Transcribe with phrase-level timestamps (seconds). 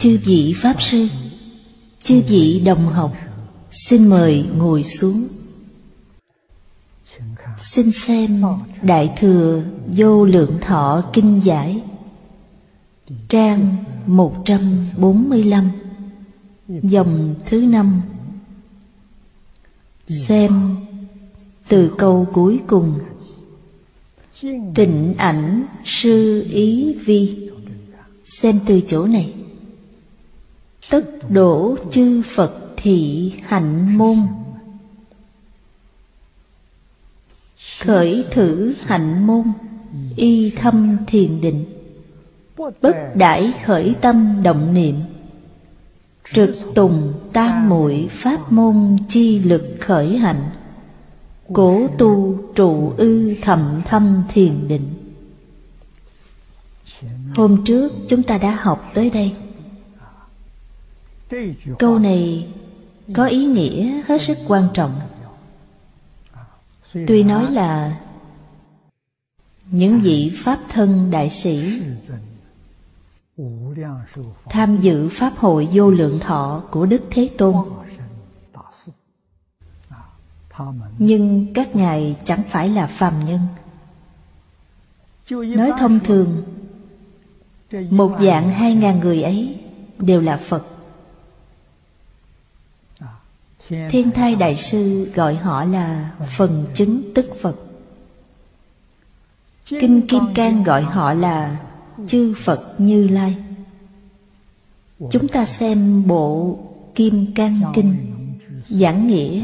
[0.00, 1.06] Chư vị Pháp Sư,
[2.04, 3.16] Chư vị đồng học,
[3.88, 5.28] Xin mời ngồi xuống.
[7.58, 8.42] Xin xem
[8.82, 9.62] Đại Thừa
[9.96, 11.82] Vô Lượng Thọ Kinh Giải,
[13.28, 13.76] Trang
[14.06, 15.70] 145
[16.68, 18.02] Dòng thứ năm.
[20.08, 20.76] Xem
[21.68, 23.00] từ câu cuối cùng.
[24.74, 27.50] Tịnh ảnh sư ý vi.
[28.24, 29.34] Xem từ chỗ này.
[30.90, 34.16] Tất đổ chư Phật thị hạnh môn.
[37.84, 39.44] Khởi thử hạnh môn,
[40.16, 41.64] Y thâm thiền định.
[42.56, 44.94] Bất đãi khởi tâm động niệm.
[46.32, 50.50] Trực tùng tam muội pháp môn chi lực khởi hạnh.
[51.52, 54.94] Cổ tu trụ ư thầm thâm thiền định.
[57.36, 59.32] Hôm trước chúng ta đã học tới đây.
[61.78, 62.48] Câu này
[63.14, 65.00] có ý nghĩa hết sức quan trọng.
[66.92, 68.00] Tuy nói là
[69.70, 71.82] những vị Pháp thân đại sĩ
[74.48, 77.54] tham dự Pháp hội vô lượng thọ của Đức Thế Tôn,
[80.98, 83.40] Nhưng các ngài chẳng phải là phàm nhân.
[85.30, 86.42] Nói thông thường,
[87.90, 89.60] Một dạng hai ngàn người ấy
[89.98, 90.79] đều là Phật.
[93.70, 97.56] Thiên thai đại sư gọi họ là phần chứng tức Phật.
[99.66, 101.56] Kinh Kim Cang gọi họ là
[102.06, 103.34] chư Phật Như Lai.
[105.10, 106.58] Chúng ta xem bộ
[106.94, 107.96] Kim Cang Kinh,
[108.68, 109.42] Giảng nghĩa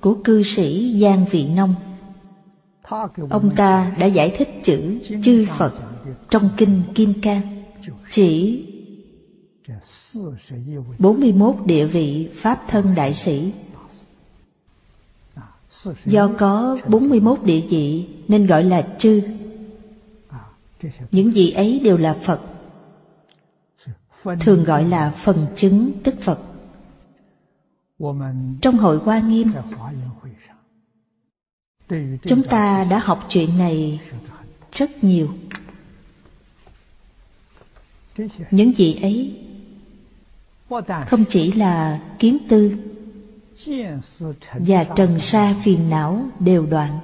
[0.00, 1.74] của cư sĩ Giang Vị Nông.
[3.30, 5.74] Ông ta đã giải thích chữ chư Phật
[6.30, 7.64] trong Kinh Kim Cang,
[8.10, 8.62] Chỉ
[10.98, 13.52] 41 địa vị Pháp thân đại sĩ.
[16.04, 19.22] Do có 41 địa vị nên gọi là chư.
[21.10, 22.40] Những vị ấy đều là Phật,
[24.40, 26.40] Thường gọi là phần chứng tức Phật.
[28.60, 29.48] Trong hội Hoa Nghiêm,
[32.22, 34.00] Chúng ta đã học chuyện này
[34.72, 35.28] rất nhiều.
[38.50, 39.45] Những vị ấy
[41.06, 42.76] không chỉ là kiến tư
[44.52, 46.98] và trần sa phiền não đều đoạn,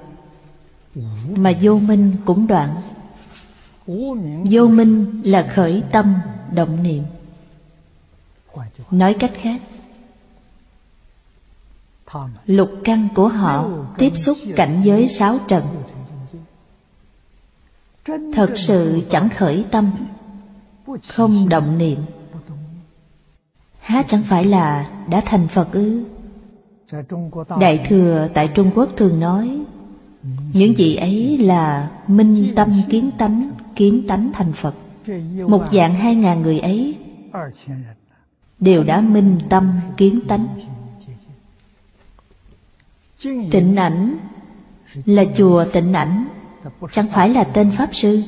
[1.35, 2.75] mà vô minh cũng đoạn.
[4.45, 6.15] Vô minh là khởi tâm
[6.51, 7.03] động niệm.
[8.91, 9.61] Nói cách khác,
[12.45, 15.63] lục căn của họ tiếp xúc cảnh giới sáu trần.
[18.33, 19.91] Thật sự chẳng khởi tâm,
[21.07, 21.99] không động niệm
[23.83, 26.03] há chẳng phải là đã thành phật ư?
[27.59, 29.59] Đại thừa tại trung quốc thường nói,
[30.53, 34.75] những vị ấy là minh tâm kiến tánh kiến tánh thành phật.
[35.47, 36.95] Một dạng hai ngàn người ấy
[38.59, 40.47] đều đã minh tâm kiến tánh.
[43.51, 44.17] Tịnh ảnh
[45.05, 46.25] là chùa tịnh ảnh,
[46.91, 48.23] chẳng phải là tên pháp sư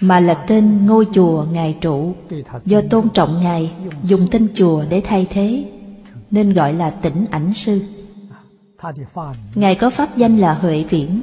[0.00, 2.14] mà là tên ngôi chùa ngài trụ.
[2.66, 3.72] Do tôn trọng ngài,
[4.04, 5.64] dùng tên chùa để thay thế,
[6.30, 7.82] nên gọi là tĩnh ảnh sư.
[9.54, 11.20] Ngài có pháp danh là huệ viễn.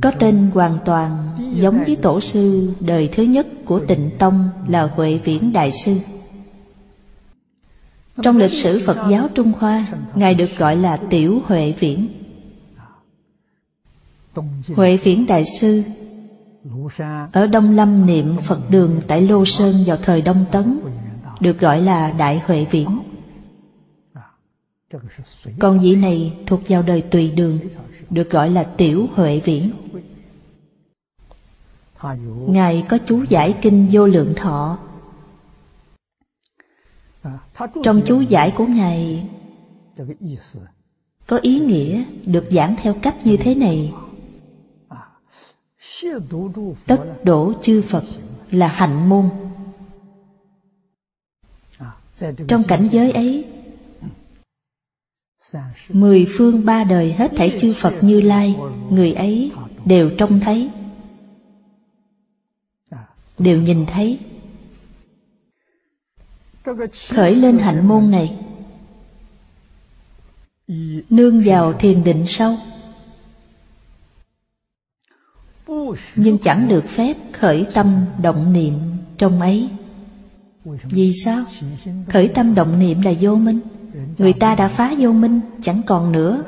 [0.00, 4.82] Có tên hoàn toàn giống với tổ sư đời thứ nhất của tịnh tông là
[4.82, 5.96] huệ viễn đại sư.
[8.22, 12.08] Trong lịch sử phật giáo trung hoa, ngài được gọi là tiểu huệ viễn.
[14.76, 15.82] Huệ viễn đại sư
[17.32, 20.80] ở Đông Lâm niệm Phật đường tại Lô Sơn vào thời Đông Tấn,
[21.40, 22.98] Được gọi là Đại Huệ Viễn.
[25.58, 27.58] Còn vị này thuộc vào đời Tùy Đường,
[28.10, 29.70] Được gọi là Tiểu Huệ Viễn.
[32.48, 34.78] Ngài có chú giải kinh vô lượng thọ.
[37.82, 39.28] Trong chú giải của Ngài,
[41.26, 43.92] Có ý nghĩa được giảng theo cách như thế này
[46.86, 48.04] tất đổ chư phật
[48.50, 49.30] là hạnh môn.
[52.48, 53.44] Trong cảnh giới ấy,
[55.88, 58.56] mười phương ba đời hết thảy chư phật như lai,
[58.90, 59.52] người ấy
[59.84, 60.70] đều trông thấy,
[63.38, 64.18] đều nhìn thấy.
[67.08, 68.36] Khởi lên hạnh môn này,
[71.10, 72.56] nương vào thiền định sâu
[76.16, 78.74] nhưng chẳng được phép khởi tâm động niệm
[79.18, 79.68] trong ấy.
[80.84, 81.44] Vì sao?
[82.08, 83.60] Khởi tâm động niệm là vô minh.
[84.18, 86.42] Người ta đã phá vô minh, chẳng còn nữa.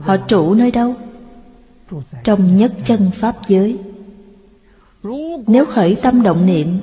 [0.00, 0.94] Họ trụ nơi đâu?
[2.24, 3.78] Trong nhất chân pháp giới.
[5.46, 6.78] Nếu khởi tâm động niệm,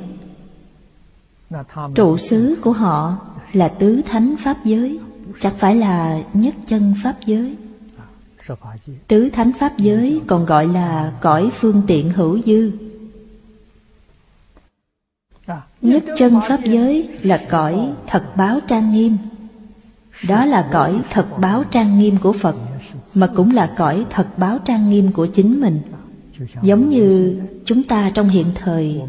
[1.95, 3.17] trụ xứ của họ
[3.53, 4.99] là tứ thánh pháp giới,
[5.39, 7.55] chẳng phải là nhất chân pháp giới
[9.07, 12.71] tứ thánh pháp giới còn gọi là cõi phương tiện hữu dư.
[15.81, 19.17] Nhất chân pháp giới là cõi thật báo trang nghiêm.
[20.27, 22.55] Đó là cõi thật báo trang nghiêm của phật,
[23.15, 25.81] mà cũng là cõi thật báo trang nghiêm của chính mình.
[26.61, 29.01] Giống như chúng ta trong hiện thời,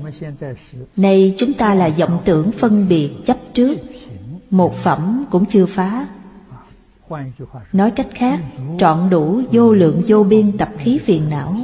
[0.96, 3.78] nay chúng ta là vọng tưởng phân biệt chấp trước,
[4.50, 6.06] một phẩm cũng chưa phá
[7.72, 8.40] nói cách khác,
[8.78, 11.56] trọn đủ vô lượng vô biên tập khí phiền não.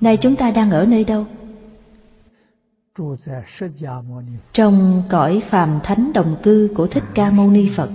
[0.00, 1.26] Nay chúng ta đang ở nơi đâu?
[4.52, 7.90] Trong cõi phàm thánh đồng cư của thích ca mâu ni phật.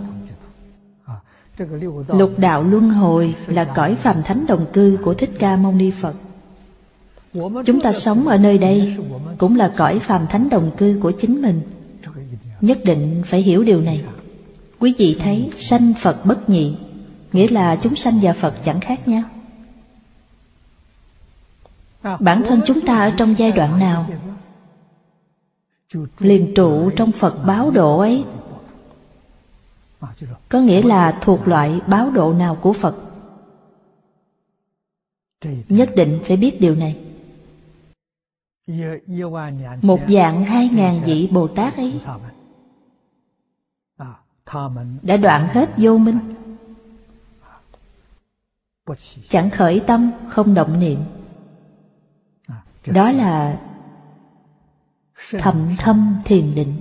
[2.08, 5.92] Lục đạo luân hồi là cõi phàm thánh đồng cư của thích ca mâu ni
[5.92, 6.16] phật.
[7.66, 8.98] Chúng ta sống ở nơi đây
[9.38, 11.62] cũng là cõi phàm thánh đồng cư của chính mình
[12.62, 14.04] nhất định phải hiểu điều này.
[14.80, 16.76] Quý vị thấy sanh phật bất nhị,
[17.34, 19.24] nghĩa là chúng sanh và phật chẳng khác nhau.
[22.20, 24.10] Bản thân chúng ta ở trong giai đoạn nào?
[26.20, 28.24] Liền trụ trong phật báo độ ấy.
[30.50, 32.96] Có nghĩa là thuộc loại báo độ nào của phật?
[35.70, 36.96] Nhất định phải biết điều này.
[39.82, 41.94] Một dạng hai ngàn vị bồ tát ấy
[45.02, 46.20] đã đoạn hết vô minh.
[49.30, 51.00] Chẳng khởi tâm không động niệm.
[52.86, 53.60] Đó là
[55.40, 56.74] thầm thâm thiền định.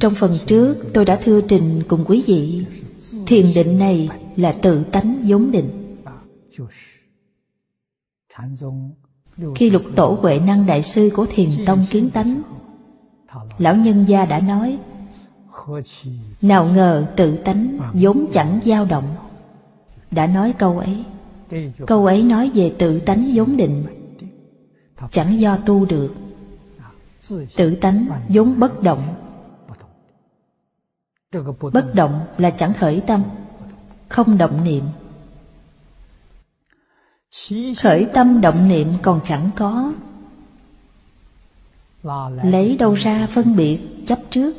[0.00, 2.66] Trong phần trước tôi đã thưa trình cùng quý vị
[3.26, 5.96] thiền định này là tự tánh vốn định.
[9.54, 12.42] Khi lục tổ huệ năng đại sư của thiền tông kiến tánh
[13.58, 14.78] lão nhân gia đã nói
[16.42, 19.16] nào ngờ tự tánh vốn chẳng dao động.
[20.10, 21.04] Đã nói câu ấy.
[21.86, 23.84] Câu ấy nói về tự tánh vốn định.
[25.10, 26.14] Chẳng do tu được.
[27.56, 29.02] Tự tánh vốn bất động.
[31.72, 33.22] Bất động là chẳng khởi tâm.
[34.08, 34.84] Không động niệm.
[37.78, 39.92] Khởi tâm động niệm còn chẳng có.
[42.42, 44.56] Lấy đâu ra phân biệt chấp trước.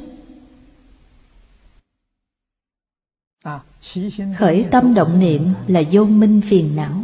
[4.38, 7.04] Khởi tâm động niệm là vô minh phiền não.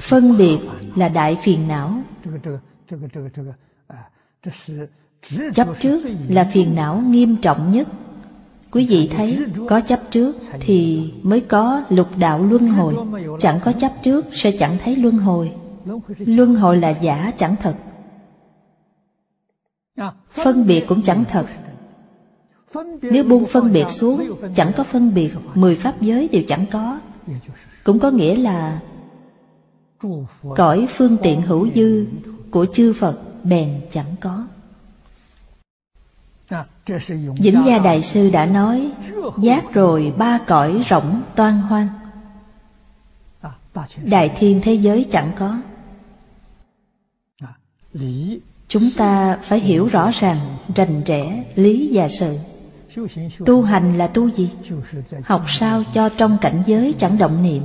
[0.00, 0.58] Phân biệt
[0.96, 2.02] là đại phiền não.
[5.54, 7.88] Chấp trước là phiền não nghiêm trọng nhất.
[8.70, 12.94] Quý vị thấy, có chấp trước thì mới có lục đạo luân hồi.
[13.40, 15.52] Chẳng có chấp trước sẽ chẳng thấy luân hồi.
[16.18, 17.74] Luân hồi là giả chẳng thật.
[20.30, 21.46] Phân biệt cũng chẳng thật
[23.02, 24.26] nếu buông phân biệt xuống,
[24.56, 27.00] chẳng có phân biệt, mười pháp giới đều chẳng có.
[27.84, 28.80] Cũng có nghĩa là,
[30.56, 32.06] cõi phương tiện hữu dư
[32.50, 34.46] của chư phật bèn chẳng có.
[37.38, 38.92] Vĩnh Gia Đại Sư đã nói,
[39.38, 41.88] Giác rồi, ba cõi rộng toan hoang.
[44.04, 45.58] Đại thiên thế giới chẳng có.
[48.68, 52.38] Chúng ta phải hiểu rõ ràng, Rành rẽ lý và sự.
[53.46, 54.50] Tu hành là tu gì?
[55.24, 57.62] Học sao cho trong cảnh giới chẳng động niệm?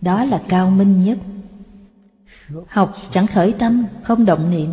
[0.00, 1.18] Đó là cao minh nhất.
[2.68, 4.70] Học chẳng khởi tâm, không động niệm.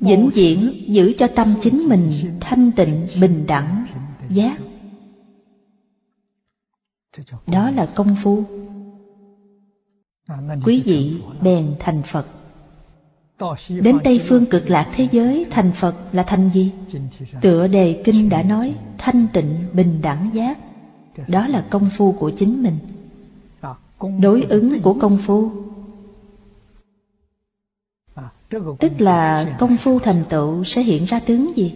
[0.00, 3.86] Vĩnh viễn giữ cho tâm chính mình thanh tịnh bình đẳng
[4.28, 4.58] giác.
[7.46, 8.44] Đó là công phu.
[10.64, 12.26] Quý vị bèn thành phật
[13.68, 16.72] đến tây phương cực lạc thế giới thành phật là thành gì?
[17.40, 20.58] Tựa đề kinh đã nói thanh tịnh bình đẳng giác.
[21.28, 22.78] Đó là công phu của chính mình.
[24.20, 25.50] Đối ứng của công phu.
[28.78, 31.74] Tức là công phu thành tựu sẽ hiện ra tướng gì?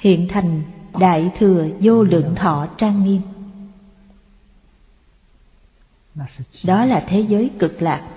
[0.00, 0.62] Hiện thành
[1.00, 3.20] đại thừa vô lượng thọ trang nghiêm.
[6.64, 8.08] Đó là thế giới cực lạc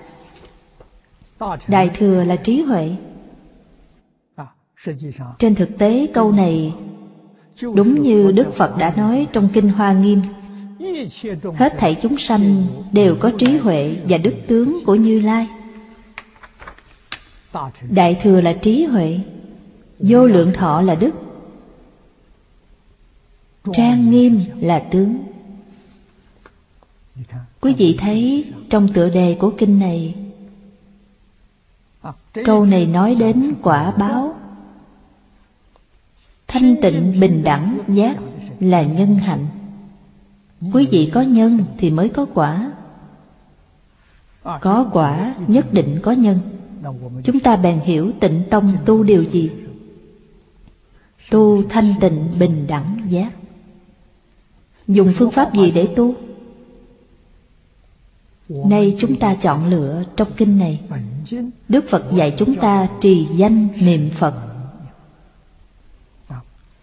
[1.68, 2.90] Đại thừa là trí huệ.
[5.38, 6.74] Trên thực tế câu này
[7.62, 10.22] Đúng như Đức Phật đã nói trong Kinh Hoa Nghiêm.
[11.54, 15.48] Hết thảy chúng sanh đều có trí huệ và đức tướng của Như Lai.
[17.90, 19.18] Đại thừa là trí huệ
[19.98, 21.10] Vô lượng thọ là đức.
[23.72, 25.18] Trang nghiêm là tướng.
[27.60, 30.14] Quý vị thấy trong tựa đề của kinh này
[32.32, 34.34] Câu này nói đến quả báo.
[36.48, 38.16] Thanh tịnh, bình đẳng, giác
[38.60, 39.46] là nhân hạnh.
[40.72, 42.72] Quý vị có nhân thì mới có quả.
[44.42, 46.38] Có quả, nhất định có nhân.
[47.24, 49.50] Chúng ta bèn hiểu tịnh tông tu điều gì?
[51.30, 53.32] Tu thanh tịnh, bình đẳng, giác.
[54.88, 56.14] Dùng phương pháp gì để tu?
[58.50, 60.80] Nay chúng ta chọn lựa trong kinh này.
[61.68, 64.34] Đức Phật dạy chúng ta trì danh niệm Phật.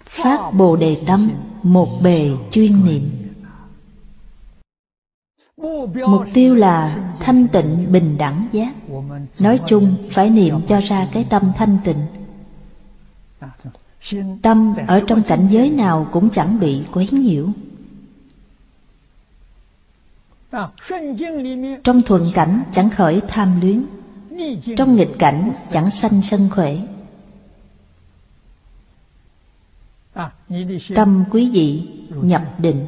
[0.06, 1.32] Phát Bồ Đề Tâm,
[1.64, 3.10] Một bề chuyên niệm.
[6.08, 8.74] Mục tiêu là thanh tịnh bình đẳng giác.
[9.40, 12.06] Nói chung, phải niệm cho ra cái tâm thanh tịnh.
[14.42, 17.48] Tâm ở trong cảnh giới nào cũng chẳng bị quấy nhiễu.
[21.84, 23.86] Trong thuận cảnh chẳng khởi tham luyến,
[24.78, 26.78] Trong nghịch cảnh chẳng sanh sân khỏe.
[30.96, 32.86] Tâm quý vị nhập định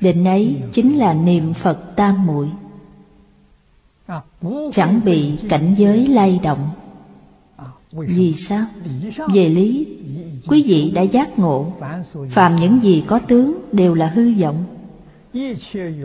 [0.00, 2.48] Định ấy chính là niệm Phật tam muội.
[4.72, 6.70] Chẳng bị cảnh giới lay động.
[7.92, 8.64] Vì sao?
[9.34, 9.86] Về lý,
[10.48, 11.72] Quý vị đã giác ngộ.
[12.30, 14.64] Phàm những gì có tướng đều là hư vọng.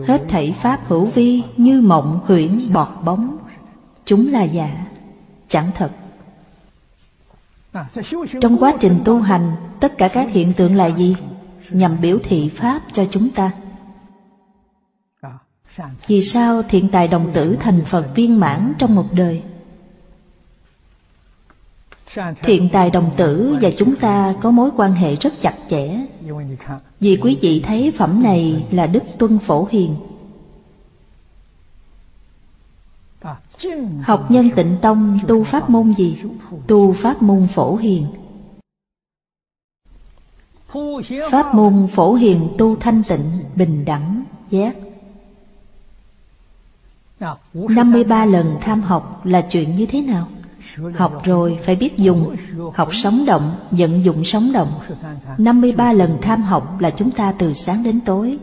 [0.06, 3.38] Hết thảy pháp hữu vi như mộng huyễn bọt bóng
[4.04, 4.86] Chúng là giả,
[5.48, 5.90] chẳng thật
[8.40, 11.16] Trong quá trình tu hành Tất cả các hiện tượng là gì?
[11.70, 13.50] Nhằm biểu thị Pháp cho chúng ta
[16.06, 19.42] Vì sao thiện tài đồng tử thành Phật viên mãn trong một đời?
[22.42, 26.06] Thiện tài đồng tử và chúng ta có mối quan hệ rất chặt chẽ
[27.00, 29.96] Vì quý vị thấy phẩm này là Đức Tuân Phổ Hiền
[34.02, 36.18] Học nhân tịnh tông tu pháp môn gì?
[36.66, 38.06] Tu pháp môn Phổ Hiền
[41.30, 44.76] Pháp môn Phổ Hiền tu thanh tịnh, bình đẳng, giác
[47.52, 50.28] 53 lần tham học là chuyện như thế nào?
[50.94, 52.36] Học rồi phải biết dùng.
[52.74, 54.80] Học sống động, vận dụng sống động.
[55.38, 58.38] 53 lần tham học là chúng ta từ sáng đến tối.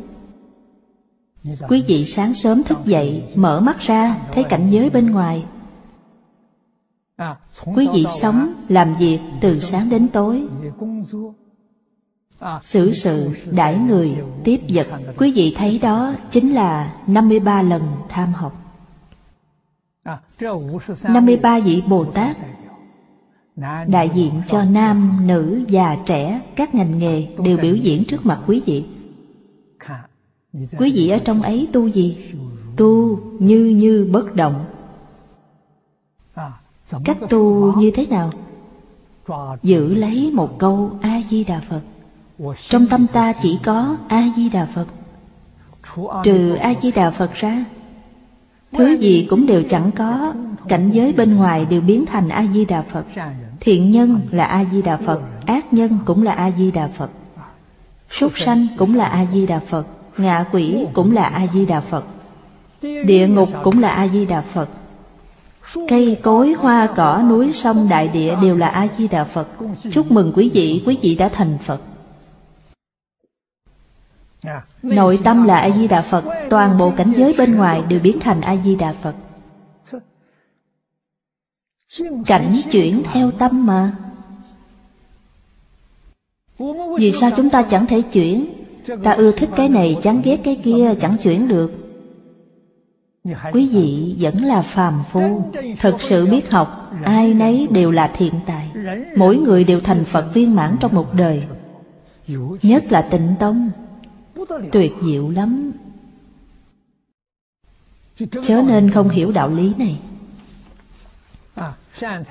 [1.69, 5.45] Quý vị sáng sớm thức dậy Mở mắt ra thấy cảnh giới bên ngoài.
[7.75, 10.47] Quý vị sống, làm việc từ sáng đến tối.
[12.61, 14.87] Xử sự, đãi người, tiếp vật.
[15.17, 18.68] Quý vị thấy đó chính là 53 lần tham học.
[21.03, 22.37] 53 vị Bồ Tát
[23.87, 28.39] Đại diện cho nam, nữ, già, trẻ Các ngành nghề đều biểu diễn trước mặt
[28.47, 28.85] quý vị
[30.53, 32.17] Quý vị ở trong ấy tu gì?
[32.77, 34.65] Tu như như bất động
[37.05, 38.31] Cách tu như thế nào?
[39.63, 41.81] Giữ lấy một câu A-di-đà Phật
[42.69, 44.85] Trong tâm ta chỉ có A-di-đà Phật
[46.23, 47.65] Trừ A-di-đà Phật ra
[48.71, 50.33] Thứ gì cũng đều chẳng có
[50.67, 53.05] Cảnh giới bên ngoài đều biến thành A-di-đà Phật.
[53.59, 57.11] Thiện nhân là A-di-đà Phật Ác nhân cũng là A-di-đà Phật.
[58.09, 59.85] Súc sanh cũng là A-di-đà Phật
[60.17, 62.03] Ngạ quỷ cũng là A-di-đà Phật.
[62.81, 64.69] Địa ngục cũng là A-di-đà Phật.
[65.87, 69.47] Cây cối, hoa cỏ, núi, sông, đại địa đều là A-di-đà Phật.
[69.91, 71.81] Chúc mừng quý vị, quý vị đã thành Phật.
[74.43, 74.61] Dạ.
[74.83, 78.93] Nội tâm là A-di-đà Phật, Toàn bộ cảnh giới bên ngoài đều biến thành A-di-đà
[78.93, 79.15] Phật.
[82.25, 83.91] Cảnh chuyển theo tâm mà.
[86.97, 88.45] Vì sao chúng ta chẳng thể chuyển?
[89.03, 91.71] Ta ưa thích cái này, chán ghét cái kia, chẳng chuyển được.
[93.53, 98.33] Quý vị vẫn là phàm phu, Thật sự biết học, Ai nấy đều là thiện
[98.45, 98.71] tài.
[99.15, 101.43] Mỗi người đều thành Phật viên mãn trong một đời.
[102.61, 103.71] Nhất là tịnh tông.
[104.71, 105.71] Tuyệt diệu lắm.
[108.43, 109.99] Chớ nên không hiểu đạo lý này.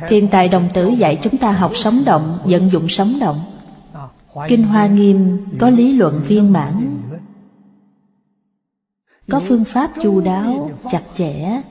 [0.08, 3.40] Thiên tài đồng tử dạy chúng ta học sống động Vận dụng sống động.
[4.48, 7.02] Kinh Hoa Nghiêm có lý luận viên mãn.
[9.30, 11.62] Có phương pháp chu đáo, chặt chẽ.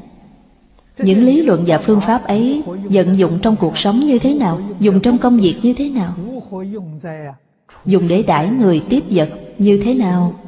[0.97, 4.61] Những lý luận và phương pháp ấy Vận dụng trong cuộc sống như thế nào
[4.79, 6.13] Dùng trong công việc như thế nào?
[7.85, 10.39] Dùng để đãi người tiếp vật, như thế nào?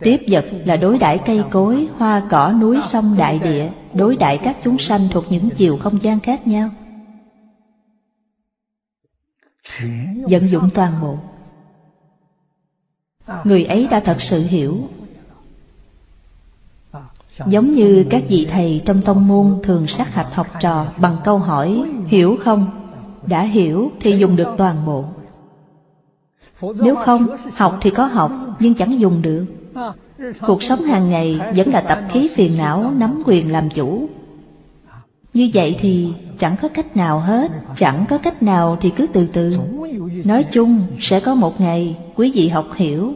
[0.00, 4.38] Tiếp vật là đối đãi cây cối, hoa, cỏ, núi, sông, đại địa, đối đãi
[4.38, 6.70] các chúng sanh thuộc những chiều không gian khác nhau.
[10.28, 11.18] Vận dụng toàn bộ.
[13.44, 14.78] Người ấy đã thật sự hiểu.
[17.46, 21.38] Giống như các vị thầy trong tông môn thường sát hạch học trò bằng câu
[21.38, 22.70] hỏi, hiểu không?
[23.26, 25.04] Đã hiểu thì dùng được toàn bộ
[26.80, 29.44] nếu không, học thì có học, nhưng chẳng dùng được.
[30.46, 34.08] Cuộc sống hàng ngày vẫn là tập khí phiền não, nắm quyền làm chủ.
[35.34, 39.26] Như vậy thì chẳng có cách nào hết, chẳng có cách nào thì cứ từ
[39.32, 39.56] từ.
[40.24, 43.14] Nói chung, sẽ có một ngày, quý vị học hiểu.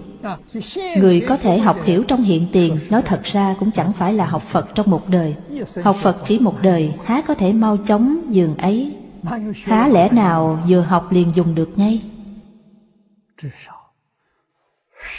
[0.97, 4.26] Người có thể học hiểu trong hiện tiền, nói thật ra cũng chẳng phải là
[4.26, 5.35] học phật trong một đời.
[5.82, 8.92] Học phật chỉ một đời, há có thể mau chóng giường ấy.
[9.64, 12.00] Há lẽ nào vừa học liền dùng được ngay?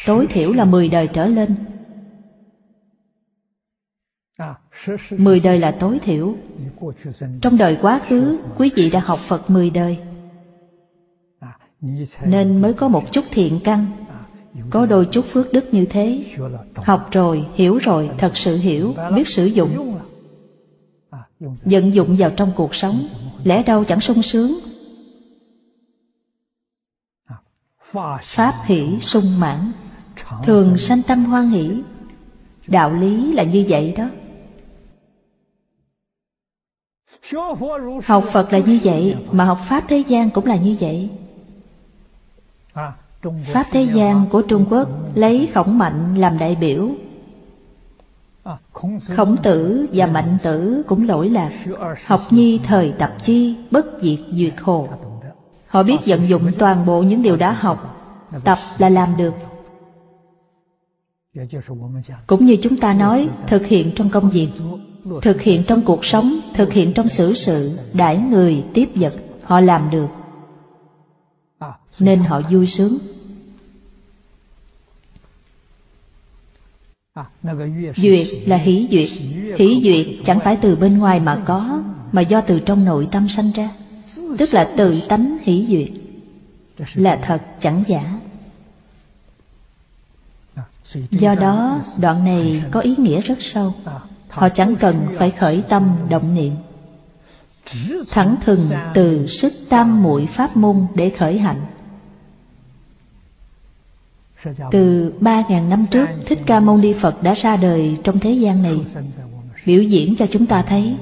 [0.05, 1.55] Tối thiểu là mười đời trở lên.
[5.17, 6.35] Mười đời là tối thiểu.
[7.41, 9.97] Trong đời quá khứ Quý vị đã học Phật mười đời.
[12.25, 13.85] Nên mới có một chút thiện căn.
[14.69, 16.23] Có đôi chút phước đức như thế.
[16.75, 19.99] Học rồi, hiểu rồi, thật sự hiểu Biết sử dụng.
[21.39, 23.07] Vận dụng vào trong cuộc sống
[23.43, 24.59] Lẽ đâu chẳng sung sướng?
[28.21, 29.71] Pháp hỷ sung mãn.
[30.43, 31.81] Thường sanh tâm hoan hỷ.
[32.67, 34.09] Đạo lý là như vậy đó.
[38.05, 41.09] Học Phật là như vậy, Mà học Pháp thế gian cũng là như vậy.
[43.45, 46.89] Pháp thế gian của Trung Quốc Lấy khổng mạnh làm đại biểu.
[49.03, 51.51] Khổng tử và mạnh tử cũng lỗi lạc.
[52.05, 54.87] Học nhi thời tập chi Bất diệt duyệt hồ.
[55.71, 57.97] Họ biết vận dụng toàn bộ những điều đã học,
[58.43, 59.33] Tập là làm được.
[62.27, 64.47] Cũng như chúng ta nói, Thực hiện trong công việc,
[65.21, 69.59] Thực hiện trong cuộc sống, Thực hiện trong xử sự, Đãi người, tiếp vật, Họ
[69.59, 70.07] làm được.
[71.99, 72.97] Nên họ vui sướng.
[77.95, 79.09] Duyệt là hỷ duyệt.
[79.59, 81.81] Hỷ duyệt chẳng phải từ bên ngoài mà có,
[82.11, 83.69] Mà do từ trong nội tâm sanh ra.
[84.37, 85.89] Tức là tự tánh hỷ duyệt.
[86.93, 88.19] Là thật, chẳng giả.
[91.11, 93.73] Do đó, đoạn này có ý nghĩa rất sâu.
[94.29, 96.53] Họ chẳng cần phải khởi tâm động niệm.
[98.09, 98.59] Thẳng thừng
[98.93, 101.65] từ sức tam muội pháp môn để khởi hạnh
[104.71, 108.31] Từ ba ngàn năm trước, Thích Ca Mâu Ni Phật đã ra đời trong thế
[108.31, 108.79] gian này.
[109.65, 110.95] Biểu diễn cho chúng ta thấy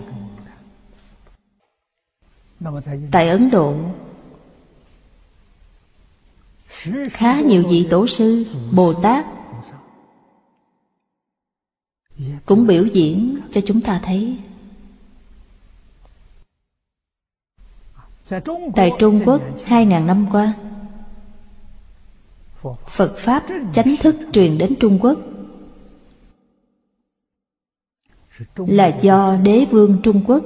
[3.11, 3.75] Tại Ấn Độ
[7.11, 8.45] Khá nhiều vị tổ sư,
[8.75, 9.25] Bồ Tát
[12.45, 14.37] cũng biểu diễn cho chúng ta thấy.
[18.75, 20.53] Tại trung quốc hai ngàn năm qua
[22.87, 25.19] phật pháp chánh thức truyền đến trung quốc
[28.55, 30.43] là do đế vương trung quốc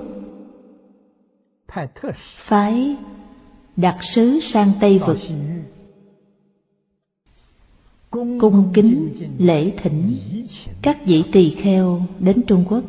[2.15, 2.95] phái
[3.75, 5.17] đặc sứ sang tây vực.
[8.12, 10.17] Cung kính lễ thỉnh
[10.81, 12.83] các vị tỳ kheo đến trung quốc.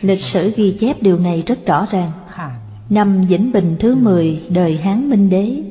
[0.00, 2.12] Lịch sử ghi chép điều này rất rõ ràng.
[2.90, 5.62] Năm vĩnh bình thứ 10 đời hán minh đế.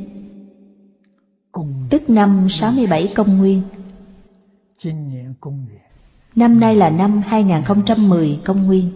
[1.89, 3.62] Tức năm 67 công nguyên
[6.36, 8.92] năm nay là năm 2010 công nguyên.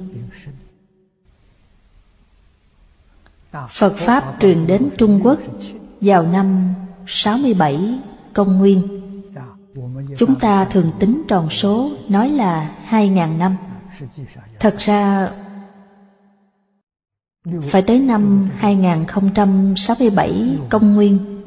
[3.69, 5.39] Phật Pháp truyền đến Trung Quốc
[6.01, 6.73] vào năm
[7.07, 7.99] 67
[8.33, 9.01] công nguyên.
[10.17, 13.55] Chúng ta thường tính tròn số, nói là 2.000 năm.
[14.59, 15.31] Thật ra,
[17.61, 21.43] phải tới năm 2067 công nguyên,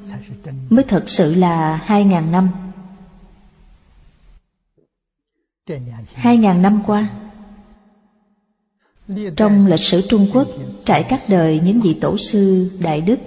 [0.70, 2.48] mới thật sự là 2.000 năm.
[5.66, 7.08] 2.000 năm qua,
[9.36, 10.48] trong lịch sử Trung Quốc
[10.84, 13.18] trải các đời những vị tổ sư đại đức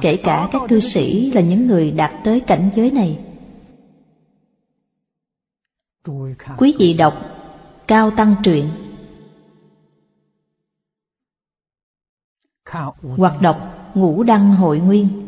[0.00, 3.24] kể cả các cư sĩ là những người đạt tới cảnh giới này.
[6.58, 7.14] Quý vị đọc
[7.86, 8.70] cao tăng truyện.
[13.02, 15.27] Hoặc đọc ngũ đăng hội nguyên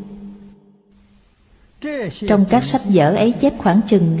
[2.27, 4.19] trong các sách vở ấy chép khoảng chừng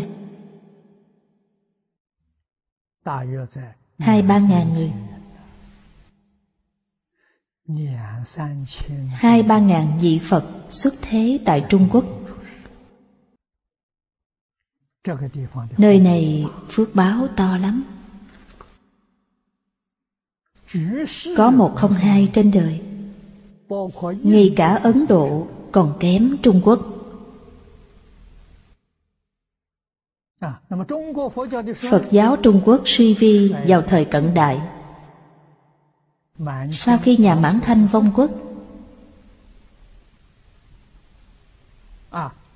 [3.99, 4.91] hai ba ngàn người
[9.11, 12.05] hai ba ngàn vị Phật xuất thế tại Trung Quốc.
[15.77, 17.83] Nơi này phước báo to lắm.
[21.37, 22.81] Có một không hai trên đời.
[24.23, 26.90] Ngay cả Ấn Độ còn kém Trung Quốc.
[31.89, 34.61] Phật giáo Trung Quốc suy vi vào thời cận đại.
[36.71, 38.31] Sau khi nhà mãn thanh vong quốc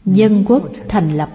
[0.05, 1.29] dân quốc thành lập.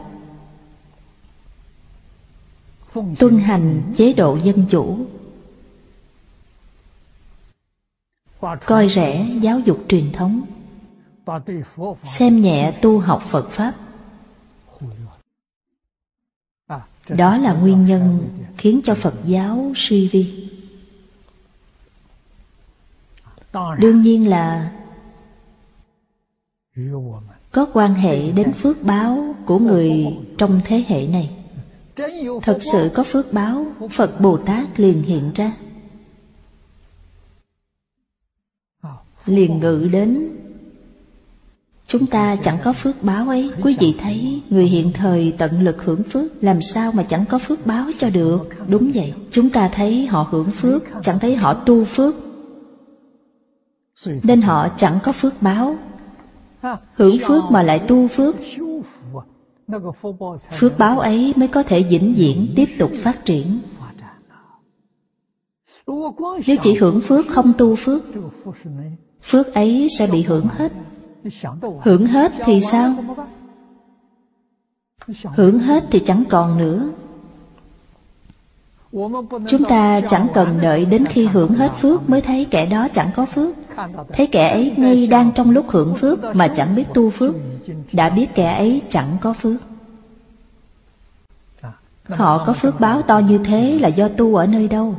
[3.18, 4.98] Tuân hành chế độ dân chủ.
[8.66, 10.42] Coi rẻ giáo dục truyền thống.
[12.04, 13.74] Xem nhẹ tu học phật pháp
[17.16, 20.50] đó là nguyên nhân khiến cho phật giáo suy vi
[23.78, 24.72] đương nhiên là
[27.52, 30.06] có quan hệ đến phước báo của người
[30.38, 31.30] trong thế hệ này.
[32.42, 35.52] Thật sự có phước báo, phật bồ tát liền hiện ra.
[39.26, 40.28] Liền ngự đến
[41.90, 43.50] chúng ta chẳng có phước báo ấy.
[43.62, 47.38] Quý vị thấy, người hiện thời tận lực hưởng phước, làm sao mà chẳng có
[47.38, 48.38] phước báo cho được?
[48.68, 49.14] Đúng vậy.
[49.31, 52.14] Chúng ta thấy họ hưởng phước, chẳng thấy họ tu phước.
[54.22, 55.76] Nên họ chẳng có phước báo.
[56.94, 58.37] Hưởng phước mà lại tu phước.
[60.50, 63.59] Phước báo ấy mới có thể vĩnh viễn tiếp tục phát triển.
[66.46, 68.03] Nếu chỉ hưởng phước, không tu phước
[69.22, 70.72] phước ấy sẽ bị hưởng hết
[71.83, 72.94] hưởng hết thì sao?
[75.24, 76.90] Hưởng hết thì chẳng còn nữa.
[79.48, 83.11] Chúng ta chẳng cần đợi đến khi hưởng hết phước mới thấy kẻ đó chẳng
[83.16, 83.54] có phước.
[84.12, 87.35] Thấy kẻ ấy ngay đang trong lúc hưởng phước mà chẳng biết tu phước.
[87.92, 89.56] Đã biết kẻ ấy chẳng có phước.
[92.09, 94.94] Họ có phước báo to như thế là do tu ở nơi đâu?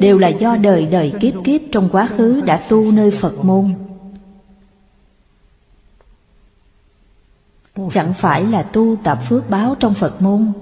[0.00, 3.64] Đều là do đời đời kiếp kiếp trong quá khứ đã tu nơi phật môn.
[7.92, 10.52] Chẳng phải là tu tập phước báo trong phật môn.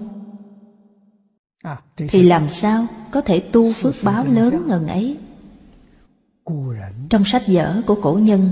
[1.97, 5.17] Thì làm sao có thể tu phước báo lớn ngần ấy?
[7.11, 8.51] Trong sách vở của cổ nhân,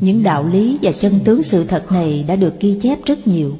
[0.00, 3.56] những đạo lý và chân tướng sự thật này đã được ghi chép rất nhiều.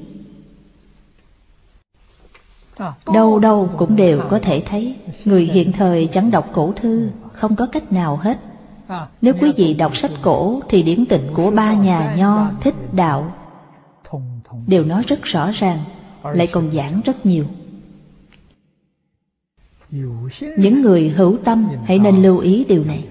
[3.12, 7.56] Đâu đâu cũng đều có thể thấy, người hiện thời chẳng đọc cổ thư, không
[7.56, 8.38] có cách nào hết.
[9.20, 13.32] Nếu quý vị đọc sách cổ thì điển tịch của ba nhà nho, thích đạo
[14.66, 15.84] đều nói rất rõ ràng
[16.22, 17.46] lại còn giảng rất nhiều.
[20.58, 23.08] Những người hữu tâm hãy nên lưu ý điều này.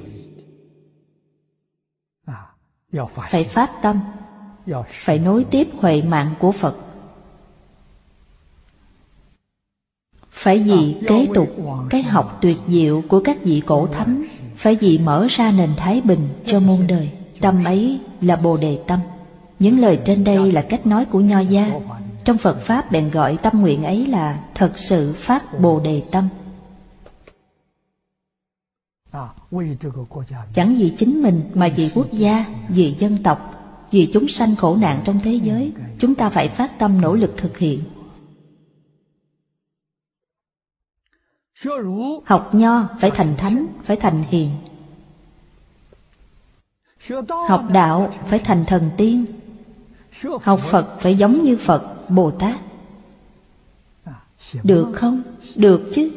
[3.30, 4.00] Phải phát tâm
[4.90, 6.76] phải nối tiếp huệ mạng của phật.
[10.30, 11.56] Phải vì kế tục
[11.90, 14.24] cái học tuyệt diệu của các vị cổ thánh
[14.56, 17.12] phải vì mở ra nền thái bình cho muôn đời.
[17.42, 19.00] tâm ấy là bồ đề tâm
[19.60, 21.72] những lời trên đây là cách nói của nho gia.
[22.26, 26.30] Trong phật pháp, bèn gọi tâm nguyện ấy là thật sự phát bồ đề tâm.
[30.54, 33.56] Chẳng vì chính mình mà vì quốc gia, vì dân tộc,
[33.92, 37.34] vì chúng sanh khổ nạn trong thế giới, chúng ta phải phát tâm nỗ lực
[37.38, 37.82] thực hiện.
[42.26, 44.50] Học nho phải thành thánh, phải thành hiền.
[47.50, 49.26] Học đạo phải thành thần tiên
[50.42, 52.60] học phật phải giống như phật bồ tát
[54.64, 55.22] được không?
[55.56, 56.12] Được chứ.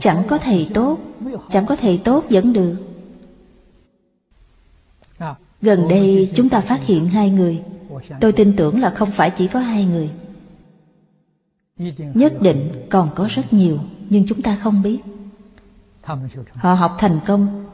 [0.00, 0.98] Chẳng có thầy tốt,
[1.50, 2.76] chẳng có thầy tốt vẫn được.
[5.62, 7.62] Gần đây chúng ta phát hiện hai người.
[8.20, 10.10] Tôi tin tưởng là không phải chỉ có hai người.
[12.14, 14.98] Nhất định còn có rất nhiều, nhưng chúng ta không biết.
[16.54, 17.66] Họ học thành công.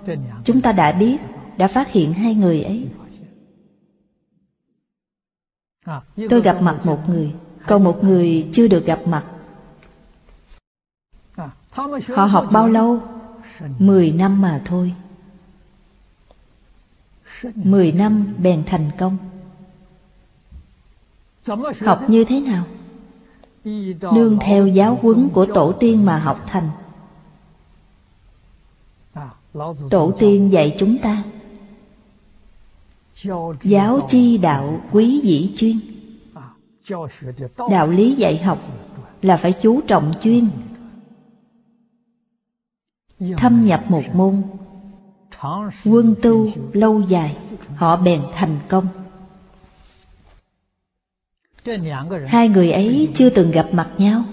[0.45, 1.17] Chúng ta đã biết
[1.59, 2.89] đã phát hiện hai người ấy.
[6.31, 7.35] Tôi gặp mặt một người,
[7.67, 9.25] còn một người chưa được gặp mặt.
[12.09, 13.03] Họ học bao lâu?
[13.79, 14.95] Mười năm mà thôi.
[17.55, 19.17] Mười năm bèn thành công.
[21.81, 22.65] Học như thế nào?
[24.15, 26.71] Nương theo giáo huấn của tổ tiên mà học thành.
[29.91, 31.23] Tổ tiên dạy chúng ta.
[33.63, 35.81] Giáo chi đạo quý dĩ chuyên.
[37.71, 38.59] Đạo lý dạy học
[39.23, 40.49] là phải chú trọng chuyên.
[43.37, 44.43] Thâm nhập một môn.
[45.85, 47.37] Quân tu lâu dài,
[47.75, 48.89] họ bèn thành công.
[52.27, 54.25] Hai người ấy chưa từng gặp mặt nhau.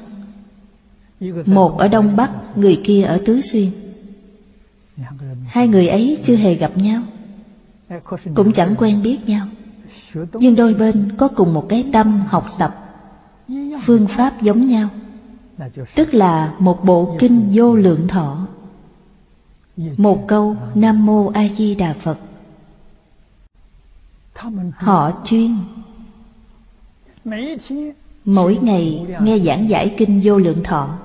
[1.45, 3.69] Một ở đông bắc, người kia ở tứ xuyên.
[5.45, 7.01] Hai người ấy chưa hề gặp nhau
[8.35, 9.47] cũng chẳng quen biết nhau.
[10.33, 12.75] Nhưng đôi bên có cùng một cái tâm học tập,
[13.81, 14.89] phương pháp giống nhau.
[15.95, 18.47] Tức là một bộ kinh vô lượng thọ.
[19.97, 22.17] Một câu nam mô a di đà phật.
[24.75, 25.57] Họ chuyên.
[28.25, 30.97] Mỗi ngày nghe giảng giải kinh vô lượng thọ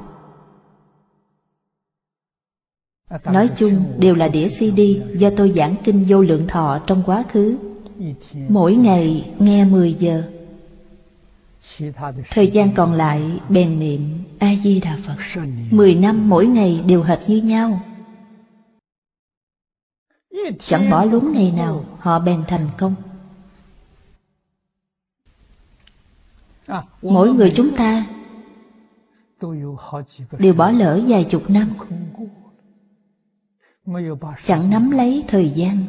[3.24, 4.80] nói chung, đều là đĩa cd
[5.14, 7.56] do tôi giảng kinh vô lượng thọ trong quá khứ.
[8.48, 10.22] Mỗi ngày nghe 10 giờ.
[12.30, 15.42] Thời gian còn lại, bèn niệm A-di-đà Phật.
[15.70, 17.80] Mười năm mỗi ngày đều hệt như nhau.
[20.58, 22.94] Chẳng bỏ lúng ngày nào, họ bèn thành công.
[27.02, 28.06] Mỗi người chúng ta
[30.38, 31.68] Đều bỏ lỡ vài chục năm.
[34.46, 35.86] Chẳng nắm lấy thời gian.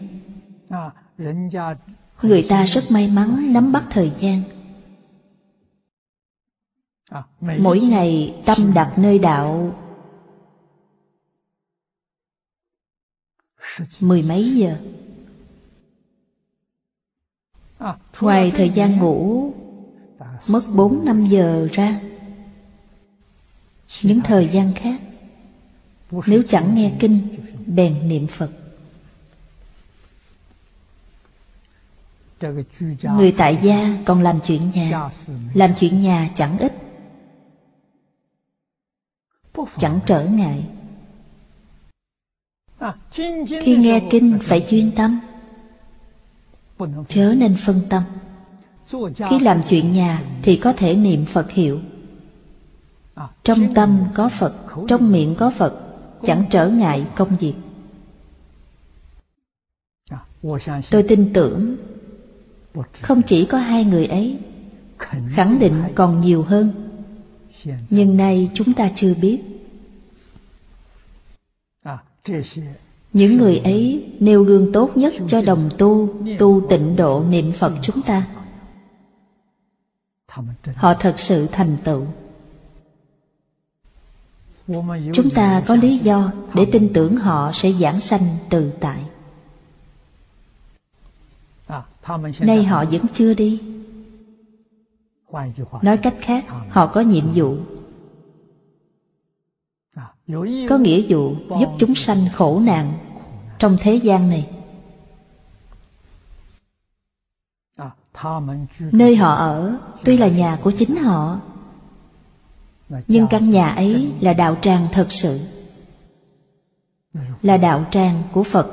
[2.21, 4.43] Người ta rất may mắn nắm bắt thời gian.
[7.39, 9.75] Mỗi ngày tâm đặt nơi đạo.
[13.99, 14.77] Mười mấy giờ.
[18.21, 19.54] Ngoài thời gian ngủ
[20.49, 22.01] mất bốn năm giờ ra.
[24.04, 25.01] Những thời gian khác
[26.28, 27.28] nếu chẳng nghe kinh,
[27.65, 28.50] bèn niệm phật.
[33.04, 35.10] Người tại gia còn làm chuyện nhà,
[35.54, 36.74] làm chuyện nhà chẳng ít.
[39.80, 40.63] Chẳng trở ngại.
[43.62, 45.19] Khi nghe kinh phải chuyên tâm.
[47.10, 48.04] Chớ nên phân tâm.
[49.30, 51.80] Khi làm chuyện nhà thì có thể niệm phật hiệu.
[53.43, 54.56] Trong tâm có phật,
[54.88, 55.90] trong miệng có phật
[56.25, 57.53] chẳng trở ngại công việc.
[60.89, 61.77] Tôi tin tưởng
[63.01, 64.39] không chỉ có hai người ấy,
[65.36, 66.71] khẳng định còn nhiều hơn.
[67.89, 69.41] Nhưng nay chúng ta chưa biết.
[73.13, 77.73] Những người ấy nêu gương tốt nhất cho đồng tu tu tịnh độ niệm phật
[77.81, 78.27] chúng ta.
[80.75, 82.05] Họ thật sự thành tựu
[85.13, 89.03] chúng ta có lý do để tin tưởng họ sẽ giảng sanh tự tại.
[92.39, 93.62] Nay họ vẫn chưa đi.
[95.81, 97.57] Nói cách khác, họ có nhiệm vụ.
[100.69, 102.93] Có nghĩa vụ giúp chúng sanh khổ nạn
[103.60, 104.49] trong thế gian này.
[108.91, 111.39] Nơi họ ở tuy là nhà của chính họ
[113.08, 115.39] nhưng căn nhà ấy là đạo tràng thật sự.
[117.41, 118.67] Là đạo tràng của phật.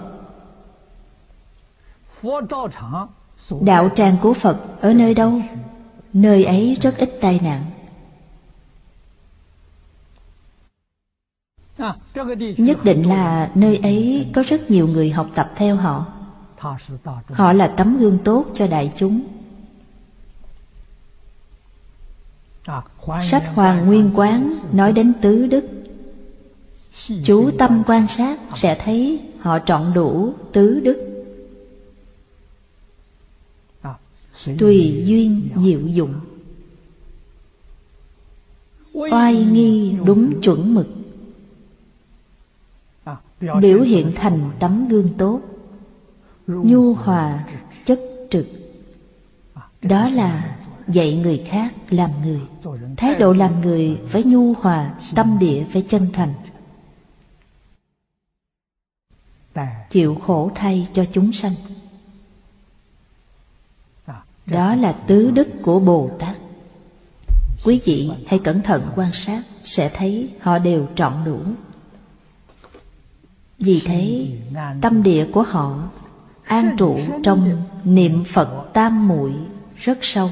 [3.61, 5.41] Đạo tràng của phật ở nơi đâu?
[6.13, 7.65] Nơi ấy rất ít tai nạn.
[12.59, 16.07] Nhất định là nơi ấy có rất nhiều người học tập theo họ.
[17.29, 19.38] Họ là tấm gương tốt cho đại chúng
[23.23, 25.65] sách hoàng nguyên quán nói đến tứ đức.
[27.25, 31.05] Chú tâm quan sát sẽ thấy họ trọn đủ tứ đức.
[34.59, 36.15] Tùy duyên diệu dụng.
[38.93, 40.87] Oai nghi đúng chuẩn mực.
[43.61, 45.41] Biểu hiện thành tấm gương tốt.
[46.47, 47.47] Nhu hòa,
[47.87, 48.01] chất
[48.31, 48.47] trực.
[49.83, 52.41] Đó là dạy người khác làm người.
[52.97, 56.35] Thái độ làm người phải nhu hòa, tâm địa phải chân thành.
[59.91, 61.55] Chịu khổ thay cho chúng sanh.
[64.47, 66.37] Đó là tứ đức của bồ tát.
[67.65, 71.41] Quý vị hãy cẩn thận quan sát, sẽ thấy họ đều trọn đủ.
[73.59, 74.27] Vì thế,
[74.81, 75.89] tâm địa của họ
[76.45, 79.33] an trụ trong niệm phật tam muội
[79.77, 80.31] rất sâu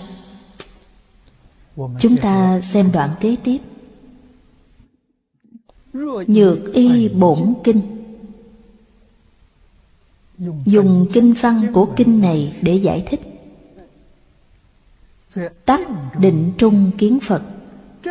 [1.76, 3.58] chúng ta xem đoạn kế tiếp.
[6.26, 7.80] Nhược y bổn kinh.
[10.64, 13.20] Dùng kinh văn của kinh này để giải thích.
[15.64, 15.80] Tắc
[16.18, 17.42] định trung kiến phật.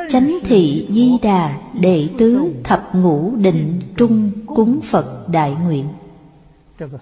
[0.09, 5.87] Chánh thị di đà đệ tứ thập ngũ định trung cúng phật đại nguyện.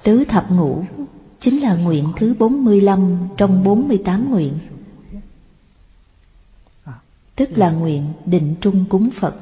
[0.03, 0.83] Tứ thập ngũ
[1.39, 4.53] chính là nguyện thứ 45 trong 48 nguyện
[7.35, 9.35] tức là nguyện định trung cúng phật.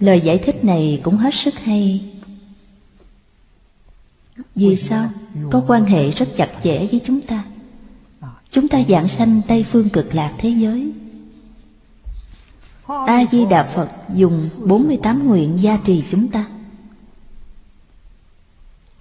[0.00, 2.10] Lời giải thích này cũng hết sức hay.
[4.54, 5.10] Vì sao?
[5.50, 7.44] có quan hệ rất chặt chẽ với chúng ta.
[8.50, 10.92] Chúng ta giảng sanh tây phương cực lạc thế giới.
[12.86, 16.46] A di đà phật dùng 48 nguyện gia trì chúng ta.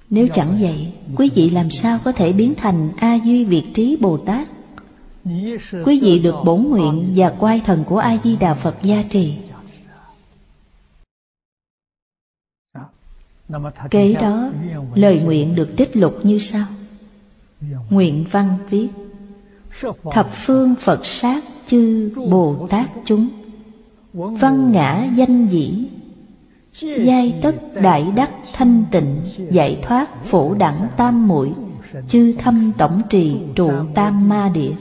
[0.09, 0.91] Nếu chẳng vậy.
[1.15, 4.47] quý vị làm sao có thể biến thành a duy việt trí bồ tát
[5.85, 9.37] quý vị được bổn nguyện và quay thần của a di đà phật gia trì.
[13.91, 14.51] Kế đó,
[14.95, 16.65] lời nguyện được trích lục như sau.
[17.89, 18.87] Nguyện văn viết,
[20.11, 23.29] thập phương phật sát chư bồ tát chúng.
[24.13, 25.85] Văn ngã danh dĩ,
[26.81, 31.53] giai tất đại đắc thanh tịnh, giải thoát phổ đẳng tam muội,
[32.07, 34.71] chư thâm tổng trì trụ tam ma địa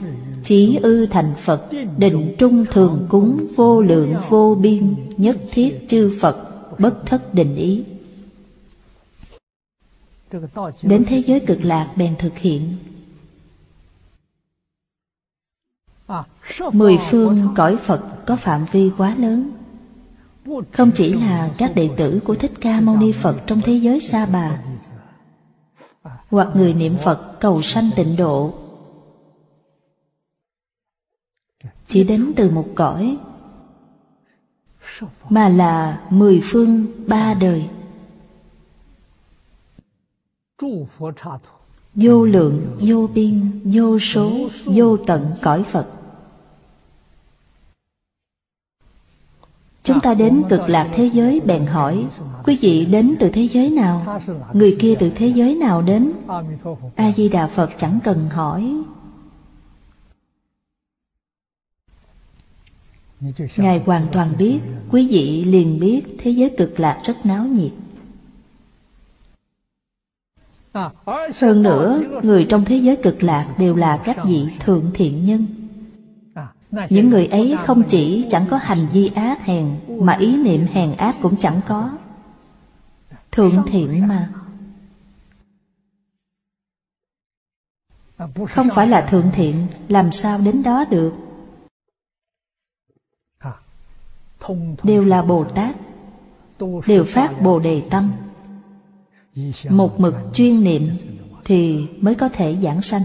[0.43, 6.17] chí ư thành phật, định trung thường cúng vô lượng vô biên, nhất thiết chư
[6.21, 7.83] phật, bất thất định ý.
[10.81, 12.75] Đến thế giới cực lạc bèn thực hiện.
[16.73, 19.51] Mười phương cõi phật có phạm vi quá lớn.
[20.71, 23.99] Không chỉ là các đệ tử của thích ca mâu ni phật trong thế giới
[23.99, 24.63] sa bà,
[26.29, 28.53] hoặc người niệm phật cầu sanh tịnh độ
[31.87, 33.17] chỉ đến từ một cõi,
[35.29, 37.69] mà là mười phương ba đời.
[41.95, 44.31] Vô lượng, vô biên, vô số,
[44.65, 45.87] vô tận cõi phật.
[49.83, 52.07] Chúng ta đến cực lạc thế giới, bèn hỏi,
[52.43, 54.21] quý vị đến từ thế giới nào?
[54.53, 56.11] Người kia từ thế giới nào đến?
[56.95, 58.77] A di đà phật chẳng cần hỏi.
[63.57, 64.59] Ngài hoàn toàn biết,
[64.91, 67.71] quý vị liền biết, thế giới cực lạc rất náo nhiệt.
[71.41, 75.45] Hơn nữa, người trong thế giới cực lạc đều là các vị thượng thiện nhân.
[76.89, 80.95] Những người ấy không chỉ chẳng có hành vi ác hèn, mà ý niệm hèn
[80.95, 81.89] ác cũng chẳng có.
[83.31, 84.29] Thượng thiện mà.
[88.49, 91.13] Không phải là thượng thiện, làm sao đến đó được?
[94.83, 95.75] Đều là bồ tát.
[96.87, 98.11] Đều phát bồ đề tâm.
[99.69, 100.89] Một mực chuyên niệm
[101.45, 103.01] thì mới có thể giảng sanh.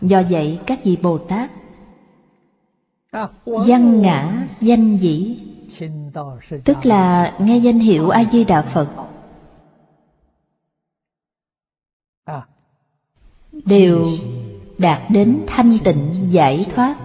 [0.00, 1.50] Do vậy các vị bồ tát
[3.44, 5.40] văn ngã danh dĩ
[6.64, 8.88] tức là nghe danh hiệu a di đà phật
[13.52, 14.06] đều
[14.78, 16.96] đạt đến thanh tịnh giải thoát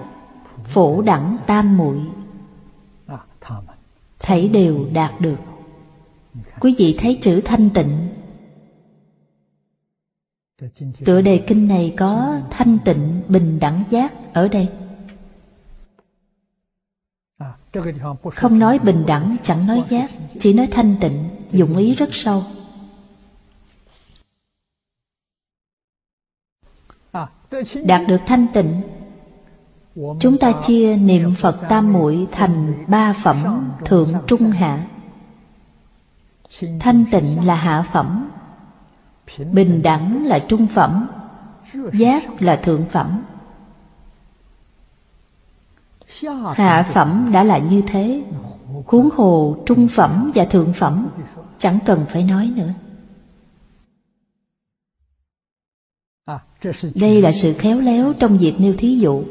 [0.66, 2.00] phổ đẳng tam muội
[4.28, 5.38] thảy đều đạt được.
[6.60, 8.08] Quý vị thấy chữ thanh tịnh.
[11.06, 14.70] Tựa đề kinh này có thanh tịnh bình đẳng giác ở đây.
[18.32, 22.44] Không nói bình đẳng, chẳng nói giác, chỉ nói thanh tịnh, dụng ý rất sâu.
[27.84, 28.82] Đạt được thanh tịnh
[30.20, 34.88] chúng ta chia niệm phật tam muội thành ba phẩm thượng trung hạ.
[36.80, 38.30] Thanh tịnh là hạ phẩm.
[39.52, 41.08] Bình đẳng là trung phẩm.
[41.94, 43.24] Giác là thượng phẩm.
[46.56, 48.24] Hạ phẩm đã là như thế.
[48.86, 51.08] Huống hồ trung phẩm và thượng phẩm
[51.58, 52.74] chẳng cần phải nói nữa.
[56.96, 59.24] Đây là sự khéo léo trong việc nêu thí dụ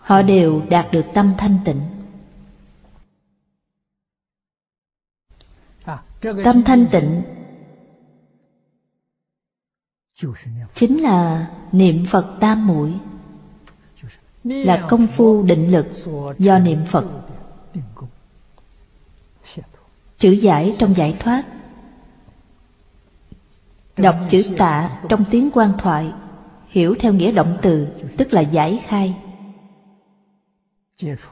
[0.00, 1.80] họ đều đạt được tâm thanh tịnh.
[6.44, 7.22] Tâm thanh tịnh
[10.74, 12.94] chính là niệm phật tam muội.
[14.44, 15.86] Là công phu định lực
[16.38, 17.04] do niệm phật.
[20.18, 21.44] Chữ giải trong giải thoát.
[23.96, 26.12] Đọc chữ tạ trong tiếng quan thoại
[26.68, 27.86] hiểu theo nghĩa động từ
[28.16, 29.16] tức là giải khai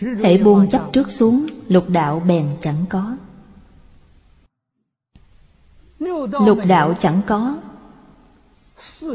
[0.00, 3.16] Hễ buông chấp trước xuống, lục đạo bèn chẳng có.
[6.46, 7.58] Lục đạo chẳng có.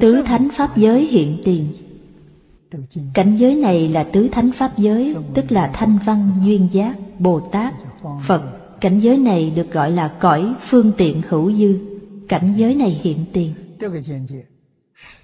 [0.01, 1.73] Tứ thánh pháp giới hiện tiền.
[3.13, 7.39] Cảnh giới này là tứ thánh pháp giới, tức là thanh văn, duyên giác, bồ
[7.39, 7.73] tát,
[8.25, 8.43] phật.
[8.81, 11.77] Cảnh giới này được gọi là cõi phương tiện hữu dư.
[12.27, 13.53] Cảnh giới này hiện tiền.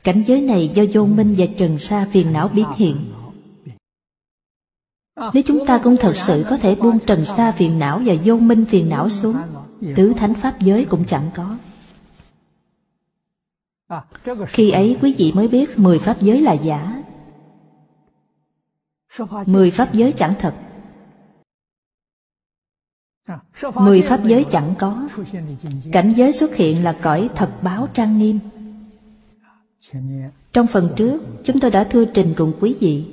[0.03, 2.95] Cảnh giới này do vô minh và trần sa phiền não biến hiện
[5.34, 8.36] nếu chúng ta cũng thật sự có thể buông trần xa phiền não và vô
[8.36, 9.36] minh phiền não xuống,
[9.95, 11.57] tứ thánh pháp giới cũng chẳng có.
[14.47, 17.03] Khi ấy, quý vị mới biết mười pháp giới là giả.
[19.45, 20.53] Mười pháp giới chẳng thật.
[23.76, 25.07] Mười pháp giới chẳng có.
[25.91, 28.39] Cảnh giới xuất hiện là cõi thật báo trang nghiêm.
[30.53, 33.05] Trong phần trước, chúng tôi đã thưa trình cùng quý vị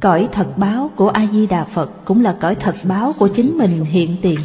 [0.00, 3.58] cõi thật báo của a di đà phật cũng là cõi thật báo của chính
[3.58, 4.40] mình hiện tiền.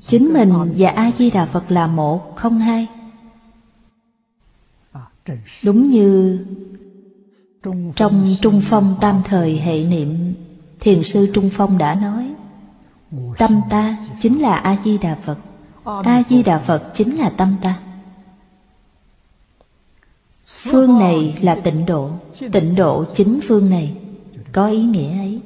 [0.00, 2.88] Chính mình và a di đà phật là một, không hai.
[5.62, 6.38] Đúng như
[7.96, 10.34] trong trung phong tam thời hệ niệm,
[10.80, 12.34] thiền sư trung phong đã nói,
[13.38, 15.38] tâm ta chính là a di đà phật
[15.84, 17.78] a di đà phật chính là tâm ta
[20.46, 22.10] phương này là tịnh độ.
[22.52, 23.96] Tịnh độ chính phương này.
[24.52, 25.40] Có ý nghĩa ấy.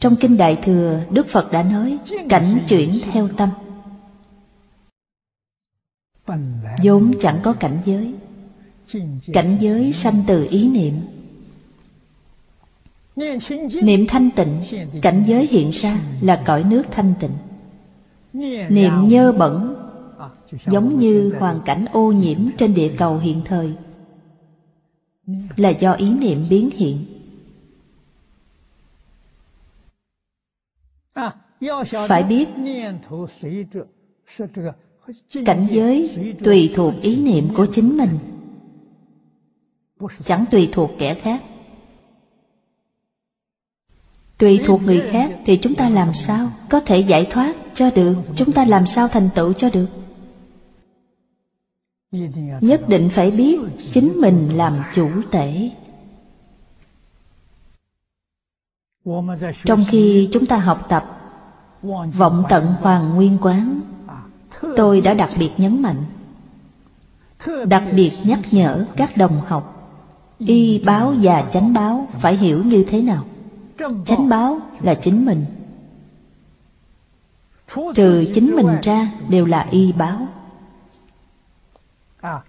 [0.00, 1.98] Trong kinh đại thừa, đức phật đã nói,
[2.28, 3.48] cảnh chuyển theo tâm.
[6.82, 8.14] Vốn chẳng có cảnh giới.
[9.32, 10.94] Cảnh giới sanh từ ý niệm.
[13.82, 14.62] Niệm thanh tịnh,
[15.02, 17.30] cảnh giới hiện ra là cõi nước thanh tịnh.
[18.70, 19.71] Niệm nhơ bẩn
[20.66, 23.74] giống như hoàn cảnh ô nhiễm trên địa cầu hiện thời.
[25.56, 27.04] Là do ý niệm biến hiện.
[32.08, 32.48] Phải biết,
[35.44, 36.10] cảnh giới
[36.44, 38.18] tùy thuộc ý niệm của chính mình.
[40.24, 41.42] Chẳng tùy thuộc kẻ khác.
[44.38, 48.14] Tùy thuộc người khác thì chúng ta làm sao có thể giải thoát cho được,
[48.36, 50.01] chúng ta làm sao thành tựu cho được?
[52.60, 53.60] Nhất định phải biết
[53.92, 55.70] chính mình làm chủ tể
[59.64, 61.20] trong khi chúng ta học tập,
[62.16, 63.80] vọng tận hoàng nguyên quán,
[64.76, 66.04] tôi đã đặc biệt nhấn mạnh,
[67.66, 69.92] đặc biệt nhắc nhở các đồng học,
[70.38, 73.24] y báo và chánh báo phải hiểu như thế nào.
[74.06, 75.44] Chánh báo là chính mình.
[77.94, 80.28] Trừ chính mình ra đều là y báo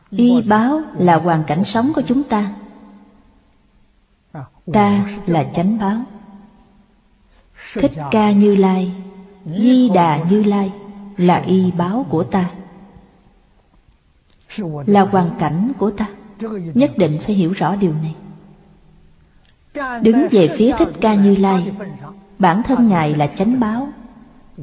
[0.10, 2.52] y báo là hoàn cảnh sống của chúng ta.
[4.74, 6.02] Ta là chánh báo.
[7.74, 8.92] Thích ca như lai
[9.46, 10.72] di đà như lai
[11.18, 12.50] là y báo của ta.
[14.86, 16.08] Là hoàn cảnh của ta.
[16.74, 18.16] Nhất định phải hiểu rõ điều này.
[20.02, 21.72] Đứng về phía thích ca như lai
[22.40, 23.88] bản thân ngài là chánh báo.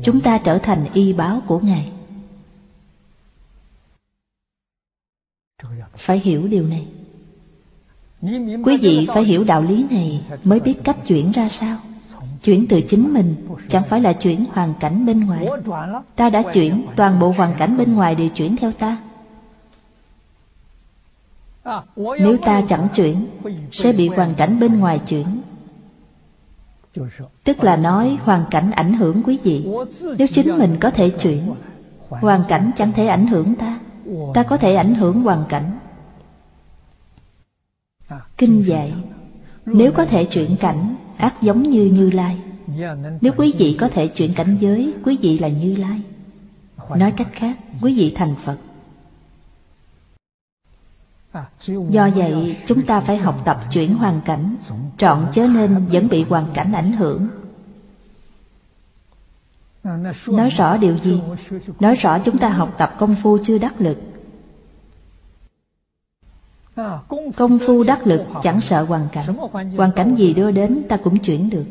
[0.03, 1.93] Chúng ta trở thành y báo của ngài
[6.01, 6.87] phải hiểu điều này.
[8.65, 11.77] Quý vị phải hiểu đạo lý này mới biết cách chuyển ra sao.
[12.43, 13.35] Chuyển từ chính mình
[13.69, 15.47] chẳng phải là chuyển hoàn cảnh bên ngoài.
[16.17, 18.97] Ta đã chuyển toàn bộ hoàn cảnh bên ngoài đều chuyển theo ta.
[21.97, 23.27] Nếu ta chẳng chuyển
[23.73, 25.27] sẽ bị hoàn cảnh bên ngoài chuyển.
[27.45, 29.67] Tức là nói hoàn cảnh ảnh hưởng quý vị.
[30.19, 31.55] Nếu chính mình có thể chuyển
[32.11, 33.79] Hoàn cảnh chẳng thể ảnh hưởng ta.
[34.35, 35.79] Ta có thể ảnh hưởng hoàn cảnh
[38.39, 38.93] Kinh dạy,
[39.67, 42.39] Nếu có thể chuyển cảnh, Ác giống như Như Lai.
[43.21, 46.01] Nếu quý vị có thể chuyển cảnh giới, Quý vị là Như Lai.
[46.97, 48.57] Nói cách khác, Quý vị thành Phật.
[51.91, 54.57] Do vậy, chúng ta phải học tập chuyển hoàn cảnh,
[54.99, 57.29] Trọn chớ nên vẫn bị hoàn cảnh ảnh hưởng.
[60.27, 61.21] Nói rõ điều gì?
[61.81, 63.99] Nói rõ chúng ta học tập công phu chưa đắc lực.
[67.37, 69.37] Công phu đắc lực chẳng sợ hoàn cảnh.
[69.77, 71.65] Hoàn cảnh gì đưa đến ta cũng chuyển được.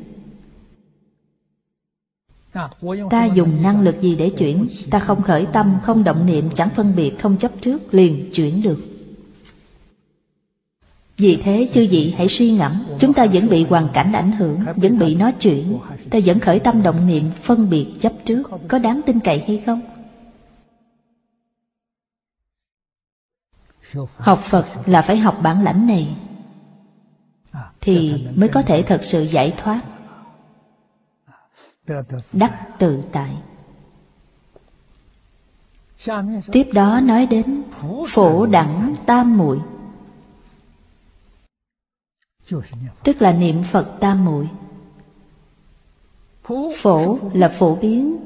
[3.09, 4.67] Ta dùng năng lực gì để chuyển?
[4.91, 8.61] Ta không khởi tâm, không động niệm, chẳng phân biệt, không chấp trước Liền chuyển
[8.61, 8.79] được.
[11.17, 14.59] Vì thế chư vị hãy suy ngẫm Chúng ta vẫn bị hoàn cảnh ảnh hưởng
[14.75, 15.77] Vẫn bị nó chuyển.
[16.09, 19.63] Ta vẫn khởi tâm động niệm phân biệt chấp trước Có đáng tin cậy hay
[19.65, 19.81] không?
[24.17, 26.17] Học Phật là phải học bản lãnh này
[27.81, 29.81] Thì mới có thể thật sự giải thoát.
[32.33, 33.37] Đắc tự tại.
[36.51, 37.63] Tiếp đó nói đến
[38.07, 39.59] Phổ đẳng tam muội,
[43.03, 44.49] Tức là niệm Phật tam muội.
[46.77, 48.17] Phổ là phổ biến,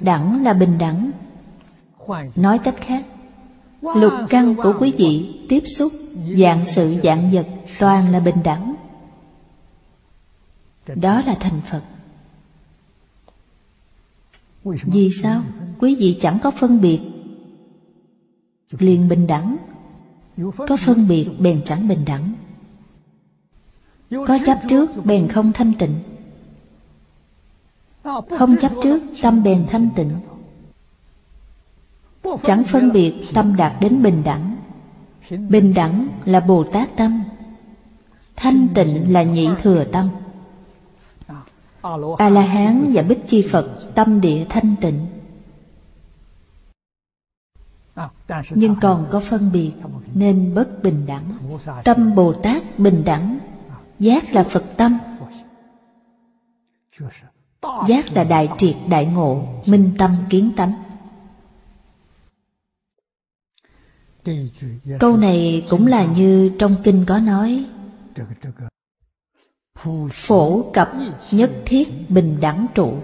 [0.00, 1.10] Đẳng là bình đẳng.
[2.36, 3.04] Nói cách khác
[3.94, 5.92] Lục căn của quý vị tiếp xúc
[6.38, 7.46] Dạng sự dạng vật
[7.78, 8.74] Toàn là bình đẳng.
[10.94, 11.82] Đó là thành Phật.
[14.64, 15.42] Vì sao?
[15.78, 17.00] Quý vị chẳng có phân biệt.
[18.78, 19.56] Liền bình đẳng.
[20.68, 22.32] Có phân biệt bèn chẳng bình đẳng.
[24.10, 25.94] Có chấp trước bèn không thanh tịnh.
[28.38, 30.10] Không chấp trước, tâm bèn thanh tịnh.
[32.42, 34.56] Chẳng phân biệt tâm đạt đến bình đẳng.
[35.30, 37.24] Bình đẳng là Bồ Tát tâm.
[38.36, 40.08] Thanh tịnh là nhị thừa tâm.
[42.18, 45.06] A-la-hán và Bích Chi Phật tâm địa thanh tịnh.
[48.50, 49.72] Nhưng còn có phân biệt
[50.14, 51.24] Nên bất bình đẳng.
[51.84, 53.38] Tâm Bồ Tát bình đẳng.
[53.98, 54.98] Giác là Phật tâm.
[57.88, 60.85] Giác là đại triệt đại ngộ, Minh tâm kiến tánh.
[65.00, 67.66] Câu này cũng là như trong kinh có nói.
[70.10, 70.92] Phổ cập
[71.32, 72.98] nhất thiết bình đẳng trụ.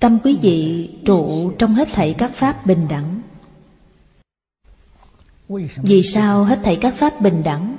[0.00, 3.22] Tâm quý vị trụ trong hết thảy các pháp bình đẳng.
[5.76, 7.76] Vì sao hết thảy các pháp bình đẳng?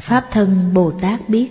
[0.00, 1.50] Pháp thân Bồ Tát biết.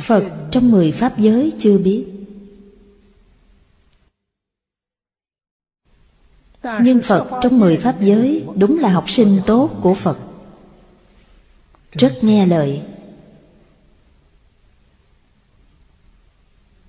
[0.00, 2.06] Phật trong mười pháp giới chưa biết.
[6.82, 10.18] Nhưng Phật trong mười pháp giới Đúng là học sinh tốt của Phật.
[11.92, 12.82] Rất nghe lời.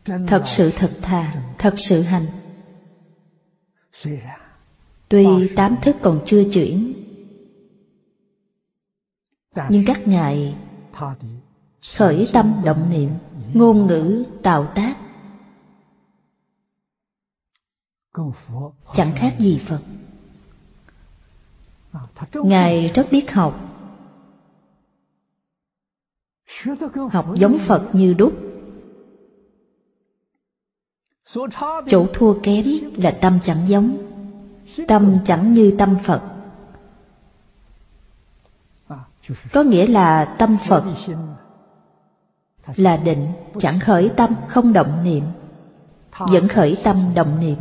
[0.06, 2.26] Thật sự thật thà, Thật sự hành.
[5.10, 6.94] Tuy tám thức còn chưa chuyển,
[9.70, 10.56] Nhưng các ngài
[11.96, 13.10] khởi tâm động niệm,
[13.54, 14.98] ngôn ngữ tạo tác.
[18.96, 19.82] Chẳng khác gì phật.
[22.34, 23.60] Ngài rất biết học.
[27.12, 28.34] Học giống phật như đúc.
[31.88, 32.66] Chỗ thua kém
[32.98, 33.98] là tâm chẳng giống.
[34.88, 36.22] Tâm chẳng như tâm phật.
[39.54, 40.84] Có nghĩa là tâm phật
[42.76, 43.28] là định,
[43.60, 45.24] chẳng khởi tâm không động niệm.
[46.20, 47.58] Vẫn khởi tâm động niệm.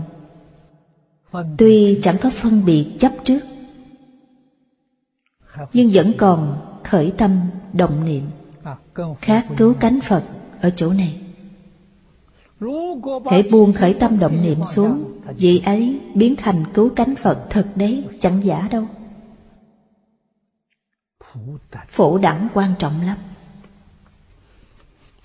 [1.58, 3.40] Tuy chẳng có phân biệt chấp trước,
[5.72, 7.40] nhưng vẫn còn khởi tâm
[7.72, 8.22] động niệm.
[9.20, 10.22] Khác cứu cánh phật
[10.60, 11.20] ở chỗ này.
[13.30, 15.04] Hãy buông khởi tâm động niệm xuống
[15.38, 18.84] vị ấy biến thành cứu cánh phật thật đấy, chẳng giả đâu.
[21.88, 23.16] Phổ đẳng quan trọng lắm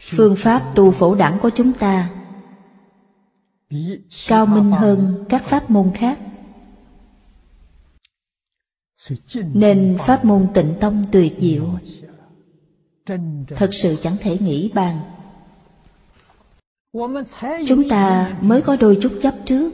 [0.01, 2.09] phương pháp tu phổ đẳng của chúng ta
[4.27, 6.19] cao minh hơn các pháp môn khác.
[9.53, 11.79] Nên pháp môn tịnh tông tuyệt diệu,
[13.47, 14.99] thật sự chẳng thể nghĩ bàn.
[17.67, 19.73] Chúng ta mới có đôi chút chấp trước,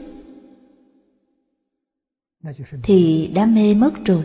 [2.82, 4.24] thì đã mê mất rồi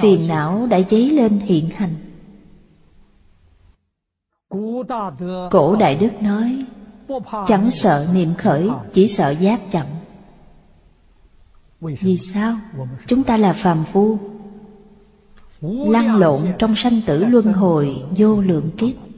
[0.00, 1.94] phiền não đã dấy lên hiện hành.
[5.50, 6.62] Cổ đại đức nói
[7.46, 9.86] chẳng sợ niệm khởi chỉ sợ giác chậm
[11.80, 12.56] vì sao?
[13.06, 14.18] Chúng ta là phàm phu.
[15.62, 19.09] Lăn lộn trong sanh tử luân hồi vô lượng kiếp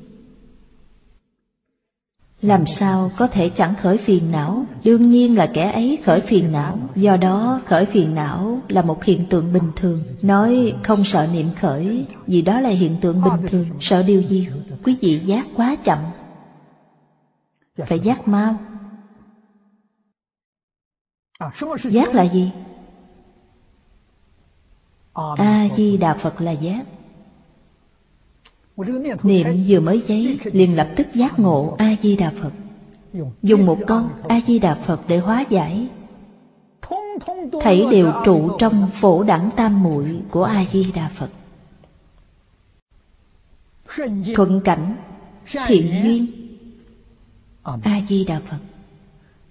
[2.43, 4.65] làm sao có thể chẳng khởi phiền não?
[4.85, 6.79] Đương nhiên là kẻ ấy khởi phiền não.
[6.95, 9.99] Do đó, khởi phiền não là một hiện tượng bình thường.
[10.23, 13.67] Nói không sợ niệm khởi, vì đó là hiện tượng bình thường.
[13.81, 14.49] Sợ điều gì?
[14.85, 15.99] Quý vị giác quá chậm.
[17.87, 18.57] Phải giác mau.
[21.91, 22.51] Giác là gì?
[25.37, 26.87] A di đà phật là giác.
[28.77, 32.53] Niệm vừa mới giấy, liền lập tức giác ngộ A-di-đà Phật.
[33.43, 35.89] Dùng một câu A-di-đà Phật để hóa giải.
[37.63, 41.31] Thảy đều trụ trong phổ đẳng tam muội của A-di-đà Phật.
[44.35, 44.97] Thuận cảnh,
[45.67, 46.27] Thiện duyên
[47.83, 48.59] A-di-đà Phật.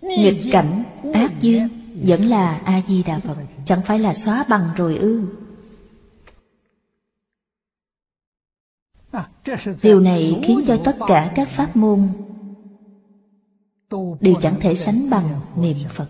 [0.01, 3.35] Nghịch cảnh, Ác duyên, Vẫn là A-di-đà Phật.
[3.65, 5.21] Chẳng phải là xóa bằng rồi ư?
[9.83, 12.07] Điều này khiến cho tất cả các pháp môn
[14.19, 16.07] đều chẳng thể sánh bằng niệm phật.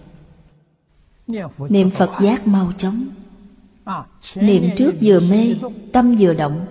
[1.69, 3.05] Niệm phật giác mau chóng.
[4.35, 5.55] Niệm trước vừa mê
[5.91, 6.65] tâm vừa động.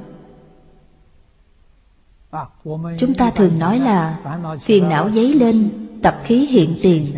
[2.99, 4.21] Chúng ta thường nói là
[4.61, 5.71] phiền não dấy lên
[6.03, 7.15] tập khí hiện tiền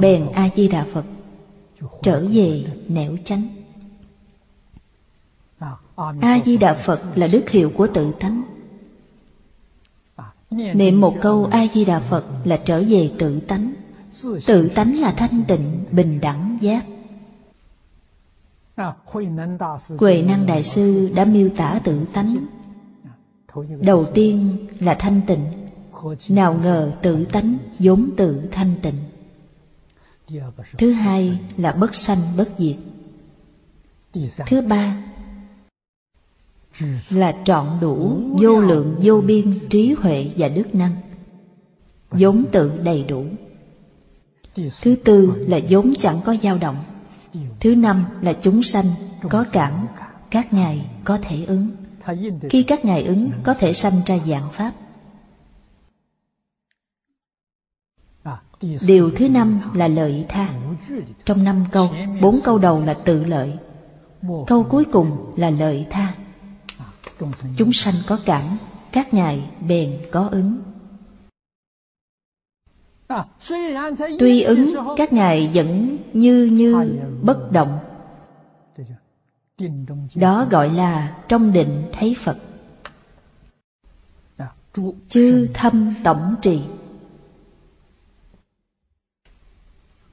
[0.00, 1.04] bèn a di đà phật
[2.02, 3.48] trở về nẻo chánh
[6.20, 8.42] a di đà phật là đức hiệu của tự tánh.
[10.50, 13.74] Niệm một câu a di đà phật là trở về tự tánh.
[14.46, 16.86] Tự tánh là thanh tịnh, bình đẳng, giác.
[19.98, 22.46] Huệ năng đại sư đã miêu tả tự tánh.
[23.80, 25.46] Đầu tiên là thanh tịnh.
[26.28, 28.96] Nào ngờ tự tánh vốn tự thanh tịnh.
[30.78, 32.76] Thứ hai là bất sanh bất diệt.
[34.46, 34.96] Thứ ba
[37.10, 40.96] là trọn đủ vô lượng, vô biên, trí huệ và đức năng.
[42.10, 43.24] Vốn tự đầy đủ.
[44.82, 46.76] Thứ tư là vốn chẳng có dao động.
[47.60, 48.86] Thứ năm là chúng sanh
[49.30, 49.86] có cảm,
[50.30, 51.70] các ngài có thể ứng.
[52.50, 54.72] Khi các ngài ứng, có thể sanh ra dạng pháp.
[58.86, 60.54] Điều thứ năm là lợi tha.
[61.24, 63.52] Trong năm câu, bốn câu đầu là tự lợi.
[64.46, 66.14] Câu cuối cùng là lợi tha
[67.56, 68.42] chúng sanh có cảm,
[68.92, 70.62] các ngài bèn có ứng.
[74.18, 77.78] Tuy ứng, các ngài vẫn như như bất động.
[80.14, 82.38] Đó gọi là trong định thấy phật.
[85.08, 86.62] Chư thâm tổng trì.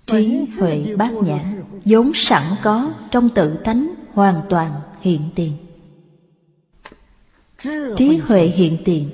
[0.05, 1.53] Trí huệ bát nhã
[1.85, 5.53] vốn sẵn có trong tự tánh hoàn toàn hiện tiền
[7.97, 9.09] trí huệ hiện tiền,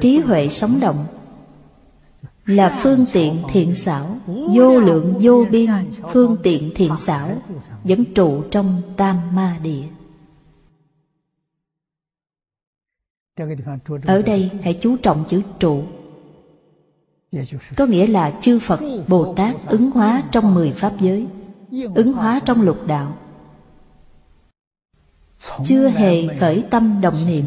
[0.00, 1.06] trí huệ sống động.
[2.46, 5.70] Là phương tiện thiện xảo, vô lượng, vô biên,
[6.12, 7.42] phương tiện thiện xảo,
[7.84, 9.84] vẫn trụ trong tam ma địa.
[14.06, 15.82] Ở đây hãy chú trọng chữ trụ.
[17.76, 21.26] Có nghĩa là chư phật, bồ tát ứng hóa trong mười pháp giới,
[21.94, 23.16] ứng hóa trong lục đạo.
[25.64, 27.44] Chưa hề khởi tâm động niệm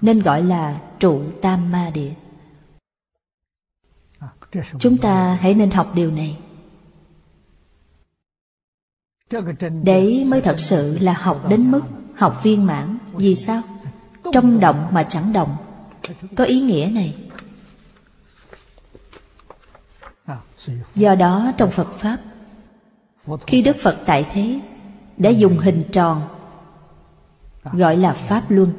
[0.00, 2.12] nên gọi là trụ tam ma địa.
[4.78, 6.38] Chúng ta hãy nên học điều này.
[9.84, 11.82] Đấy mới thật sự là học đến mức
[12.16, 13.62] học viên mãn vì sao?
[14.32, 15.56] Trong động mà chẳng động.
[16.36, 17.14] Có ý nghĩa này.
[20.94, 22.18] Do đó trong phật pháp
[23.46, 24.60] khi đức phật tại thế
[25.16, 26.22] đã dùng hình tròn
[27.72, 28.72] gọi là pháp luân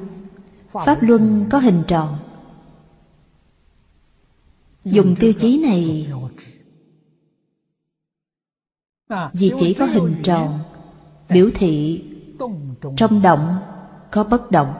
[0.85, 2.17] Pháp luân có hình tròn.
[4.83, 6.13] Dùng tiêu chí này
[9.33, 10.59] Vì chỉ có hình tròn,
[11.29, 12.03] Biểu thị
[12.97, 13.55] Trong động
[14.11, 14.73] có bất động.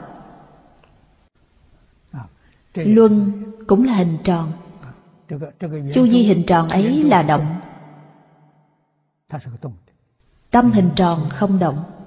[2.74, 4.52] Luân cũng là hình tròn.
[5.94, 7.60] Chu vi hình tròn ấy là động.
[10.50, 11.97] Tâm hình tròn không động.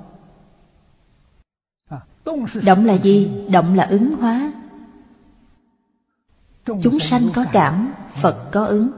[2.66, 3.30] Động là gì?
[3.50, 4.54] Động là ứng hóa.
[6.66, 8.90] Chúng sanh có cảm Phật có ứng.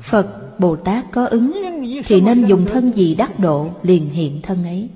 [0.00, 1.52] Phật, Bồ Tát có ứng
[2.04, 4.88] Thì nên dùng thân gì đắc độ liền hiện thân ấy.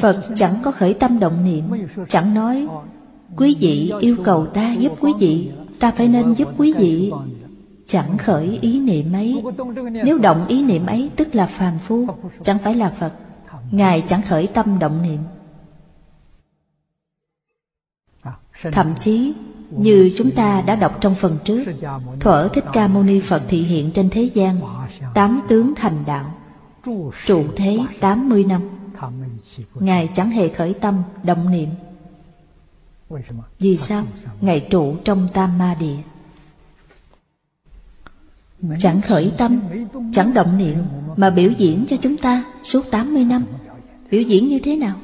[0.00, 1.64] Phật chẳng có khởi tâm động niệm
[2.08, 2.68] Chẳng nói
[3.36, 7.12] Quý vị yêu cầu ta giúp quý vị Ta phải nên giúp quý vị.
[7.86, 9.42] Chẳng khởi ý niệm ấy.
[10.04, 12.06] Nếu động ý niệm ấy tức là phàm phu
[12.42, 13.12] Chẳng phải là Phật.
[13.70, 15.18] Ngài chẳng khởi tâm động niệm.
[18.72, 19.34] Thậm chí
[19.70, 21.64] như chúng ta đã đọc trong phần trước
[22.20, 24.60] Thuở Thích Ca Mâu Ni Phật thị hiện trên thế gian
[25.14, 26.34] Tám tướng thành đạo.
[27.26, 28.62] Trụ thế 80 năm.
[29.74, 31.68] Ngài chẳng hề khởi tâm, động niệm.
[33.58, 34.04] Vì sao?
[34.40, 35.96] Ngài trụ trong tam ma địa.
[38.78, 39.60] Chẳng khởi tâm,
[40.12, 40.78] chẳng động niệm
[41.16, 43.42] Mà biểu diễn cho chúng ta suốt 80 năm
[44.10, 44.96] Biểu diễn như thế nào?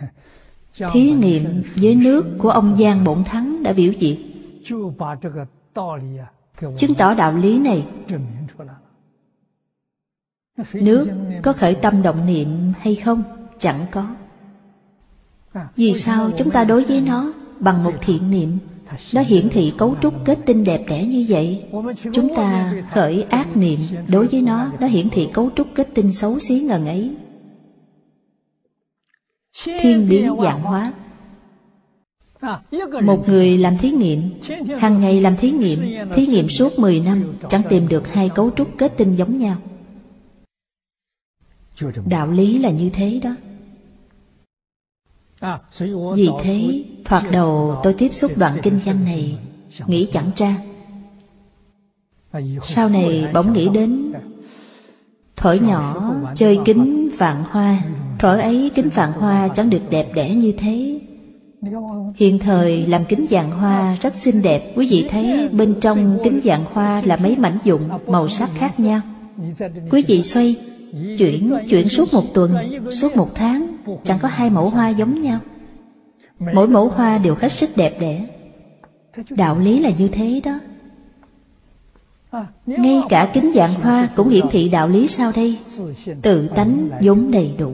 [0.92, 4.20] Thí nghiệm với nước của ông Giang Bổn Thắng đã biểu diễn.
[6.76, 7.86] Chứng tỏ đạo lý này.
[10.72, 11.08] Nước
[11.42, 12.48] có khởi tâm động niệm
[12.80, 13.22] hay không?
[13.58, 14.06] Chẳng có.
[15.76, 18.58] Vì sao chúng ta đối với nó bằng một thiện niệm?
[19.14, 21.64] Nó hiển thị cấu trúc kết tinh đẹp đẽ như vậy.
[22.12, 24.72] Chúng ta khởi ác niệm đối với nó.
[24.80, 27.14] Nó hiển thị cấu trúc kết tinh xấu xí ngần ấy
[29.64, 30.92] Thiên biến dạng hóa
[33.02, 34.30] một người làm thí nghiệm
[34.78, 38.50] hàng ngày làm thí nghiệm thí nghiệm suốt 10 năm chẳng tìm được hai cấu
[38.50, 39.56] trúc kết tinh giống nhau
[42.06, 43.34] đạo lý là như thế đó
[46.14, 49.38] vì thế thoạt đầu tôi tiếp xúc đoạn kinh văn này
[49.86, 50.56] nghĩ chẳng ra
[52.62, 54.12] sau này bỗng nghĩ đến
[55.36, 57.82] thổi nhỏ chơi kính vạn hoa
[58.18, 61.00] thổi ấy kính vạn hoa chẳng được đẹp đẽ như thế.
[62.16, 66.40] Hiện thời làm kính dạng hoa rất xinh đẹp Quý vị thấy bên trong kính
[66.44, 69.00] dạng hoa là mấy mảnh dụng màu sắc khác nhau.
[69.90, 70.56] Quý vị xoay
[71.18, 72.54] Chuyển, chuyển suốt một tuần,
[72.92, 73.66] suốt một tháng
[74.04, 75.38] Chẳng có hai mẫu hoa giống nhau.
[76.38, 78.26] Mỗi mẫu hoa đều hết sức đẹp đẽ.
[79.30, 80.58] Đạo lý là như thế đó.
[82.66, 85.58] Ngay cả kính dạng hoa cũng hiển thị đạo lý sao đây.
[86.22, 87.72] Tự tánh vốn đầy đủ.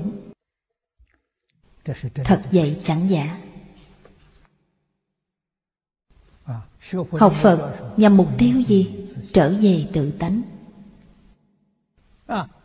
[2.24, 3.40] Thật vậy chẳng giả.
[7.12, 8.90] Học Phật nhằm mục tiêu gì?
[9.32, 10.42] Trở về tự tánh.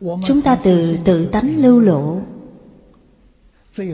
[0.00, 2.20] Chúng ta từ tự tánh lưu lộ.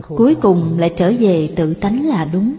[0.09, 2.57] Cuối cùng lại trở về tự tánh là đúng.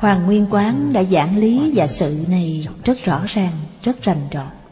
[0.00, 4.63] Hoàng Nguyên Quán đã giảng lý và sự này rất rõ ràng, rất rành rọt.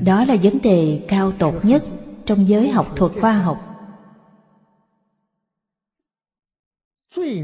[0.00, 1.82] Đó là vấn đề cao tột nhất
[2.26, 3.58] trong giới học thuật khoa học.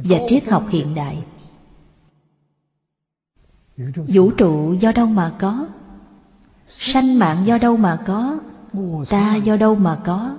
[0.04, 1.24] Và triết học hiện đại.
[3.96, 5.68] Vũ trụ do đâu mà có?
[6.68, 8.38] Sanh mạng do đâu mà có?
[9.08, 10.36] Ta do đâu mà có?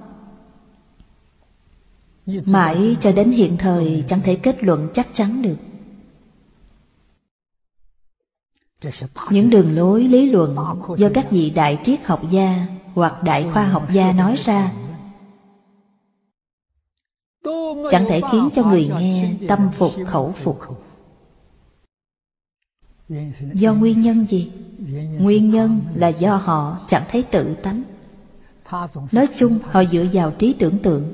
[2.45, 5.55] Mãi cho đến hiện thời, chẳng thể kết luận chắc chắn được.
[9.29, 10.55] Những đường lối, lý luận
[10.97, 14.71] do các vị đại triết học gia hoặc đại khoa học gia nói ra
[17.91, 20.59] chẳng thể khiến cho người nghe tâm phục, khẩu phục.
[23.53, 24.51] Do nguyên nhân gì?
[25.19, 27.84] Nguyên nhân là do họ chẳng thấy tự tánh.
[29.11, 31.13] Nói chung, họ dựa vào trí tưởng tượng.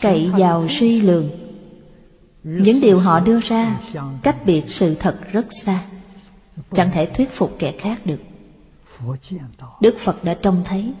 [0.00, 1.30] Cậy vào suy lường
[2.42, 3.80] những điều họ đưa ra
[4.22, 5.82] cách biệt sự thật rất xa.
[6.72, 8.20] Chẳng thể thuyết phục kẻ khác được.
[9.80, 10.92] Đức phật đã trông thấy.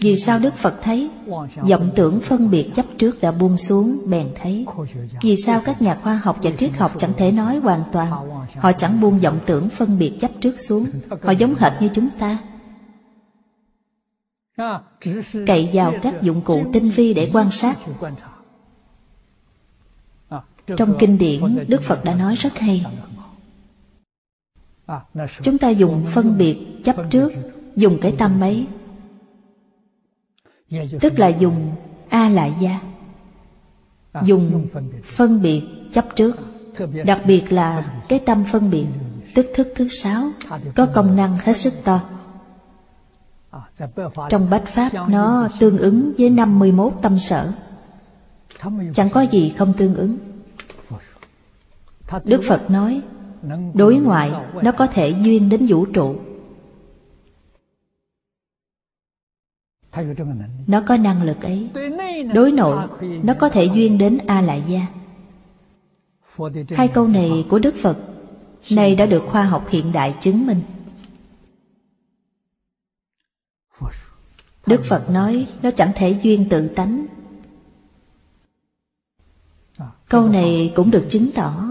[0.00, 1.10] Vì sao Đức Phật thấy?
[1.56, 4.66] Vọng tưởng phân biệt chấp trước đã buông xuống, bèn thấy.
[5.22, 8.10] Vì sao các nhà khoa học và triết học chẳng thể nói hoàn toàn?
[8.56, 10.86] Họ chẳng buông vọng tưởng phân biệt chấp trước xuống.
[11.22, 12.38] Họ giống hệt như chúng ta.
[15.46, 17.76] Cậy vào các dụng cụ tinh vi để quan sát.
[20.76, 22.86] Trong kinh điển, Đức Phật đã nói rất hay.
[25.42, 27.32] Chúng ta dùng phân biệt chấp trước,
[27.76, 28.66] Dùng cái tâm ấy.
[31.00, 31.72] Tức là dùng
[32.08, 32.80] a lại gia
[34.24, 34.66] dùng
[35.04, 35.62] phân biệt
[35.92, 36.36] chấp trước.
[37.04, 38.86] Đặc biệt là cái tâm phân biệt,
[39.34, 40.22] tức thức thứ sáu,
[40.76, 42.00] có công năng hết sức to.
[44.28, 47.52] Trong bách pháp, nó tương ứng với 51 tâm sở.
[48.94, 50.18] Chẳng có gì không tương ứng.
[52.24, 53.02] Đức Phật nói,
[53.74, 54.32] Đối ngoại
[54.62, 56.16] nó có thể duyên đến vũ trụ.
[60.66, 61.70] Nó có năng lực ấy.
[62.34, 64.86] Đối nội, Nó có thể duyên đến A-lại gia
[66.70, 67.98] Hai câu này của Đức Phật,
[68.70, 70.60] Này đã được khoa học hiện đại chứng minh.
[74.66, 77.06] Đức Phật nói, Nó chẳng thể duyên tự tánh.
[80.08, 81.69] Câu này cũng được chứng tỏ.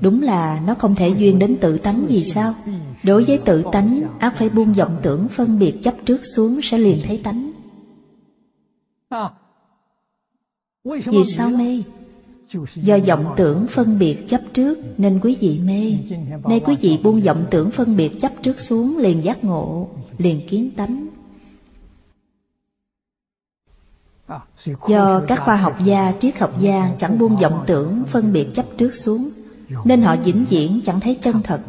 [0.00, 2.54] Đúng là nó không thể duyên đến tự tánh vì sao?
[3.04, 6.78] Đối với tự tánh, ác phải buông vọng tưởng phân biệt chấp trước xuống sẽ
[6.78, 7.52] liền thấy tánh.
[10.84, 11.82] Vì sao mê?
[12.74, 15.98] Do vọng tưởng phân biệt chấp trước nên quý vị mê.
[16.44, 19.88] Nay quý vị buông vọng tưởng phân biệt chấp trước xuống liền giác ngộ,
[20.18, 21.06] liền kiến tánh.
[24.88, 28.66] Do các khoa học gia, triết học gia chẳng buông vọng tưởng phân biệt chấp
[28.78, 29.30] trước xuống
[29.84, 31.60] Nên họ vĩnh viễn chẳng thấy chân thật.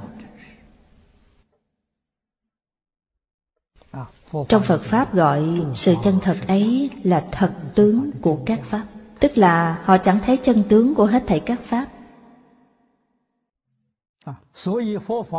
[4.47, 8.86] Trong Phật Pháp gọi sự chân thật ấy là thật tướng của các Pháp
[9.20, 11.88] Tức là họ chẳng thấy chân tướng của hết thảy các Pháp.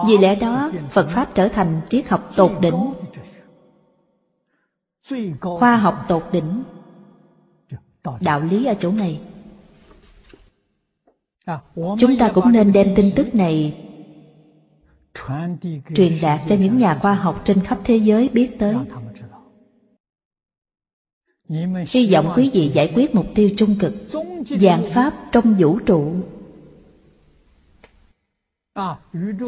[0.06, 2.92] Vì lẽ đó Phật Pháp trở thành triết học tột đỉnh.
[5.40, 6.64] Khoa học tột đỉnh
[8.20, 9.20] đạo lý ở chỗ này.
[11.74, 13.74] Chúng ta cũng nên đem tin tức này
[15.94, 18.76] truyền đạt cho những nhà khoa học trên khắp thế giới biết tới.
[21.88, 23.94] Hy vọng quý vị giải quyết mục tiêu trung cực
[24.44, 26.14] dạng pháp trong vũ trụ.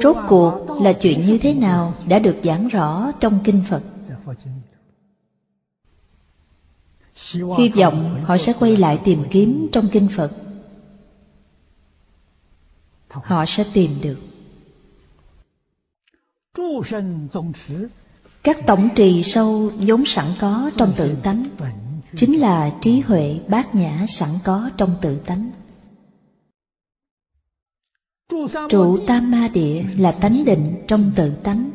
[0.02, 3.82] Rốt cuộc là chuyện như thế nào đã được giảng rõ trong kinh phật
[7.32, 10.32] hy vọng họ sẽ quay lại tìm kiếm trong kinh phật.
[13.10, 14.18] Họ sẽ tìm được.
[18.42, 21.48] Các tổng trì sâu vốn sẵn có trong tự tánh
[22.16, 25.50] chính là trí huệ bát nhã sẵn có trong tự tánh.
[28.68, 31.70] Trụ tam ma địa là tánh định trong tự tánh.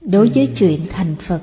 [0.00, 1.42] Đối với chuyện thành phật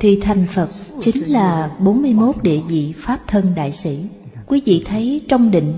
[0.00, 0.68] thì thành Phật
[1.00, 4.08] chính là 41 địa vị Pháp thân đại sĩ.
[4.46, 5.74] Quý vị thấy trong định,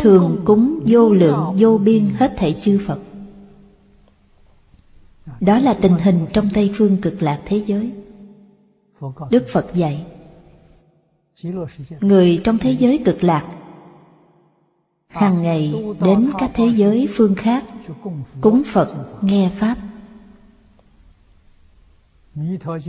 [0.00, 2.98] Thường cúng vô lượng, vô biên hết thảy chư Phật.
[5.40, 7.90] Đó là tình hình trong Tây Phương cực lạc thế giới.
[9.30, 10.06] Đức Phật dạy,
[12.00, 13.46] Người trong thế giới cực lạc
[15.08, 17.64] hàng ngày đến các thế giới phương khác
[18.40, 19.76] cúng Phật, nghe Pháp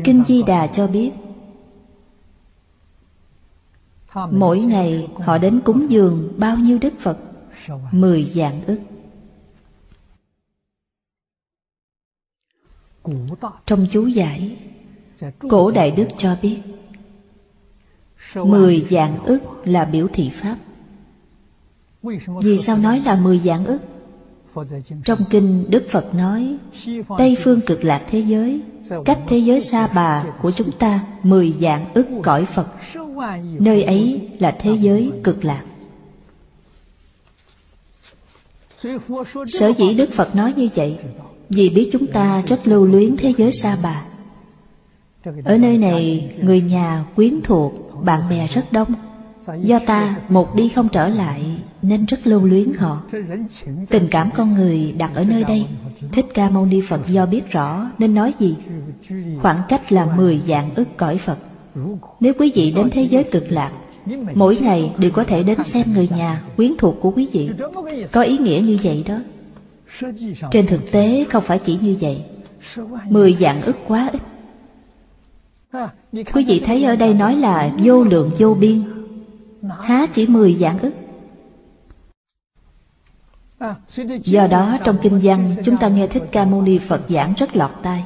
[0.03, 1.11] Kinh Di Đà cho biết,
[4.31, 7.17] Mỗi ngày họ đến cúng dường bao nhiêu Đức Phật?
[7.91, 8.79] Mười dạng ức
[13.65, 14.57] Trong chú giải,
[15.39, 16.61] Cổ Đại Đức cho biết,
[18.35, 20.57] Mười dạng ức là biểu thị Pháp
[22.41, 23.79] Vì sao nói là mười dạng ức?
[25.05, 26.57] Trong kinh Đức Phật nói,
[27.17, 28.61] Tây phương cực lạc thế giới,
[29.05, 32.67] Cách thế giới xa bà của chúng ta Mười dạng ức cõi Phật.
[33.59, 35.63] Nơi ấy là thế giới cực lạc.
[39.47, 40.97] Sở dĩ Đức Phật nói như vậy,
[41.49, 44.03] Vì biết chúng ta rất lưu luyến thế giới xa bà.
[45.45, 48.93] Ở nơi này, người nhà quyến thuộc, Bạn bè rất đông.
[49.63, 51.43] Do ta một đi không trở lại,
[51.81, 53.01] Nên rất lưu luyến họ.
[53.89, 55.65] Tình cảm con người đặt ở nơi đây.
[56.11, 58.55] Thích Ca Mâu Ni Phật do biết rõ, Nên nói gì?
[59.41, 61.37] Khoảng cách là 10 dạng ức cõi Phật.
[62.19, 63.71] Nếu quý vị đến thế giới cực lạc,
[64.33, 67.49] Mỗi ngày đều có thể đến xem người nhà, Quyến thuộc của quý vị.
[68.11, 69.19] Có ý nghĩa như vậy đó.
[70.51, 72.21] Trên thực tế, không phải chỉ như vậy.
[73.09, 74.21] Mười dạng ức quá ít.
[76.33, 78.96] Quý vị thấy ở đây nói là vô lượng vô biên.
[79.81, 80.93] Há chỉ mười dạng ức.
[84.23, 87.55] Do đó trong kinh văn chúng ta nghe Thích Ca Mâu Ni Phật giảng rất
[87.55, 88.03] lọt tai.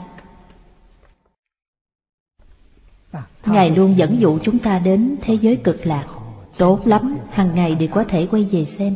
[3.46, 6.06] Ngài luôn dẫn dụ chúng ta đến thế giới cực lạc.
[6.58, 8.96] Tốt lắm, hàng ngày đều có thể quay về xem.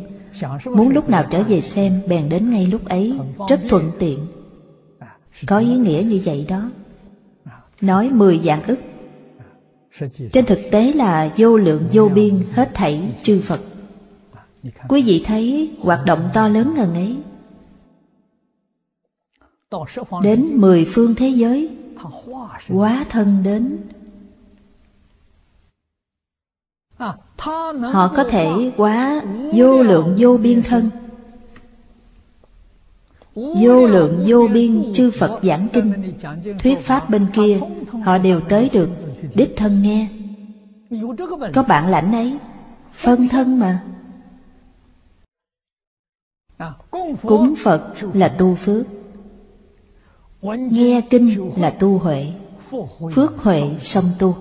[0.64, 4.26] Muốn lúc nào trở về xem bèn đến ngay lúc ấy Rất thuận tiện.
[5.46, 6.70] Có ý nghĩa như vậy đó.
[7.80, 8.78] Nói mười dạng ức
[10.32, 13.60] trên thực tế là vô lượng, vô biên, hết thảy chư Phật.
[14.88, 17.16] Quý vị thấy hoạt động to lớn ngần ấy.
[20.22, 21.70] Đến mười phương thế giới
[22.68, 23.78] Quá thân đến.
[27.92, 29.22] Họ có thể quá
[29.54, 30.90] vô lượng, vô biên thân.
[33.36, 36.14] Vô lượng, vô biên, chư Phật giảng kinh.
[36.58, 37.60] Thuyết Pháp bên kia,
[38.04, 38.90] Họ đều tới được.
[39.34, 40.08] Đích thân nghe.
[41.54, 42.38] Có bản lãnh ấy,
[42.92, 43.84] Phân thân mà.
[47.22, 48.86] Cúng Phật là tu phước.
[50.42, 52.32] Nghe kinh là tu huệ.
[53.12, 54.34] Phước huệ song tu.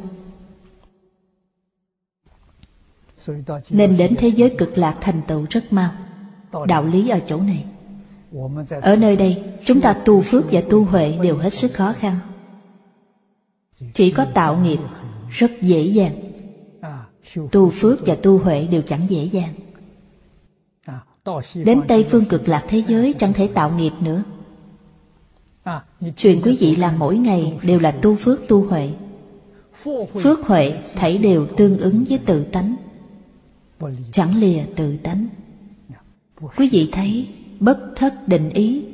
[3.70, 5.92] Nên đến thế giới cực lạc thành tựu rất mau.
[6.68, 7.66] Đạo lý ở chỗ này.
[8.82, 12.16] Ở nơi đây, Chúng ta tu phước và tu huệ đều hết sức khó khăn.
[13.94, 14.80] Chỉ có tạo nghiệp,
[15.30, 16.26] Rất dễ dàng.
[17.52, 19.54] Tu phước và tu huệ đều chẳng dễ dàng.
[21.56, 24.24] Đến Tây phương cực lạc thế giới, chẳng thể tạo nghiệp nữa.
[26.18, 28.90] Chuyện quý vị làm mỗi ngày đều là tu phước tu huệ.
[30.14, 32.76] Phước huệ thảy đều tương ứng với tự tánh.
[34.12, 35.28] Chẳng lìa tự tánh.
[36.56, 37.28] Quý vị thấy
[37.60, 38.86] bất thất định ý.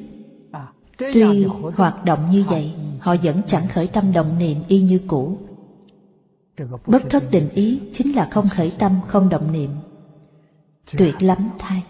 [0.97, 1.45] Tuy
[1.75, 5.37] hoạt động như vậy, Họ vẫn chẳng khởi tâm động niệm y như cũ.
[6.85, 9.69] Bất thất định ý chính là không khởi tâm, không động niệm.
[10.97, 11.83] Tuyệt lắm thay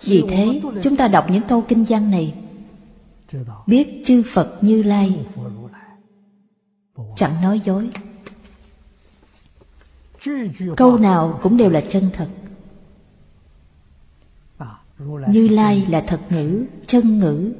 [0.00, 2.34] Vì thế, chúng ta đọc những câu kinh văn này.
[3.66, 5.24] Biết chư Phật Như Lai.
[7.16, 7.90] Chẳng nói dối.
[10.76, 12.28] Câu nào cũng đều là chân thật.
[15.30, 17.54] Như Lai là thật ngữ, chân ngữ.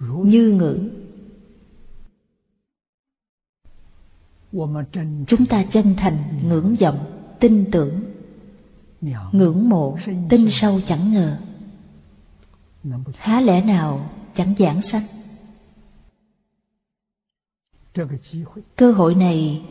[0.00, 0.90] Như ngữ.
[5.26, 6.18] Chúng ta chân thành,
[6.48, 6.98] ngưỡng vọng,
[7.40, 8.00] tin tưởng.
[9.32, 11.38] Ngưỡng mộ, tin sâu chẳng ngờ.
[13.16, 15.02] Há lẽ nào chẳng giảng sanh?
[18.76, 19.64] Cơ hội này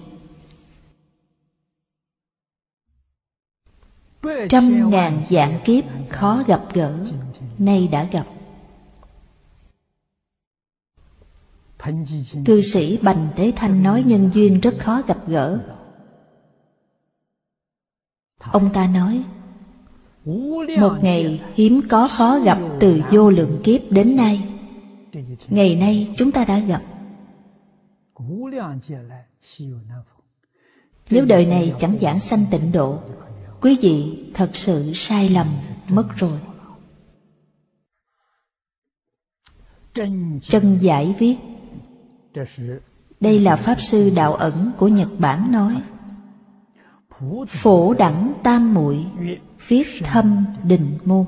[4.50, 6.94] trăm ngàn dạng kiếp khó gặp gỡ,
[7.58, 8.26] nay đã gặp.
[12.46, 15.60] Cư sĩ bành tế thanh nói nhân duyên rất khó gặp gỡ.
[18.52, 19.24] Ông ta nói,
[20.80, 24.50] một ngày hiếm có khó gặp từ vô lượng kiếp đến nay.
[25.48, 26.82] Ngày nay chúng ta đã gặp.
[31.10, 33.00] Nếu đời này chẳng giảng sanh tịnh độ
[33.66, 35.48] quý vị thật sự sai lầm,
[35.90, 36.40] mất rồi.
[40.42, 41.36] Chân giải viết,
[43.20, 45.82] đây là pháp sư đạo ẩn của nhật bản nói,
[47.48, 49.06] phổ đẳng tam muội
[49.68, 51.26] viết thâm đình môn.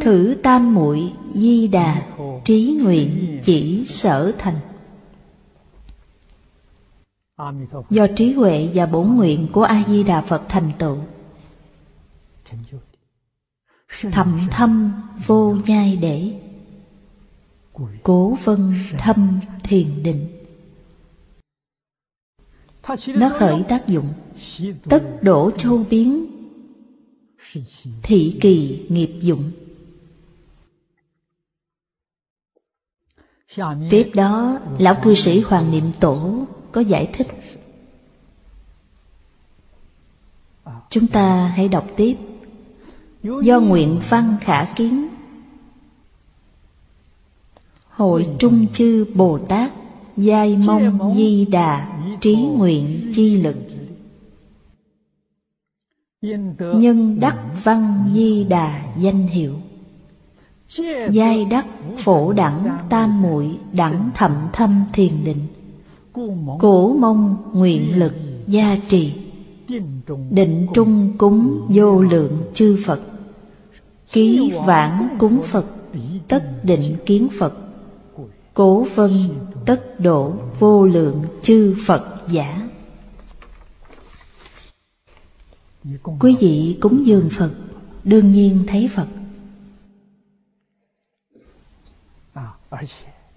[0.00, 2.06] Thử tam muội di đà
[2.44, 4.56] trí nguyện chỉ sở thành
[7.90, 10.98] do trí huệ và bổn nguyện của a di đà phật thành tựu.
[14.12, 14.92] Thầm thâm
[15.26, 16.40] vô nhai để.
[18.02, 20.28] Cố vân thâm thiền định.
[23.14, 24.12] Nó khởi tác dụng.
[24.88, 26.26] Tất đổ châu biến.
[28.02, 29.50] Thị kỳ nghiệp dụng.
[33.90, 37.26] Tiếp đó lão cư sĩ hoàng niệm tổ có giải thích.
[40.90, 42.16] Chúng ta hãy đọc tiếp.
[43.22, 45.08] Do nguyện văn khả kiến.
[47.88, 49.72] Hội trung chư bồ tát
[50.16, 53.56] giai mong di đà trí nguyện chi lực.
[56.58, 59.54] Nhân đắc văn di đà danh hiệu.
[61.10, 61.66] Giai đắc
[61.96, 65.46] phổ đẳng tam muội đẳng thậm thâm thiền định
[66.58, 68.12] cổ mong nguyện lực
[68.46, 69.12] gia trì
[70.30, 73.00] định trung cúng vô lượng chư phật.
[74.12, 75.66] Ký vãn cúng phật
[76.28, 77.54] tất định kiến phật.
[78.54, 79.10] Cố vân
[79.66, 82.68] tất độ vô lượng chư phật giả.
[86.20, 87.50] Quý vị cúng dường phật
[88.04, 89.06] đương nhiên thấy phật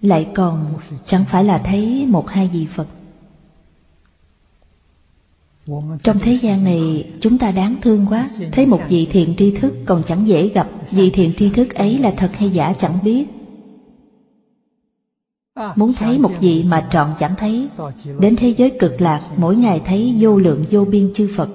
[0.02, 0.74] lại còn
[1.06, 2.86] chẳng phải là thấy một hai vị phật.
[6.02, 8.30] Trong thế gian này, chúng ta đáng thương quá.
[8.52, 10.68] Thấy một vị thiện tri thức còn chẳng dễ gặp.
[10.90, 13.26] Vị thiện tri thức ấy là thật hay giả chẳng biết.
[15.76, 17.68] Muốn thấy một vị mà trọn chẳng thấy.
[18.20, 21.48] Đến thế giới cực lạc, Mỗi ngày thấy vô lượng vô biên chư Phật.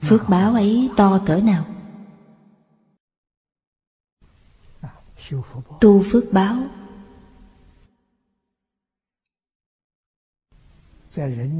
[0.00, 1.64] Phước báo ấy to cỡ nào?
[5.80, 6.56] Tu phước báo.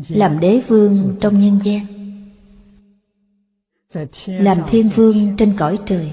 [0.09, 1.87] Làm đế vương trong nhân gian.
[4.27, 6.13] Làm thiên vương trên cõi trời.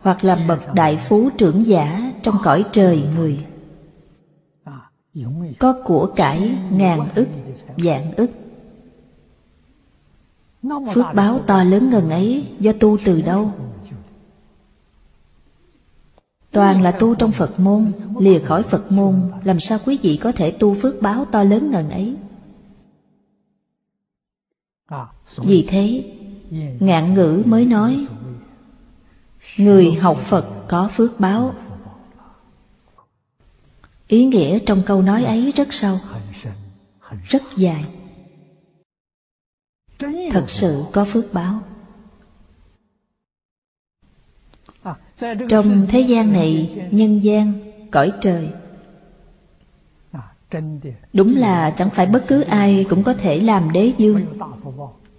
[0.00, 3.46] Hoặc làm bậc đại phú trưởng giả trong cõi trời người
[5.58, 7.28] có của cải ngàn ức,
[7.76, 8.30] vạn ức
[10.94, 13.52] phước báo to lớn ngần ấy do tu từ đâu?
[16.50, 20.32] Toàn là tu trong phật môn lìa khỏi phật môn làm sao quý vị có
[20.32, 22.16] thể tu phước báo to lớn ngần ấy?
[25.36, 26.12] Vì thế
[26.80, 28.06] ngạn ngữ mới nói
[29.58, 31.54] người học phật có phước báo.
[34.08, 35.98] Ý nghĩa trong câu nói ấy rất sâu
[37.28, 37.84] rất dài
[40.30, 41.60] thật sự có phước báo.
[45.48, 47.52] Trong thế gian này, nhân gian,
[47.90, 48.50] cõi trời,
[51.12, 54.26] đúng là chẳng phải bất cứ ai cũng có thể làm đế dương.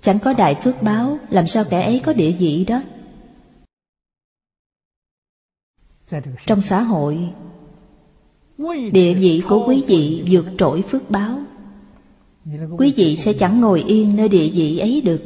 [0.01, 2.82] Chẳng có đại phước báo, làm sao kẻ ấy có địa vị đó?
[6.45, 7.30] Trong xã hội,
[8.91, 11.44] địa vị của quý vị vượt trội phước báo
[12.77, 15.21] quý vị sẽ chẳng ngồi yên nơi địa vị ấy được.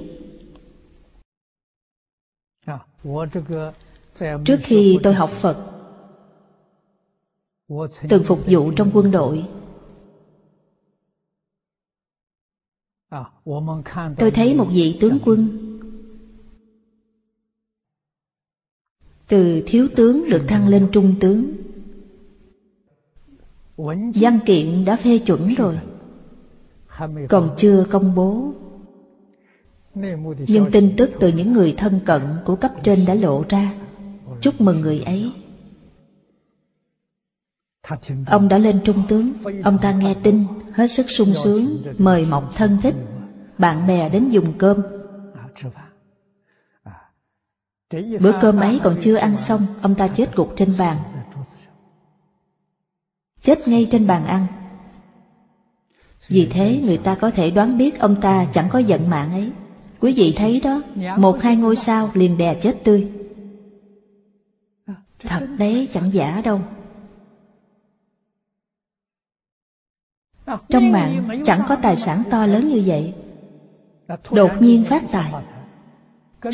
[4.45, 5.65] Trước khi tôi học phật,
[8.09, 9.47] từng phục vụ trong quân đội.
[14.17, 15.65] Tôi thấy một vị tướng quân.
[19.27, 21.53] Từ thiếu tướng được thăng lên trung tướng.
[24.15, 25.79] Văn kiện đã phê chuẩn rồi
[27.29, 28.53] còn chưa công bố.
[30.47, 33.73] Nhưng tin tức từ những người thân cận của cấp trên đã lộ ra.
[34.41, 35.31] Chúc mừng người ấy.
[38.27, 39.33] Ông đã lên trung tướng.
[39.63, 40.43] Ông ta nghe tin,
[40.73, 42.95] hết sức sung sướng, mời mọc thân thích.
[43.57, 44.81] Bạn bè đến dùng cơm.
[48.21, 50.97] Bữa cơm ấy còn chưa ăn xong, ông ta chết gục trên bàn.
[53.41, 54.45] Chết ngay trên bàn ăn
[56.29, 59.51] vì thế người ta có thể đoán biết ông ta chẳng có giận mạng ấy.
[59.99, 60.81] Quý vị thấy đó,
[61.17, 63.11] một hai ngôi sao liền đè chết tươi.
[65.19, 66.61] Thật đấy, chẳng giả đâu.
[70.69, 73.13] Trong mạng chẳng có tài sản to lớn như vậy.
[74.31, 75.33] Đột nhiên phát tài,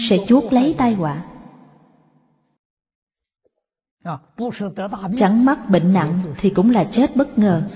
[0.10, 1.26] sẽ chuốt lấy tai họa.
[5.18, 7.68] Chẳng mắc bệnh nặng thì cũng là chết bất ngờ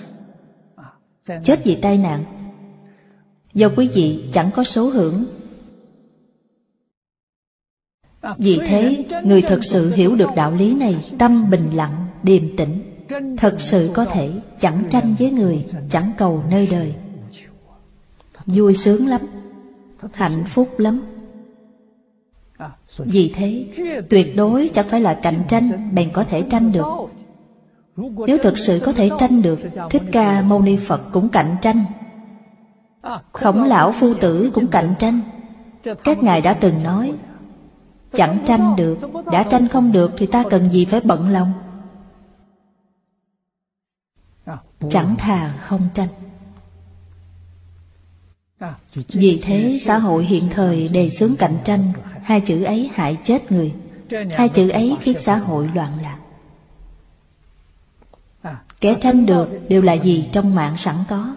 [1.24, 2.24] chết vì tai nạn.
[3.54, 5.26] Do quý vị chẳng có số hưởng.
[8.38, 12.82] Vì thế người thật sự hiểu được đạo lý này tâm bình lặng điềm tĩnh.
[13.38, 16.94] Thật sự có thể chẳng tranh với người chẳng cầu nơi đời.
[18.46, 19.22] Vui sướng lắm.
[20.14, 21.06] Hạnh phúc lắm.
[22.98, 23.66] Vì thế
[24.10, 26.86] tuyệt đối chẳng phải là cạnh tranh bèn có thể tranh được
[28.28, 29.60] nếu thực sự có thể tranh được,
[29.90, 31.84] thích ca mâu ni phật cũng cạnh tranh.
[33.32, 35.20] Khổng lão phu tử cũng cạnh tranh.
[36.04, 37.14] Các ngài đã từng nói,
[38.14, 38.98] chẳng tranh được,
[39.32, 41.54] đã tranh không được thì ta cần gì phải bận lòng?
[44.90, 46.08] Chẳng thà không tranh.
[49.08, 51.84] Vì thế, xã hội hiện thời đề xướng cạnh tranh,
[52.22, 53.74] hai chữ ấy hại chết người.
[54.34, 56.18] Hai chữ ấy khiến xã hội loạn lạc
[58.82, 61.36] kẻ tranh được đều là gì trong mạng sẵn có?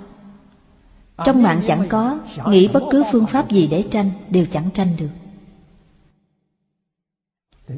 [1.24, 4.89] Trong mạng chẳng có, nghĩ bất cứ phương pháp gì để tranh đều chẳng tranh
[4.98, 5.10] được.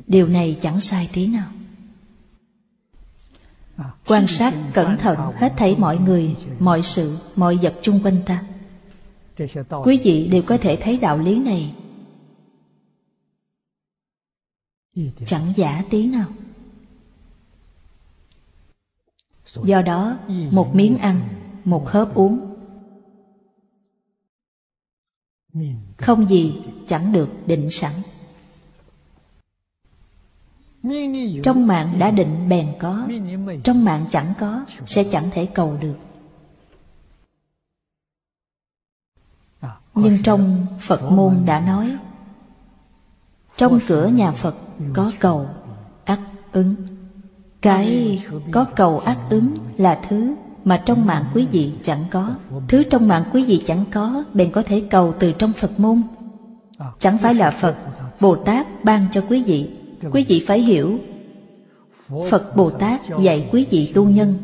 [0.06, 1.48] Điều này chẳng sai tí nào.
[4.06, 8.44] Quan sát cẩn thận hết thảy mọi người, mọi sự, mọi vật chung quanh ta.
[9.84, 11.74] Quý vị đều có thể thấy đạo lý này.
[15.26, 16.26] Chẳng giả tí nào
[19.62, 20.18] do đó,
[20.50, 21.20] một miếng ăn,
[21.64, 22.54] một hớp uống.
[25.96, 27.92] Không gì chẳng được định sẵn.
[31.42, 33.08] Trong mạng đã định bèn có,
[33.64, 35.96] trong mạng chẳng có, sẽ chẳng thể cầu được.
[39.94, 41.98] Nhưng trong phật môn đã nói,
[43.56, 44.56] trong cửa nhà phật
[44.94, 45.48] có cầu,
[46.04, 46.20] ắt
[46.52, 46.93] ứng
[47.64, 48.18] cái
[48.50, 50.34] có cầu ác ứng là thứ
[50.64, 52.34] mà trong mạng quý vị chẳng có.
[52.68, 56.02] Thứ trong mạng quý vị chẳng có, bèn có thể cầu từ trong phật môn.
[56.98, 57.76] Chẳng phải là phật,
[58.20, 59.68] bồ tát ban cho quý vị.
[60.10, 60.98] Quý vị phải hiểu,
[62.30, 64.34] phật bồ tát dạy quý vị tu nhân.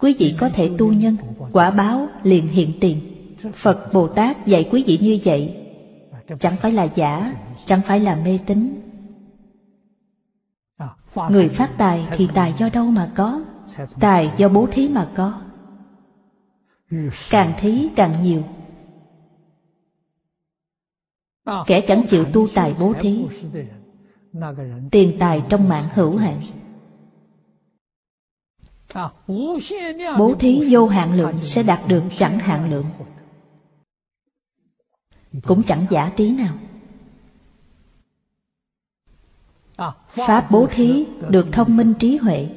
[0.00, 1.16] Quý vị có thể tu nhân,
[1.52, 3.00] quả báo liền hiện tiền.
[3.54, 5.54] Phật Bồ Tát dạy quý vị như vậy.
[6.38, 7.34] Chẳng phải là giả,
[7.68, 8.74] Chẳng phải là mê tín.
[11.14, 13.40] Người phát tài thì tài do đâu mà có,
[14.00, 15.40] Tài do bố thí mà có.
[17.30, 18.42] Càng thí càng nhiều.
[21.66, 23.26] Kẻ chẳng chịu tu tài bố thí,
[24.90, 26.40] Tiền tài trong mạng hữu hạn.
[30.18, 32.86] Bố thí vô hạn lượng sẽ đạt được chẳng hạn lượng,
[35.42, 36.54] Cũng chẳng giả tí nào.
[40.08, 42.48] Pháp bố thí được thông minh trí huệ.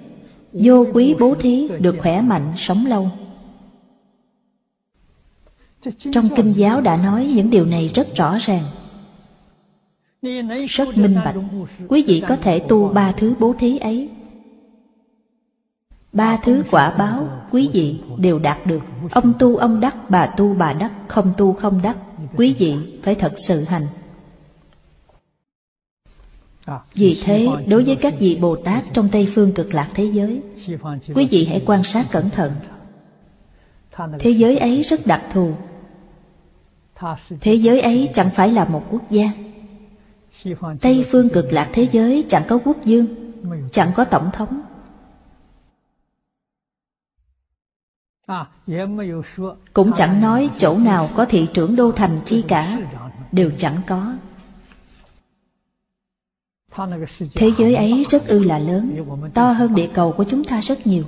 [0.53, 3.11] Vô quý bố thí được khỏe mạnh sống lâu.
[6.11, 8.63] Trong kinh giáo đã nói những điều này rất rõ ràng.
[10.67, 11.35] Rất minh bạch.
[11.87, 14.09] Quý vị có thể tu ba thứ bố thí ấy.
[16.13, 18.81] Ba thứ quả báo quý vị đều đạt được.
[19.11, 21.97] Ông tu ông đắc, bà tu bà đắc, không tu không đắc.
[22.35, 23.83] Quý vị phải thật sự hành
[26.93, 30.41] vì thế, đối với các vị Bồ Tát trong Tây Phương cực lạc thế giới,
[31.15, 32.51] quý vị hãy quan sát cẩn thận.
[34.19, 35.53] Thế giới ấy rất đặc thù.
[37.41, 39.31] Thế giới ấy chẳng phải là một quốc gia.
[40.81, 43.05] Tây Phương cực lạc thế giới chẳng có quốc dương,
[43.71, 44.61] chẳng có tổng thống.
[49.73, 52.79] Cũng chẳng nói chỗ nào có thị trưởng đô thành chi cả,
[53.31, 54.13] đều chẳng có.
[57.35, 60.87] Thế giới ấy rất ư là lớn To hơn địa cầu của chúng ta rất
[60.87, 61.03] nhiều.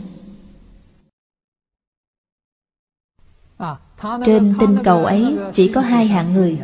[4.26, 6.60] Trên tinh cầu ấy chỉ có hai hạng người.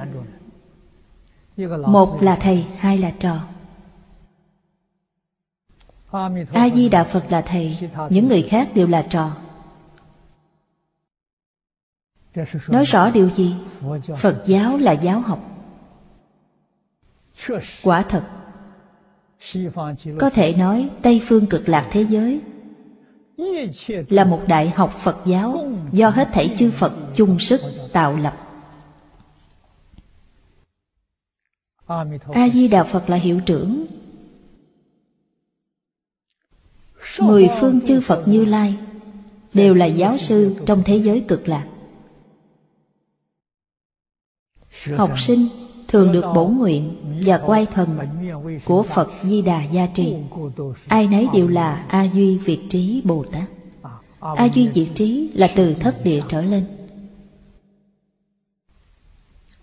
[1.88, 3.40] Một là thầy, hai là trò.
[6.54, 7.78] A-di-đà Phật là thầy
[8.10, 9.32] Những người khác đều là trò.
[12.68, 13.56] Nói rõ điều gì?
[14.18, 14.78] Phật giáo.
[14.78, 15.40] Là giáo học.
[17.84, 18.24] Quả thật
[20.20, 22.42] có thể nói Tây Phương cực lạc thế giới
[24.10, 27.62] Là một đại học Phật giáo Do hết thảy chư Phật chung sức
[27.94, 28.46] tạo lập.
[32.34, 33.86] A-di-đà Phật là hiệu trưởng.
[37.20, 38.78] Mười phương chư Phật Như Lai
[39.54, 41.68] Đều là giáo sư trong thế giới cực lạc.
[44.98, 45.48] Học sinh
[45.90, 46.96] thường được bổ nguyện
[47.26, 47.98] và quay thần
[48.66, 50.16] của Phật Di Đà gia trì.
[50.88, 53.50] Ai nấy đều là A Duy Việt Trí Bồ Tát.
[54.20, 56.64] A Duy Việt Trí là từ thất địa trở lên.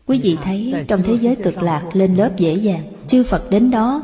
[0.06, 3.70] Quý vị thấy trong thế giới cực lạc lên lớp dễ dàng, chư Phật đến
[3.70, 4.02] đó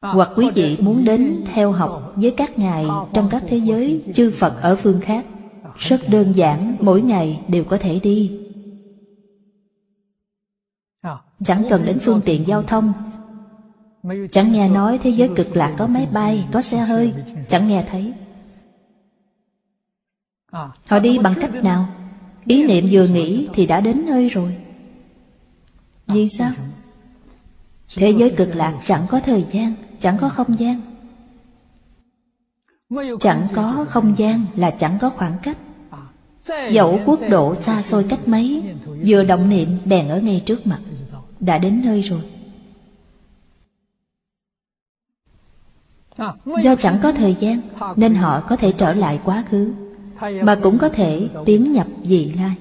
[0.00, 4.30] hoặc quý vị muốn đến theo học với các ngài trong các thế giới chư
[4.30, 5.24] Phật ở phương khác
[5.76, 8.47] Rất đơn giản, mỗi ngày đều có thể đi
[11.44, 12.92] Chẳng cần đến phương tiện giao thông.
[14.30, 17.12] Chẳng nghe nói thế giới cực lạc có máy bay, có xe hơi.
[17.48, 18.12] Chẳng nghe thấy.
[20.86, 21.88] Họ đi bằng cách nào?
[22.44, 24.56] Ý niệm vừa nghĩ thì đã đến nơi rồi.
[26.06, 26.50] Vì sao?
[27.96, 30.80] Thế giới cực lạc chẳng có thời gian, chẳng có không gian.
[33.20, 35.58] Chẳng có không gian là chẳng có khoảng cách.
[36.70, 38.62] Dẫu quốc độ xa xôi cách mấy
[39.06, 40.80] Vừa động niệm đèn ở ngay trước mặt
[41.40, 42.20] đã đến nơi rồi.
[46.62, 47.60] Do chẳng có thời gian
[47.96, 49.72] nên họ có thể trở lại quá khứ
[50.20, 52.56] mà cũng có thể tiến nhập vị lai.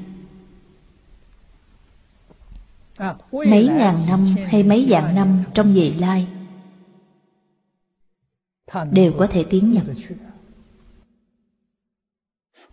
[3.31, 6.27] Mấy ngàn năm hay mấy vạn năm trong vị lai
[8.91, 9.83] đều có thể tiến nhập.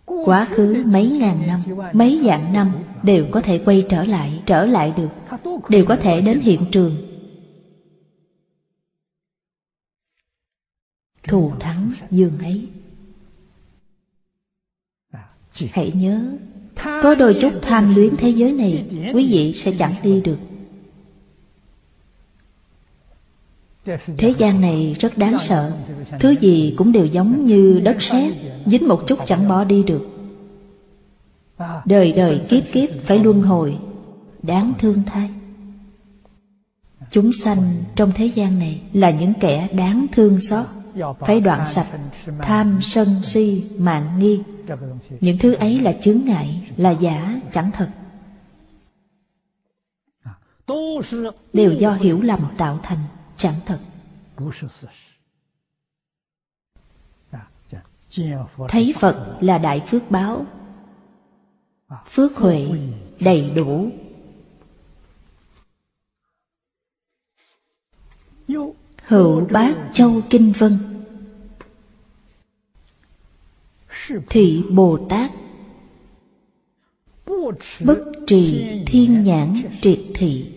[0.05, 1.61] quá khứ mấy ngàn năm
[1.93, 2.71] mấy vạn năm
[3.05, 5.09] đều có thể quay trở lại trở lại được,
[5.69, 6.97] đều có thể đến hiện trường.
[11.23, 12.67] Thù thắng giường ấy.
[15.71, 16.37] Hãy nhớ,
[16.75, 20.37] có đôi chút tham luyến thế giới này, quý vị sẽ chẳng đi được.
[24.17, 25.71] Thế gian này rất đáng sợ.
[26.19, 28.33] Thứ gì cũng đều giống như đất sét,
[28.65, 30.14] dính một chút chẳng bỏ đi được
[31.85, 33.79] đời đời kiếp kiếp phải luân hồi,
[34.43, 35.29] đáng thương thay.
[37.11, 40.65] Chúng sanh trong thế gian này là những kẻ đáng thương xót,
[41.19, 41.87] phải đoạn sạch
[42.41, 44.41] tham sân si mạng nghi.
[45.19, 47.89] Những thứ ấy là chướng ngại, là giả, chẳng thật.
[51.53, 52.99] Đều do hiểu lầm tạo thành,
[53.37, 53.79] chẳng thật.
[58.69, 60.45] Thấy phật là đại phước báo
[61.89, 62.67] phước huệ
[63.19, 63.89] đầy đủ.
[69.07, 70.77] Hữu bát châu kinh vân.
[74.29, 75.31] Thị bồ tát.
[77.85, 80.51] Bất trì thiên nhãn triệt thị.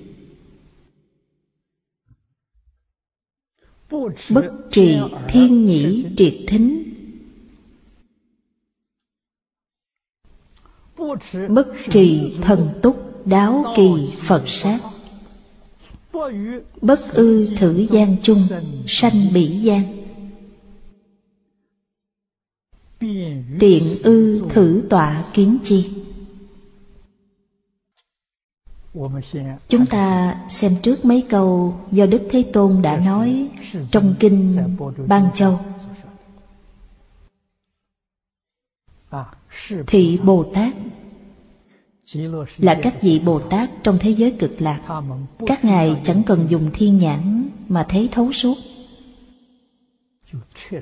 [4.31, 4.99] Bất trì
[5.29, 6.88] thiên nhĩ triệt thính.
[11.49, 13.89] Bất trì thần túc đáo kỳ
[14.21, 14.79] phật sát.
[16.81, 18.43] Bất ư thử gian chung,
[18.87, 19.83] sanh bỉ gian.
[23.61, 25.91] Tiện ư thử tọa kiến chi.
[29.69, 33.49] Chúng ta xem trước mấy câu do đức thế tôn đã nói
[33.91, 34.57] trong kinh
[35.07, 35.61] ban châu.
[39.87, 40.75] Thị bồ tát
[42.59, 45.03] là các vị bồ tát trong thế giới cực lạc.
[45.47, 48.59] Các ngài chẳng cần dùng thiên nhãn mà thấy thấu suốt.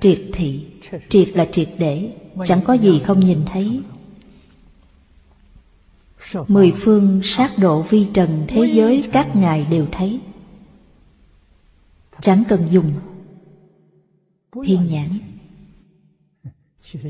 [0.01, 0.67] Triệt thị.
[1.09, 2.13] Triệt là triệt để.
[2.45, 3.81] Chẳng có gì không nhìn thấy.
[6.49, 10.21] Mười phương sát độ vi trần thế giới các ngài đều thấy.
[12.21, 12.93] Chẳng cần dùng
[14.65, 15.19] thiên nhãn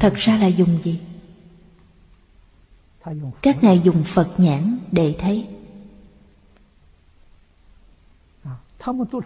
[0.01, 1.01] thật ra là dùng gì?
[3.43, 5.47] Các ngài dùng phật nhãn để thấy.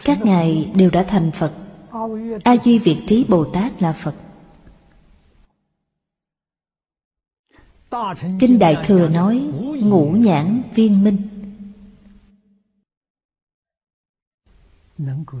[0.03, 1.53] Các ngài đều đã thành phật.
[2.43, 4.15] A duy việt trí bồ tát là phật.
[8.39, 9.35] Kinh đại thừa nói,
[9.83, 11.17] ngũ nhãn viên minh.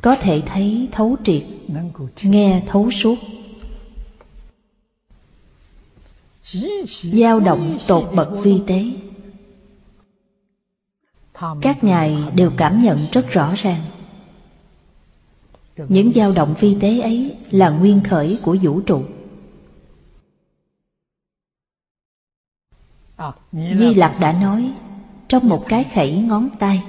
[0.01, 1.43] Có thể thấy thấu triệt,
[2.23, 3.17] nghe thấu suốt
[7.03, 8.85] dao động tột bậc vi tế.
[11.61, 13.83] Các ngài đều cảm nhận rất rõ ràng.
[15.77, 19.03] Những dao động vi tế ấy là nguyên khởi của vũ trụ.
[23.51, 24.73] Di lặc đã nói,
[25.27, 26.83] trong một cái khẩy ngón tay,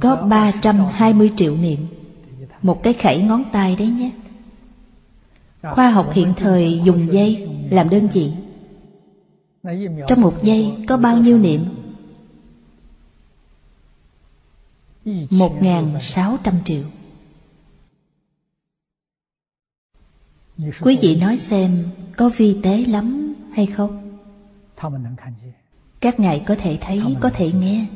[0.00, 1.86] có 320 triệu niệm.
[2.62, 4.10] Một cái khẩy ngón tay đấy nhé
[5.62, 8.32] khoa học hiện thời dùng dây làm đơn vị.
[10.08, 11.64] Trong một giây có bao nhiêu niệm?
[15.30, 16.82] Một ngàn sáu trăm triệu.
[20.80, 24.18] Quý vị nói xem có vi tế lắm hay không?
[26.00, 27.86] Các ngài có thể thấy, có thể nghe.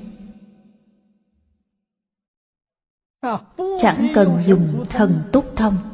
[3.81, 5.94] Chẳng cần dùng thần túc thông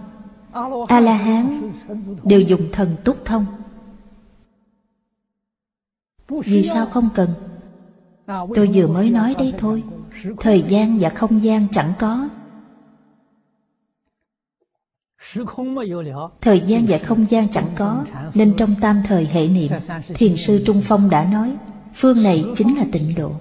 [0.88, 1.70] a la hán
[2.24, 3.46] đều dùng thần túc thông.
[6.28, 7.30] Vì sao không cần?
[8.26, 9.82] Tôi vừa mới nói đây thôi.
[10.40, 12.28] Thời gian và không gian chẳng có.
[16.40, 18.04] Thời gian và không gian chẳng có,
[18.34, 19.70] nên trong tam thời hệ niệm,
[20.14, 21.56] thiền sư trung phong đã nói,
[21.94, 23.32] phương này chính là tịnh độ.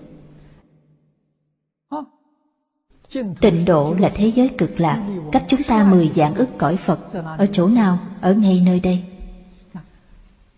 [3.42, 5.08] Tịnh độ là thế giới cực lạc.
[5.32, 7.00] Cách chúng ta mười dạng ức cõi Phật.
[7.38, 8.00] Ở chỗ nào?
[8.22, 9.04] Ở ngay nơi đây.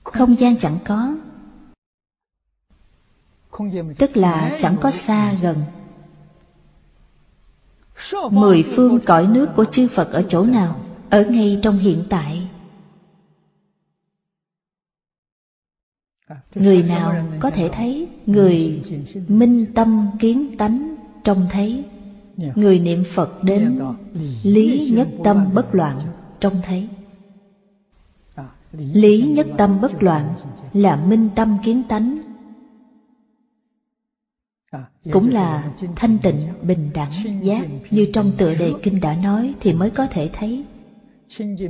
[0.04, 1.16] Không gian chẳng có.
[3.98, 5.58] Tức là chẳng có xa gần.
[8.32, 10.80] Mười phương cõi nước của chư Phật ở chỗ nào?
[11.10, 12.48] Ở ngay trong hiện tại.
[16.56, 18.08] Người nào có thể thấy?
[18.26, 18.84] Người
[19.28, 21.84] minh tâm kiến tánh trông thấy.
[22.56, 23.80] Người niệm Phật đến
[24.44, 25.98] Lý nhất tâm bất loạn
[26.40, 26.88] Trông thấy.
[28.72, 30.34] Lý nhất tâm bất loạn
[30.74, 32.18] Là minh tâm kiến tánh
[35.12, 37.68] Cũng là thanh tịnh, bình đẳng, giác.
[37.90, 40.66] Như trong tựa đề kinh đã nói Thì mới có thể thấy.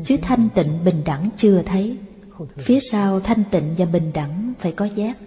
[0.05, 1.97] Chứ thanh tịnh, bình đẳng chưa thấy.
[2.57, 5.17] Phía sau thanh tịnh và bình đẳng Phải có giác.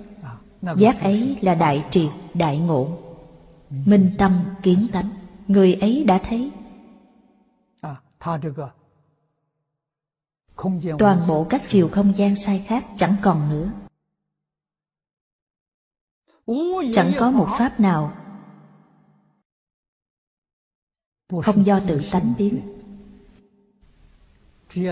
[0.76, 2.88] Giác ấy là đại triệt, đại ngộ.
[3.70, 5.10] Minh tâm, kiến tánh
[5.48, 6.50] người ấy đã thấy.
[10.98, 13.70] Toàn bộ các chiều không gian sai khác chẳng còn nữa.
[16.92, 18.16] Chẳng có một pháp nào.
[21.42, 22.60] Không do tự tánh biến.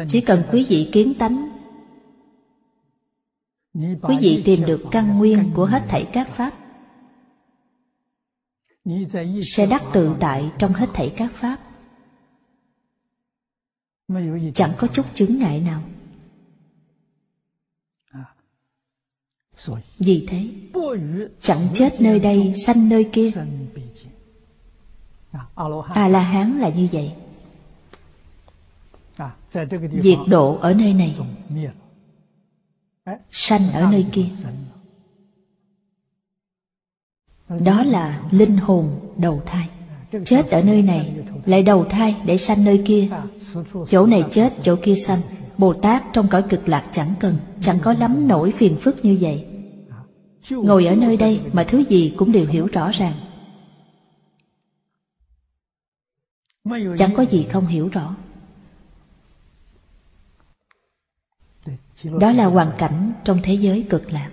[0.08, 1.48] chỉ cần quý vị kiến tánh.
[4.02, 6.61] Quý vị tìm được căn nguyên của hết thảy các pháp
[9.56, 11.60] sẽ đắc tự tại trong hết thảy các pháp.
[14.54, 15.82] Chẳng có chút chứng ngại nào.
[19.98, 20.48] Vì thế
[21.40, 23.30] Chẳng chết nơi đây sanh nơi kia.
[25.94, 27.12] A-la-hán là như vậy.
[29.92, 31.16] Diệt độ ở nơi này
[33.30, 34.26] Sanh ở nơi kia
[37.60, 39.68] đó là linh hồn đầu thai.
[40.24, 41.14] Chết ở nơi này
[41.46, 43.08] Lại đầu thai để sanh nơi kia.
[43.88, 45.18] Chỗ này chết, chỗ kia sanh.
[45.58, 49.18] Bồ Tát trong cõi cực lạc chẳng cần Chẳng có lắm nổi phiền phức như
[49.20, 49.46] vậy.
[50.50, 53.14] Ngồi ở nơi đây mà thứ gì cũng đều hiểu rõ ràng.
[56.98, 58.16] Chẳng có gì không hiểu rõ.
[62.20, 64.30] Đó là hoàn cảnh trong thế giới cực lạc.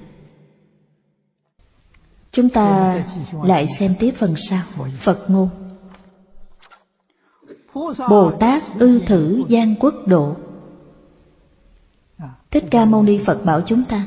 [2.31, 2.97] Chúng ta
[3.43, 4.61] lại xem tiếp phần sau.
[4.97, 5.49] Phật ngôn.
[8.09, 10.35] Bồ Tát ư thử gian quốc độ.
[12.51, 14.05] Thích Ca Mâu Ni Phật bảo chúng ta.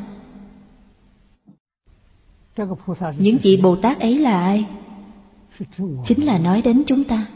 [3.18, 4.66] Những vị Bồ Tát ấy là ai?
[6.04, 7.26] Chính là nói đến chúng ta.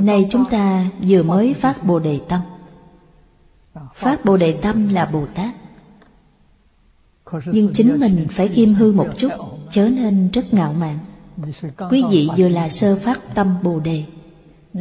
[0.00, 2.40] Này chúng ta vừa mới phát Bồ Đề Tâm.
[3.94, 5.54] Phát Bồ Đề Tâm là Bồ Tát
[7.46, 9.28] nhưng chính mình phải khiêm hư một chút,
[9.70, 10.98] Chớ nên rất ngạo mạn.
[11.90, 14.04] Quý vị vừa là sơ phát tâm Bồ Đề.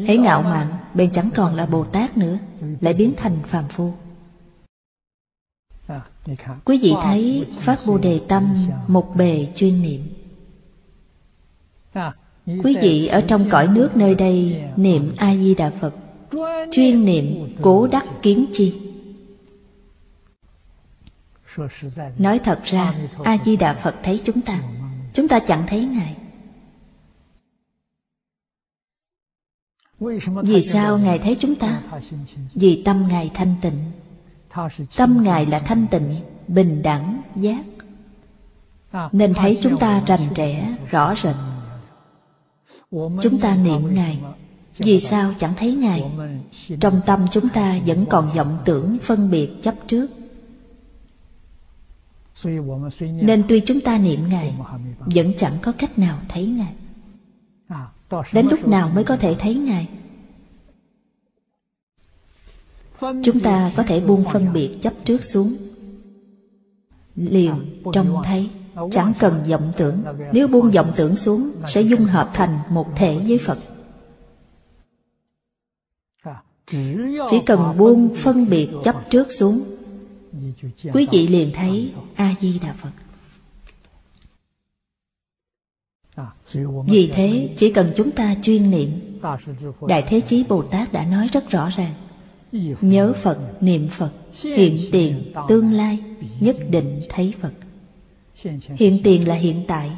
[0.07, 2.37] Hãy ngạo mạn Bèn chẳng còn là Bồ Tát nữa,
[2.81, 3.93] Lại biến thành phàm phu.
[6.65, 8.57] Quý vị thấy Phát Bồ Đề Tâm
[8.87, 10.01] Một bề chuyên niệm.
[12.45, 15.95] Quý vị ở trong cõi nước nơi đây Niệm A-di-đà Phật.
[16.71, 18.90] Chuyên niệm cố đắc kiến chi.
[22.17, 24.61] Nói thật ra A-di-đà Phật thấy chúng ta
[25.13, 26.15] Chúng ta chẳng thấy Ngài.
[30.43, 31.81] Vì sao Ngài thấy chúng ta?
[32.53, 33.91] Vì tâm Ngài thanh tịnh.
[34.95, 36.15] Tâm Ngài là thanh tịnh,
[36.47, 37.63] bình đẳng, giác.
[39.11, 41.35] Nên thấy chúng ta rành trẻ, rõ rệt.
[43.21, 44.19] Chúng ta niệm Ngài.
[44.77, 46.03] Vì sao chẳng thấy Ngài?
[46.79, 50.07] Trong tâm chúng ta vẫn còn vọng tưởng phân biệt chấp trước
[53.01, 54.55] Nên tuy chúng ta niệm Ngài
[54.99, 56.73] Vẫn chẳng có cách nào thấy Ngài.
[58.33, 59.89] Đến lúc nào mới có thể thấy Ngài?
[62.99, 65.53] Chúng ta có thể buông phân biệt chấp trước xuống.
[67.15, 68.49] Liền trông thấy
[68.91, 70.03] Chẳng cần vọng tưởng.
[70.33, 73.57] Nếu buông vọng tưởng xuống Sẽ dung hợp thành một thể với Phật.
[77.29, 79.61] Chỉ cần buông phân biệt chấp trước xuống
[80.93, 82.91] Quý vị liền thấy A-di-đà Phật.
[86.85, 89.19] Vì thế chỉ cần chúng ta chuyên niệm
[89.87, 91.93] Đại Thế Chí Bồ Tát đã nói rất rõ ràng.
[92.81, 94.11] Nhớ Phật, niệm Phật
[94.43, 95.99] Hiện tiền, tương lai
[96.39, 97.53] Nhất định thấy Phật.
[98.75, 99.91] Hiện tiền là hiện tại.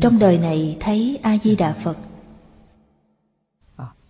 [0.00, 1.96] Trong đời này thấy A-di-đà Phật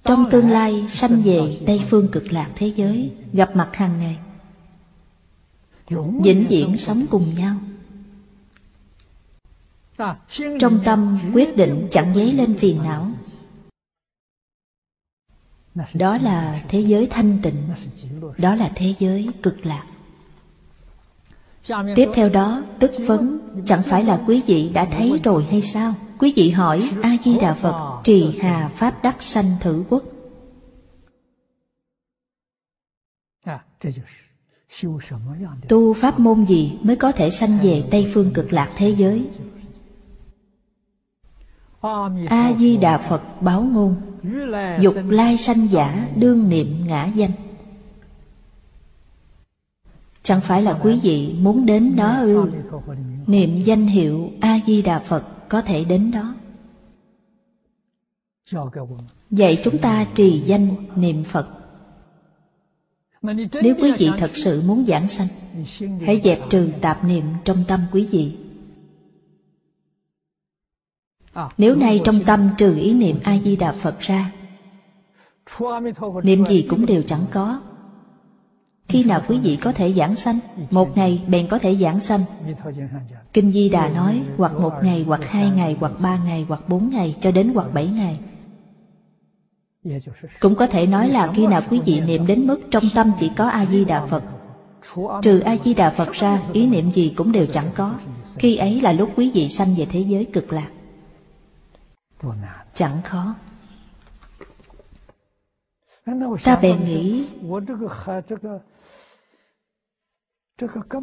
[0.04, 4.18] trong tương lai sanh về Tây Phương cực lạc thế giới, Gặp mặt hàng ngày.
[6.22, 7.56] Vĩnh viễn sống cùng nhau.
[10.60, 13.08] Trong tâm quyết định chẳng dấy lên phiền não.
[15.94, 17.68] Đó là thế giới thanh tịnh,
[18.38, 19.84] đó là thế giới cực lạc.
[21.96, 25.94] Tiếp theo đó, tức vấn chẳng phải là quý vị đã thấy rồi hay sao?
[26.20, 30.02] Quý vị hỏi a di đà phật trì hà pháp đắc sanh thử quốc.
[35.68, 39.28] Tu pháp môn gì mới có thể sanh về tây phương cực lạc thế giới?
[42.28, 43.94] A di đà phật báo ngôn
[44.80, 47.30] dục lai sanh giả đương niệm ngã danh.
[50.22, 52.50] Chẳng phải là quý vị muốn đến đó ư?
[53.26, 56.34] Niệm danh hiệu a di đà phật có thể đến đó.
[59.30, 61.48] Vậy chúng ta trì danh niệm phật.
[63.62, 65.28] Nếu quý vị thật sự muốn giảng sanh
[66.06, 68.36] hãy dẹp trừ tạp niệm trong tâm quý vị.
[71.58, 74.32] Nếu nay trong tâm trừ ý niệm A-di-đà Phật ra
[76.22, 77.60] Niệm gì cũng đều chẳng có
[78.90, 80.38] khi nào quý vị có thể giảng sanh
[80.70, 82.24] Một ngày bèn có thể giảng sanh.
[83.32, 86.90] Kinh Di Đà nói Hoặc một ngày, hoặc hai ngày, hoặc ba ngày, hoặc bốn
[86.90, 88.20] ngày Cho đến hoặc bảy ngày.
[90.40, 93.30] Cũng có thể nói là khi nào quý vị niệm đến mức Trong tâm chỉ
[93.36, 94.22] có A-di-đà Phật.
[95.22, 97.94] Trừ A-di-đà Phật ra Ý niệm gì cũng đều chẳng có.
[98.38, 100.70] Khi ấy là lúc quý vị sanh về thế giới cực lạc.
[102.74, 103.34] Chẳng khó.
[106.44, 107.26] Ta bèn nghĩ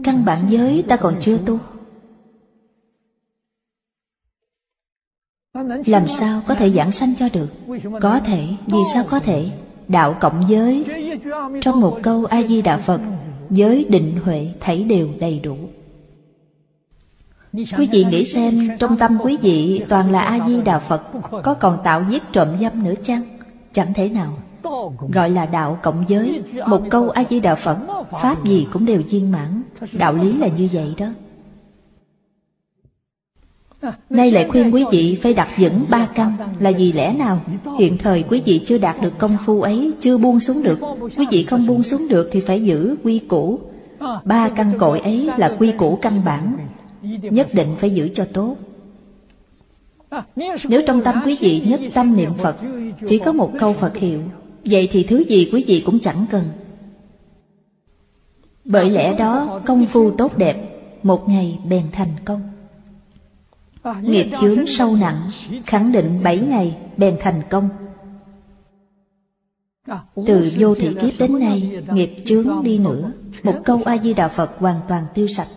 [0.04, 1.60] Căn bản giới ta còn chưa tu.
[5.86, 7.48] Làm sao có thể giảng sanh cho được?
[8.02, 9.50] Có thể, vì sao có thể?
[9.88, 10.86] Đạo cộng giới.
[11.62, 13.02] Trong một câu A-di-đà Phật
[13.50, 15.58] Giới định huệ thảy đều đầy đủ.
[17.54, 21.04] Quý vị nghĩ xem Trong tâm quý vị toàn là A-di-đà Phật
[21.44, 23.24] Có còn tạo giết trộm dâm nữa chăng?
[23.74, 24.38] Chẳng thể nào.
[25.12, 26.42] Gọi là đạo cộng giới.
[26.68, 27.78] Một câu A-di-đà Phật,
[28.22, 29.62] Pháp gì cũng đều viên mãn.
[29.94, 31.08] Đạo lý là như vậy đó.
[34.10, 37.42] Nay lại khuyên quý vị phải đặt vững ba căn Là vì lẽ nào?
[37.80, 40.80] Hiện thời quý vị chưa đạt được công phu ấy, Chưa buông xuống được.
[41.18, 43.60] Quý vị không buông xuống được thì phải giữ quy củ.
[44.24, 46.58] Ba căn cội ấy là quy củ căn bản.
[47.22, 48.56] Nhất định phải giữ cho tốt.
[50.70, 52.56] Nếu trong tâm quý vị nhất tâm niệm Phật,
[53.08, 54.22] Chỉ có một câu Phật hiệu
[54.70, 56.46] Vậy thì thứ gì quý vị cũng chẳng cần.
[58.66, 60.64] Bởi lẽ đó, công phu tốt đẹp,
[61.04, 62.42] Một ngày bèn thành công.
[64.02, 65.30] Nghiệp chướng sâu nặng,
[65.66, 67.70] Khẳng định bảy ngày bèn thành công.
[70.28, 73.12] Từ vô thị kiếp đến nay, Nghiệp chướng đi nữa,
[73.44, 75.48] Một câu A-di-đà Phật hoàn toàn tiêu sạch.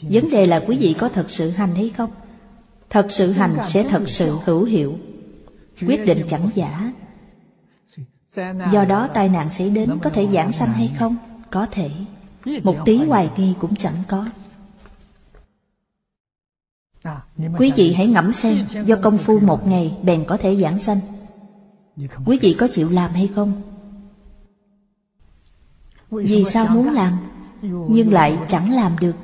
[0.00, 2.10] Vấn đề là quý vị có thật sự hành hay không?
[2.90, 4.98] Thật sự hành sẽ thật sự hữu hiệu,
[5.86, 6.92] Quyết định chẳng giả.
[8.72, 11.16] Do đó tai nạn xảy đến có thể giảng sanh hay không?
[11.50, 11.90] Có thể
[12.64, 14.26] Một tí hoài nghi cũng chẳng có
[17.58, 20.98] Quý vị hãy ngẫm xem, Do công phu một ngày, bèn có thể giảng sanh
[22.26, 23.62] Quý vị có chịu làm hay không?
[26.10, 27.12] Vì sao muốn làm,
[27.62, 29.16] Nhưng lại chẳng làm được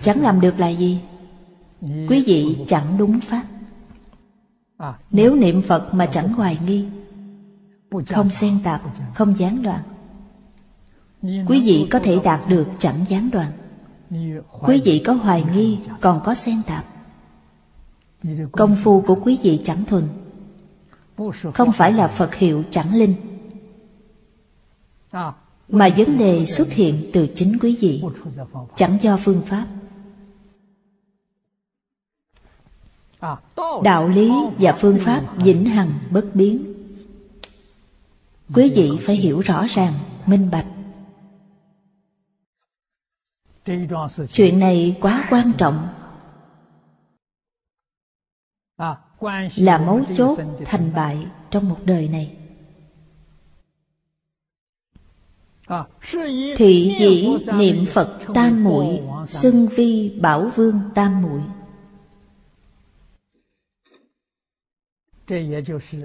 [0.00, 1.00] Chẳng làm được là gì?
[1.80, 3.44] Quý vị chẳng đúng pháp
[5.10, 6.84] Nếu niệm Phật mà chẳng hoài nghi
[8.08, 8.82] không xen tạp,
[9.14, 9.82] không gián đoạn.
[11.22, 13.52] Quý vị có thể đạt được chẳng gián đoạn.
[14.60, 16.84] Quý vị có hoài nghi còn có xen tạp.
[18.52, 20.08] Công phu của quý vị chẳng thuần.
[21.54, 23.14] Không phải là Phật hiệu chẳng linh.
[25.68, 28.02] Mà vấn đề xuất hiện từ chính quý vị
[28.76, 29.66] Chẳng do phương pháp.
[33.84, 36.73] Đạo lý và phương pháp vĩnh hằng bất biến
[38.52, 39.92] Quý vị phải hiểu rõ ràng,
[40.26, 40.66] minh bạch.
[44.32, 45.88] Chuyện này quá quan trọng.
[49.56, 52.36] Là mấu chốt thành bại trong một đời này.
[56.56, 61.40] Thị dĩ niệm Phật tam muội Xưng vi bảo vương tam muội.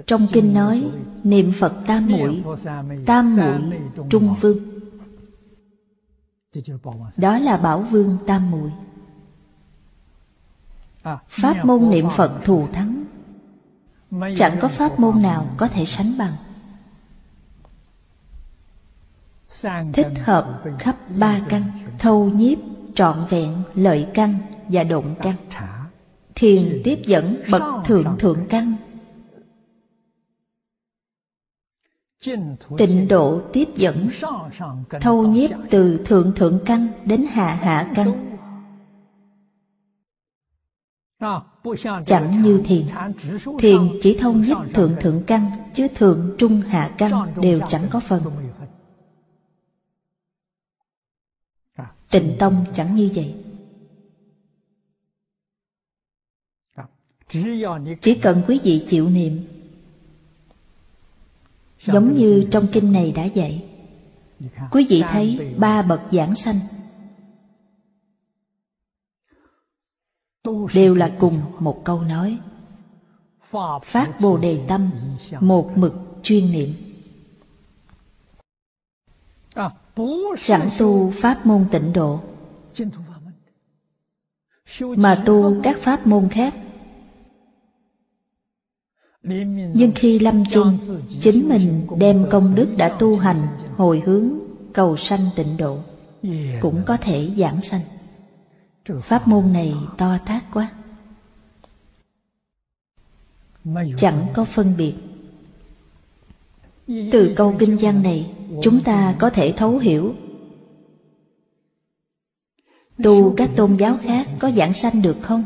[0.06, 0.90] Trong kinh nói
[1.24, 2.44] Niệm Phật tam muội
[3.06, 3.80] Tam muội
[4.10, 4.58] trung vương.
[7.16, 8.70] Đó là bảo vương tam muội.
[11.28, 13.04] Pháp môn niệm phật thù thắng.
[14.36, 16.32] Chẳng có pháp môn nào có thể sánh bằng.
[19.92, 21.62] Thích hợp khắp ba căn
[21.98, 22.58] thâu nhiếp
[22.94, 24.34] trọn vẹn lợi căn
[24.68, 25.34] và độn căn.
[26.34, 28.76] thiền tiếp dẫn bậc thượng thượng căn
[32.78, 34.08] Tịnh độ tiếp dẫn,
[35.00, 38.36] Thâu nhiếp từ thượng thượng căn đến hạ hạ căn.
[42.06, 42.86] Chẳng như thiền.
[43.58, 48.00] Thiền chỉ thâu nhiếp thượng thượng căn, Chứ thượng trung hạ căn đều chẳng có
[48.00, 48.22] phần.
[52.10, 53.34] Tịnh tông chẳng như vậy.
[58.00, 59.59] Chỉ cần quý vị chịu niệm
[61.82, 63.64] Giống như trong kinh này đã dạy.
[64.70, 66.56] Quý vị thấy ba bậc giảng sanh
[70.74, 72.38] Đều là cùng một câu nói.
[73.82, 74.90] Phát Bồ Đề Tâm
[75.40, 76.74] Một mực chuyên niệm.
[80.42, 82.20] Chẳng tu pháp môn tịnh độ
[84.80, 86.54] Mà tu các pháp môn khác
[89.22, 90.78] nhưng khi lâm chung
[91.20, 93.36] chính mình đem công đức đã tu hành
[93.76, 94.28] hồi hướng
[94.72, 95.78] cầu sanh tịnh độ,
[96.60, 97.80] cũng có thể giảng sanh.
[99.00, 100.70] Pháp môn này to tát quá.
[103.96, 104.94] Chẳng có phân biệt.
[106.86, 110.14] Từ câu kinh văn này, chúng ta có thể thấu hiểu.
[113.02, 115.44] Tu các tôn giáo khác có giảng sanh được không?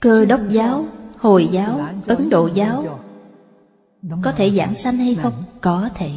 [0.00, 0.84] Cơ đốc giáo,
[1.18, 3.00] Hồi giáo, Ấn Độ giáo
[4.22, 5.32] Có thể giảng sanh hay không?
[5.60, 6.10] Có thể.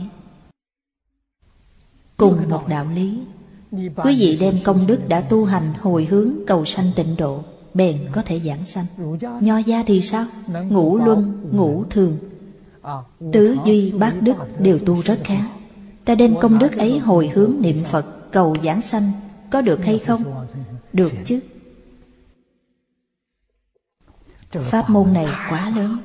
[2.17, 3.19] Cùng một đạo lý
[3.71, 7.43] quý vị đem công đức đã tu hành hồi hướng cầu sanh tịnh độ
[7.73, 8.85] bèn có thể giảng sanh.
[9.41, 10.25] Nho gia thì sao?
[10.69, 12.17] Ngũ luân ngũ thường.
[13.33, 15.47] Tứ duy bát đức đều tu rất khá.
[16.05, 19.11] Ta đem công đức ấy hồi hướng niệm phật cầu giảng sanh
[19.49, 20.23] có được hay không?
[20.93, 21.39] Được chứ
[24.59, 25.97] pháp môn này quá lớn.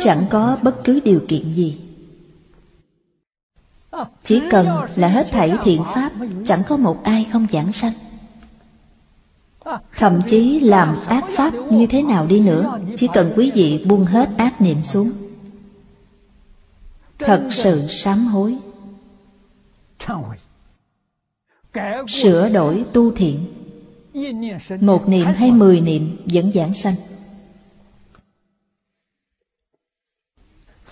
[0.00, 1.80] Chẳng có bất cứ điều kiện gì.
[4.22, 4.66] Chỉ cần
[4.96, 6.12] là hết thảy thiện pháp,
[6.46, 7.92] chẳng có một ai không giảng sanh.
[9.96, 14.04] Thậm chí làm ác pháp như thế nào đi nữa, chỉ cần quý vị buông
[14.04, 15.12] hết ác niệm xuống.
[17.18, 18.58] Thật sự sám hối.
[22.08, 23.59] Sửa đổi tu thiện
[24.80, 26.94] một niệm hay mười niệm vẫn giảng sanh.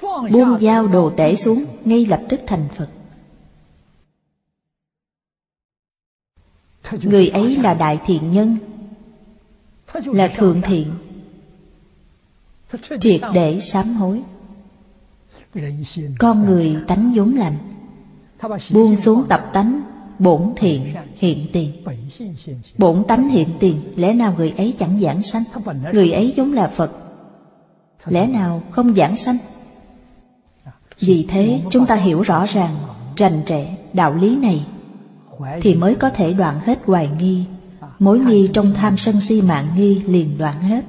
[0.03, 2.89] Buông dao đồ tể xuống, ngay lập tức thành phật.
[7.03, 8.59] Người ấy là đại thiện nhân,
[9.95, 10.93] là thượng thiện,
[13.01, 14.23] triệt để sám hối.
[16.19, 17.59] Con người tánh vốn lành,
[18.73, 21.73] buông xuống tập tánh bổn thiện, hiện tiền.
[22.79, 25.43] Bổn tánh hiện tiền, lẽ nào người ấy chẳng giảng sanh?
[25.93, 26.93] Người ấy giống là phật.
[28.07, 29.37] Lẽ nào không giảng sanh?
[31.01, 32.77] Vì thế, chúng ta hiểu rõ ràng,
[33.17, 34.67] rành rẽ đạo lý này,
[35.63, 37.45] thì mới có thể đoạn hết hoài nghi.
[37.99, 40.85] Mối nghi trong tham sân si mạng nghi liền đoạn hết.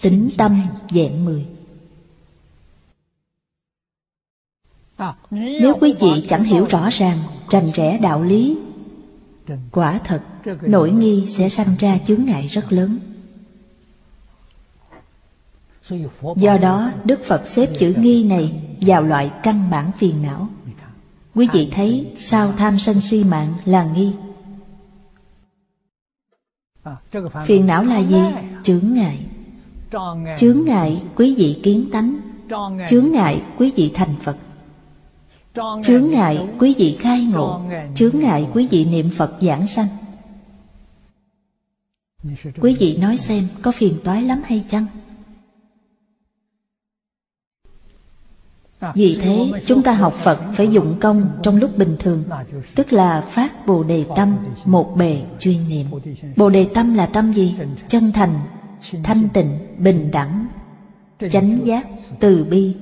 [0.00, 1.46] Tính tâm dạng mười.
[5.30, 7.18] Nếu quý vị chẳng hiểu rõ ràng,
[7.50, 8.58] rành rẽ đạo lý,
[9.70, 10.22] quả thật,
[10.62, 12.98] nỗi nghi sẽ sanh ra chướng ngại rất lớn.
[16.36, 20.48] Do đó, đức phật xếp chữ nghi này vào loại căn bản phiền não.
[21.34, 24.12] Quý vị thấy sao tham sân si mạng là nghi?
[27.46, 28.22] Phiền não là gì?
[28.62, 29.18] Chướng ngại.
[30.38, 32.16] Chướng ngại quý vị kiến tánh.
[32.90, 34.36] Chướng ngại quý vị thành phật
[35.84, 37.60] chướng ngại quý vị khai ngộ,
[37.94, 39.86] chướng ngại quý vị niệm phật giảng sanh.
[42.60, 44.86] Quý vị nói xem có phiền toái lắm hay chăng?
[48.94, 52.24] Vì thế, chúng ta học phật phải dụng công trong lúc bình thường,
[52.74, 55.86] tức là phát bồ đề tâm một bề chuyên niệm.
[56.36, 57.54] Bồ đề tâm là tâm gì?
[57.88, 58.34] Chân thành,
[59.02, 60.46] thanh tịnh, bình đẳng,
[61.32, 61.86] chánh giác,
[62.20, 62.74] từ bi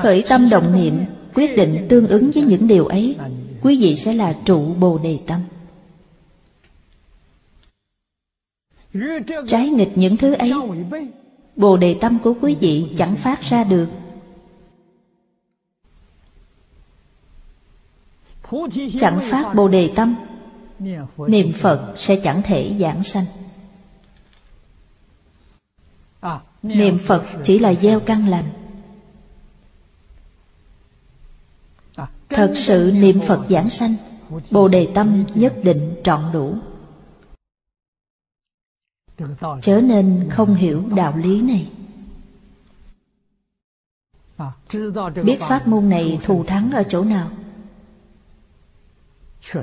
[0.00, 1.04] khởi tâm động niệm,
[1.34, 3.16] quyết định tương ứng với những điều ấy,
[3.62, 5.40] quý vị sẽ là trụ bồ đề tâm.
[9.48, 10.52] Trái nghịch những thứ ấy,
[11.56, 13.88] bồ đề tâm của quý vị chẳng phát ra được.
[19.00, 20.14] Chẳng phát bồ đề tâm,
[21.28, 23.24] niệm phật sẽ chẳng thể giảng sanh.
[26.62, 28.61] Niệm phật chỉ là gieo căn lành.
[32.34, 33.94] Thật sự niệm phật giảng sanh,
[34.50, 36.54] bồ đề tâm nhất định trọn đủ.
[39.62, 41.70] Chớ nên không hiểu đạo lý này.
[45.24, 47.30] Biết pháp môn này thù thắng ở chỗ nào?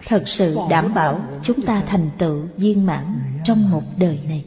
[0.06, 4.46] Thật sự đảm bảo chúng ta thành tựu viên mãn trong một đời này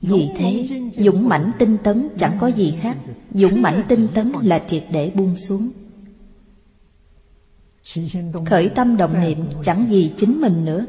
[0.00, 0.66] vì thế
[0.96, 2.96] dũng mãnh tinh tấn chẳng có gì khác.
[3.32, 5.70] Dũng mãnh tinh tấn là triệt để buông xuống.
[8.46, 10.86] Khởi tâm động niệm chẳng gì chính mình nữa.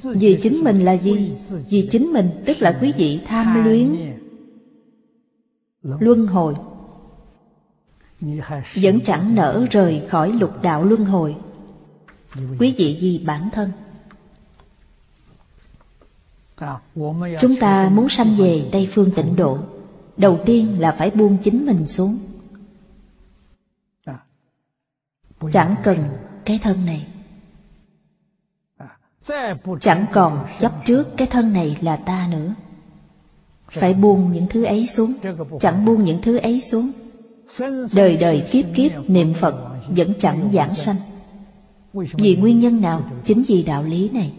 [0.00, 1.32] Vì chính mình là gì?
[1.70, 3.96] Vì chính mình tức là quý vị tham luyến.
[5.82, 6.54] Luân hồi.
[8.74, 11.36] Vẫn chẳng nở rời khỏi lục đạo luân hồi.
[12.58, 13.70] Quý vị vì bản thân
[17.40, 19.58] chúng ta muốn sanh về tây phương tịnh độ.
[20.16, 22.18] Đầu tiên là phải buông chính mình xuống.
[25.52, 25.98] Chẳng cần
[26.44, 27.06] cái thân này.
[29.80, 32.54] Chẳng còn chấp trước cái thân này là ta nữa.
[33.70, 35.12] Phải buông những thứ ấy xuống.
[35.60, 36.90] Chẳng buông những thứ ấy xuống.
[37.94, 39.54] Đời đời kiếp kiếp niệm phật
[39.88, 40.96] vẫn chẳng giảng sanh.
[41.92, 43.10] Vì nguyên nhân nào?
[43.24, 44.32] Chính vì đạo lý này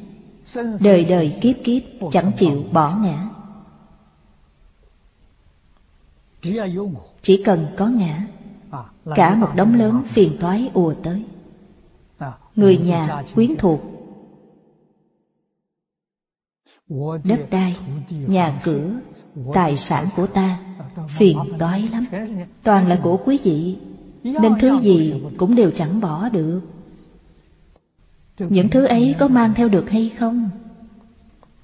[0.82, 3.30] đời đời kiếp kiếp, chẳng chịu bỏ ngã.
[7.22, 8.28] Chỉ cần có ngã,
[9.16, 11.26] cả một đống lớn phiền toái ùa tới.
[12.56, 13.82] Người nhà quyến thuộc.
[17.24, 17.78] Đất đai,
[18.10, 18.92] nhà cửa,
[19.54, 20.60] Tài sản của ta,
[21.10, 22.06] Phiền toái lắm.
[22.64, 23.78] Toàn là của quý vị,
[24.24, 26.62] Nên thứ gì cũng đều chẳng bỏ được.
[28.40, 30.50] Những thứ ấy có mang theo được hay không?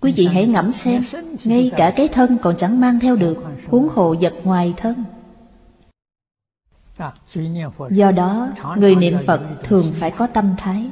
[0.02, 1.03] Quý vị hãy ngẫm xem,
[1.43, 3.38] Ngay cả cái thân còn chẳng mang theo được,
[3.68, 5.03] Huống hộ vật ngoài thân.
[7.89, 10.85] Do đó, Người niệm Phật thường phải có tâm thái.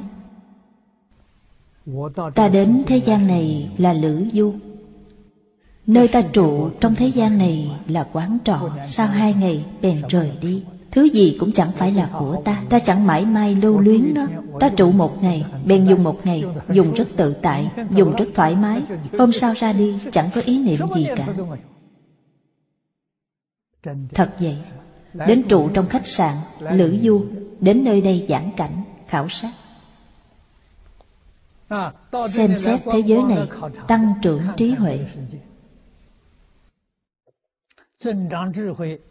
[2.34, 4.54] Ta đến thế gian này là lữ du.
[5.86, 10.32] Nơi ta trụ trong thế gian này là quán trọ, Sau hai ngày bèn rời
[10.40, 10.62] đi.
[10.94, 12.62] Thứ gì cũng chẳng phải là của ta.
[12.70, 14.26] Ta chẳng mãi mai lưu luyến nó.
[14.60, 18.56] Ta trụ một ngày, bèn dùng một ngày Dùng rất tự tại, dùng rất thoải
[18.56, 18.82] mái.
[19.18, 21.26] Hôm sau ra đi chẳng có ý niệm gì cả.
[24.14, 24.56] Thật vậy
[25.26, 27.24] Đến trụ trong khách sạn, lữ du
[27.60, 29.52] Đến nơi đây giảng cảnh, khảo sát.
[32.28, 33.48] Xem xét thế giới này
[33.88, 35.06] Tăng trưởng trí huệ.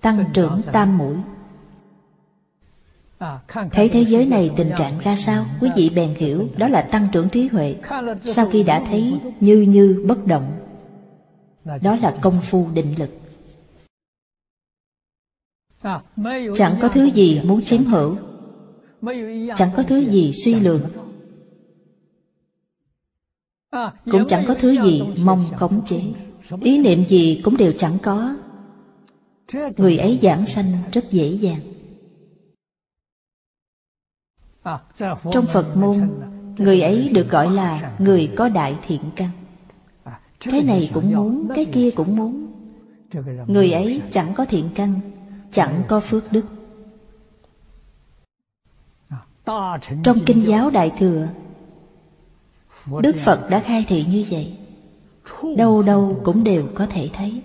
[0.01, 1.15] Tăng trưởng tam mũi.
[3.71, 5.45] Thấy thế giới này tình trạng ra sao?
[5.61, 7.75] Quý vị bèn hiểu, Đó là tăng trưởng trí huệ.
[8.25, 10.51] Sau khi đã thấy, như như bất động.
[11.81, 13.09] Đó là công phu định lực.
[16.55, 18.15] Chẳng có thứ gì muốn chiếm hữu.
[19.55, 20.81] Chẳng có thứ gì suy lượng
[24.05, 26.01] Cũng chẳng có thứ gì mong khống chế.
[26.61, 28.35] Ý niệm gì cũng đều chẳng có.
[29.77, 31.72] Người ấy giảng sanh rất dễ dàng.
[35.31, 36.09] Trong Phật môn
[36.57, 39.29] Người ấy được gọi là người có đại thiện căn.
[40.39, 42.47] Cái này cũng muốn, cái kia cũng muốn.
[43.47, 44.99] Người ấy chẳng có thiện căn
[45.51, 46.45] Chẳng có phước đức.
[50.03, 51.27] Trong Kinh giáo Đại Thừa
[53.01, 54.57] Đức Phật đã khai thị như vậy.
[55.57, 57.41] Đâu đâu cũng đều có thể thấy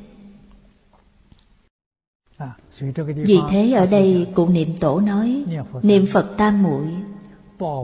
[3.07, 5.45] vì thế ở đây cụ niệm tổ nói,
[5.82, 6.85] Niệm Phật tam muội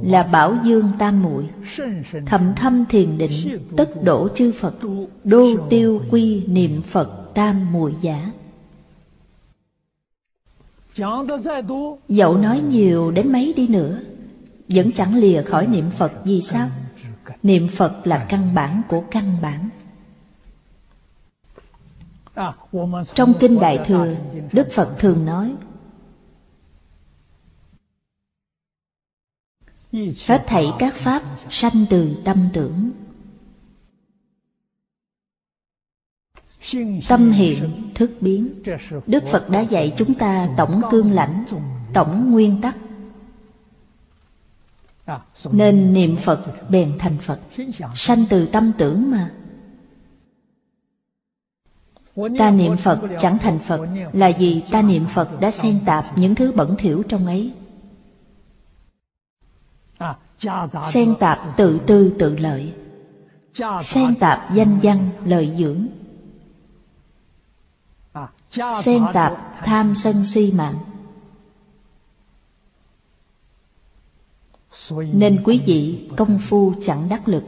[0.05, 1.45] Là bảo dương tam muội,
[2.27, 4.75] Thầm thâm thiền định Tất đổ chư Phật,
[5.25, 8.33] Đô tiêu quy niệm Phật tam muội giả.
[12.09, 13.99] Dẫu nói nhiều đến mấy đi nữa,
[14.69, 16.69] Vẫn chẳng lìa khỏi niệm Phật gì sao?
[17.43, 19.69] Niệm Phật là căn bản của căn bản
[23.15, 24.15] trong Kinh Đại Thừa,
[24.53, 25.55] Đức Phật thường nói,
[30.27, 32.91] Hết thảy các pháp sanh từ tâm tưởng.
[37.09, 38.63] Tâm hiện thức biến.
[39.07, 41.45] Đức Phật đã dạy chúng ta tổng cương lãnh,
[41.95, 42.77] Tổng nguyên tắc.
[45.53, 47.41] Nên niệm Phật bèn thành Phật.
[47.95, 49.31] Sanh từ tâm tưởng mà.
[52.39, 53.89] Ta niệm Phật chẳng thành Phật.
[54.13, 57.53] Là vì ta niệm Phật đã xen tạp những thứ bẩn thỉu trong ấy.
[60.93, 62.75] Xen tạp tự tư tự lợi.
[63.83, 65.87] Xen tạp danh văn lợi dưỡng.
[68.83, 69.33] Xen tạp
[69.65, 70.75] tham sân si mạng.
[74.91, 77.45] Nên quý vị công phu chẳng đắc lực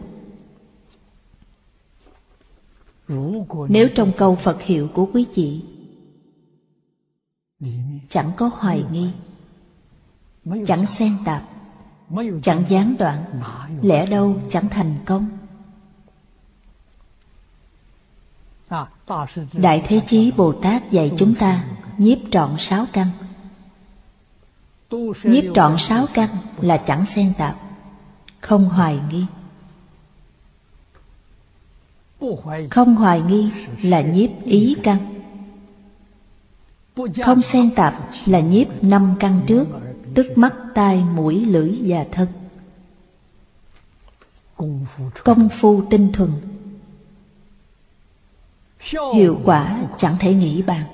[3.69, 5.63] nếu trong câu Phật hiệu của quý vị
[8.09, 9.11] Chẳng có hoài nghi,
[10.67, 11.43] Chẳng xen tạp,
[12.43, 13.25] Chẳng gián đoạn,
[13.83, 15.29] Lẽ đâu chẳng thành công?
[19.53, 21.65] Đại Thế Chí Bồ Tát dạy chúng ta
[21.99, 23.09] Nhiếp trọn sáu căn.
[25.25, 26.29] Nhiếp trọn sáu căn
[26.61, 27.57] là chẳng xen tạp,
[28.41, 29.25] Không hoài nghi
[32.71, 33.51] không hoài nghi
[33.83, 34.99] là nhiếp ý căn.
[37.25, 37.95] Không xen tạp
[38.27, 39.67] là nhiếp năm căn trước
[40.17, 42.29] Tức mắt, tai, mũi, lưỡi và thân.
[45.25, 46.31] Công phu tinh thuần.
[49.15, 50.85] Hiệu quả chẳng thể nghĩ bàn.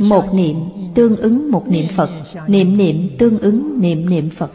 [0.00, 0.56] Một niệm
[0.94, 2.10] tương ứng một niệm Phật.
[2.46, 4.50] Niệm niệm tương ứng niệm niệm Phật.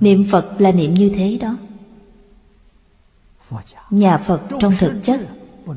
[0.00, 1.56] Niệm Phật là niệm như thế đó
[3.90, 5.20] Nhà Phật trong thực chất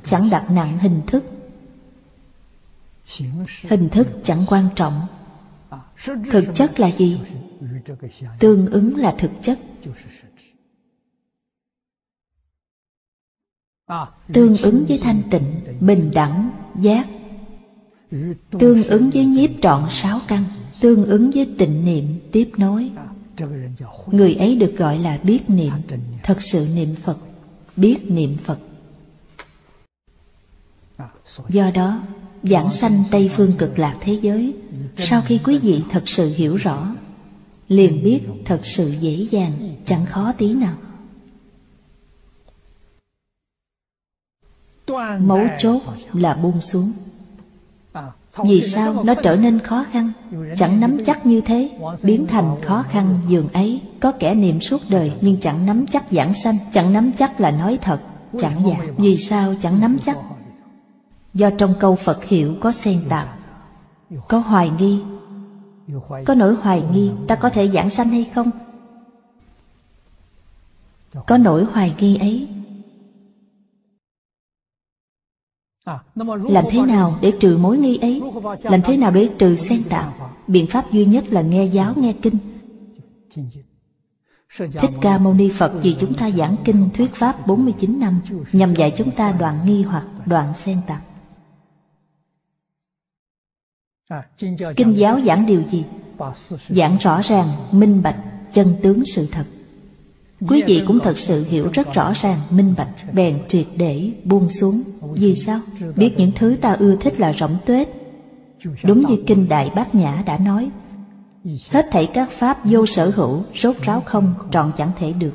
[0.06, 1.24] Chẳng đặt nặng hình thức.
[3.64, 5.02] Hình thức chẳng quan trọng.
[6.32, 7.22] Thực chất là gì?
[8.40, 9.60] Tương ứng là thực chất.
[14.34, 17.08] Tương ứng với thanh tịnh Bình đẳng, giác.
[18.60, 20.44] Tương ứng với nhiếp trọn sáu căn
[20.80, 22.92] Tương ứng với tịnh niệm tiếp nối.
[24.08, 25.74] Người ấy được gọi là biết niệm
[26.24, 27.18] Thật sự niệm Phật
[27.76, 28.60] biết niệm Phật
[31.50, 32.02] Do đó,
[32.44, 34.54] giảng sanh Tây Phương cực lạc thế giới,
[34.98, 36.96] sau khi quý vị thật sự hiểu rõ,
[37.68, 40.78] liền biết thật sự dễ dàng, chẳng khó tí nào.
[45.20, 45.82] Mấu chốt
[46.14, 46.92] là buông xuống.
[48.44, 50.12] Vì sao nó trở nên khó khăn?
[50.58, 51.70] Chẳng nắm chắc như thế
[52.04, 53.82] Biến thành khó khăn giường ấy.
[54.00, 57.52] Có kẻ niệm suốt đời Nhưng chẳng nắm chắc giảng sanh Chẳng nắm chắc là
[57.52, 58.00] nói thật.
[58.40, 58.78] Chẳng giả.
[58.98, 60.18] Vì sao chẳng nắm chắc?
[61.34, 63.38] Do trong câu Phật hiệu có xen tạp
[64.28, 65.00] Có hoài nghi.
[66.26, 68.52] Có nỗi hoài nghi Ta có thể giảng sanh hay không?
[71.28, 72.48] Có nỗi hoài nghi ấy
[76.50, 78.22] Làm thế nào để trừ mối nghi ấy?
[78.62, 80.14] Làm thế nào để trừ xen tạp
[80.48, 82.38] Biện pháp duy nhất là nghe giáo nghe kinh.
[84.58, 88.22] Thích Ca Mâu Ni Phật vì chúng ta giảng kinh thuyết pháp 49 năm
[88.52, 91.02] Nhằm dạy chúng ta đoạn nghi hoặc đoạn xen tạp
[94.76, 95.86] Kinh giáo giảng điều gì?
[96.70, 98.18] Giảng rõ ràng, minh bạch,
[98.54, 99.46] chân tướng sự thật
[100.48, 104.50] Quý vị cũng thật sự hiểu rất rõ ràng, minh bạch, bèn triệt để buông
[104.50, 104.82] xuống.
[105.14, 105.60] Vì sao?
[105.96, 107.88] Biết những thứ ta ưa thích là rỗng tuếch.
[108.84, 110.70] Đúng như Kinh Đại Bát Nhã đã nói,
[111.70, 115.34] hết thảy các pháp vô sở hữu, rốt ráo không, trọn chẳng thể được.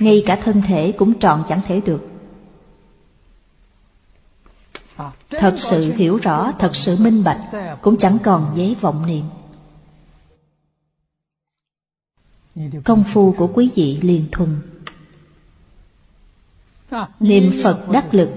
[0.00, 2.08] Ngay cả thân thể cũng trọn chẳng thể được.
[5.30, 7.40] Thật sự hiểu rõ, thật sự minh bạch,
[7.82, 9.24] cũng chẳng còn giấy vọng niệm.
[12.84, 14.56] Công phu của quý vị liền thuần.
[17.20, 18.30] Niệm phật đắc lực.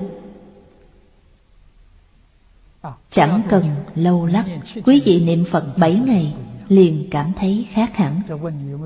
[3.11, 3.65] Chẳng cần
[3.95, 4.45] lâu lắc,
[4.85, 6.33] quý vị niệm phật bảy ngày
[6.67, 8.21] liền cảm thấy khác hẳn.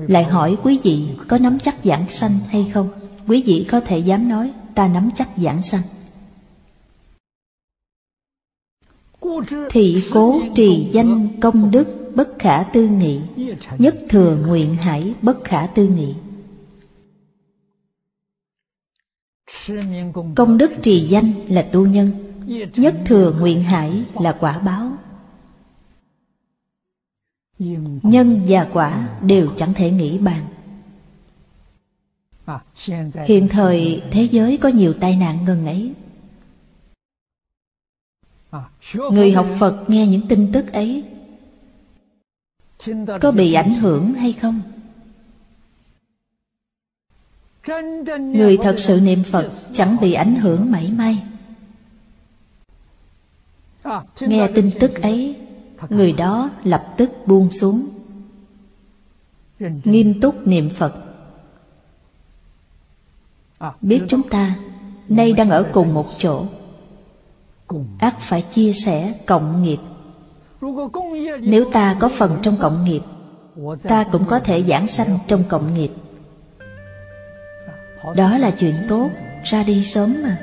[0.08, 2.88] Lại hỏi quý vị có nắm chắc giảng sanh hay không?
[3.28, 5.82] Quý vị có thể dám nói, ta nắm chắc giảng sanh.
[9.70, 13.20] Thị cố trì danh công đức bất khả tư nghị,
[13.78, 16.14] nhất thừa nguyện hải bất khả tư nghị.
[20.34, 22.10] Công đức trì danh là tu nhân,
[22.76, 24.92] nhất thừa nguyện hải là quả báo.
[28.02, 30.46] Nhân và quả đều chẳng thể nghĩ bàn.
[33.26, 35.92] Hiện thời thế giới có nhiều tai nạn ngần ấy
[39.10, 41.04] người học phật nghe những tin tức ấy
[43.20, 44.60] có bị ảnh hưởng hay không?
[48.18, 51.22] Người thật sự niệm phật chẳng bị ảnh hưởng mảy may.
[54.20, 55.36] Nghe tin tức ấy
[55.88, 57.88] người đó lập tức buông xuống.
[59.84, 60.94] Nghiêm túc niệm phật.
[63.80, 64.56] Biết chúng ta
[65.08, 66.46] nay đang ở cùng một chỗ
[67.98, 69.78] ắt phải chia sẻ cộng nghiệp.
[71.40, 73.00] Nếu ta có phần trong cộng nghiệp,
[73.82, 75.90] ta cũng có thể giảng sanh trong cộng nghiệp.
[78.16, 79.10] Đó là chuyện tốt,
[79.44, 80.38] ra đi sớm mà.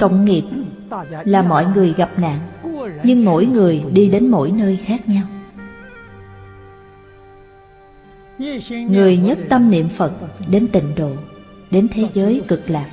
[0.00, 0.44] Cộng nghiệp
[1.24, 2.38] là mọi người gặp nạn,
[3.02, 5.26] nhưng mỗi người đi đến mỗi nơi khác nhau.
[8.70, 10.12] Người nhất tâm niệm phật
[10.48, 11.10] đến tịnh độ,
[11.70, 12.90] đến thế giới cực lạc.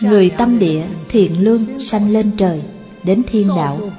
[0.00, 2.62] Người tâm địa thiện lương sanh lên trời
[3.02, 3.90] Đến thiên đạo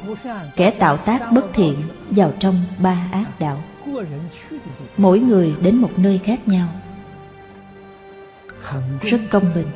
[0.56, 1.76] Kẻ tạo tác bất thiện
[2.10, 3.64] Vào trong ba ác đạo.
[4.98, 6.68] Mỗi người đến một nơi khác nhau.
[9.02, 9.68] Rất công bình.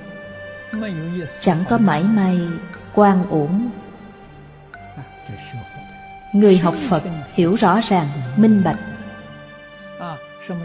[1.39, 2.37] Chẳng có mãi may
[2.93, 3.69] quan uổng.
[6.33, 8.79] Người học Phật hiểu rõ ràng, minh bạch.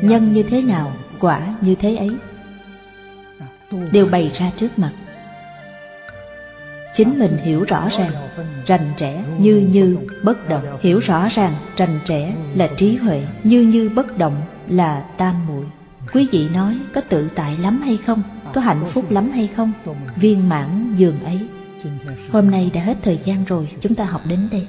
[0.00, 2.10] Nhân như thế nào, quả như thế ấy
[3.92, 4.92] Đều bày ra trước mặt.
[6.94, 8.12] Chính mình hiểu rõ ràng,
[8.66, 10.78] rành rẽ như như bất động.
[10.80, 14.34] Hiểu rõ ràng, rành rẽ là trí huệ, như như bất động
[14.68, 15.64] là tam muội.
[16.12, 18.22] Quý vị nói có tự tại lắm hay không?
[18.54, 19.72] Có hạnh phúc lắm hay không?
[20.16, 21.40] Viên mãn giường ấy.
[22.30, 24.66] Hôm nay đã hết thời gian rồi, chúng ta học đến đây.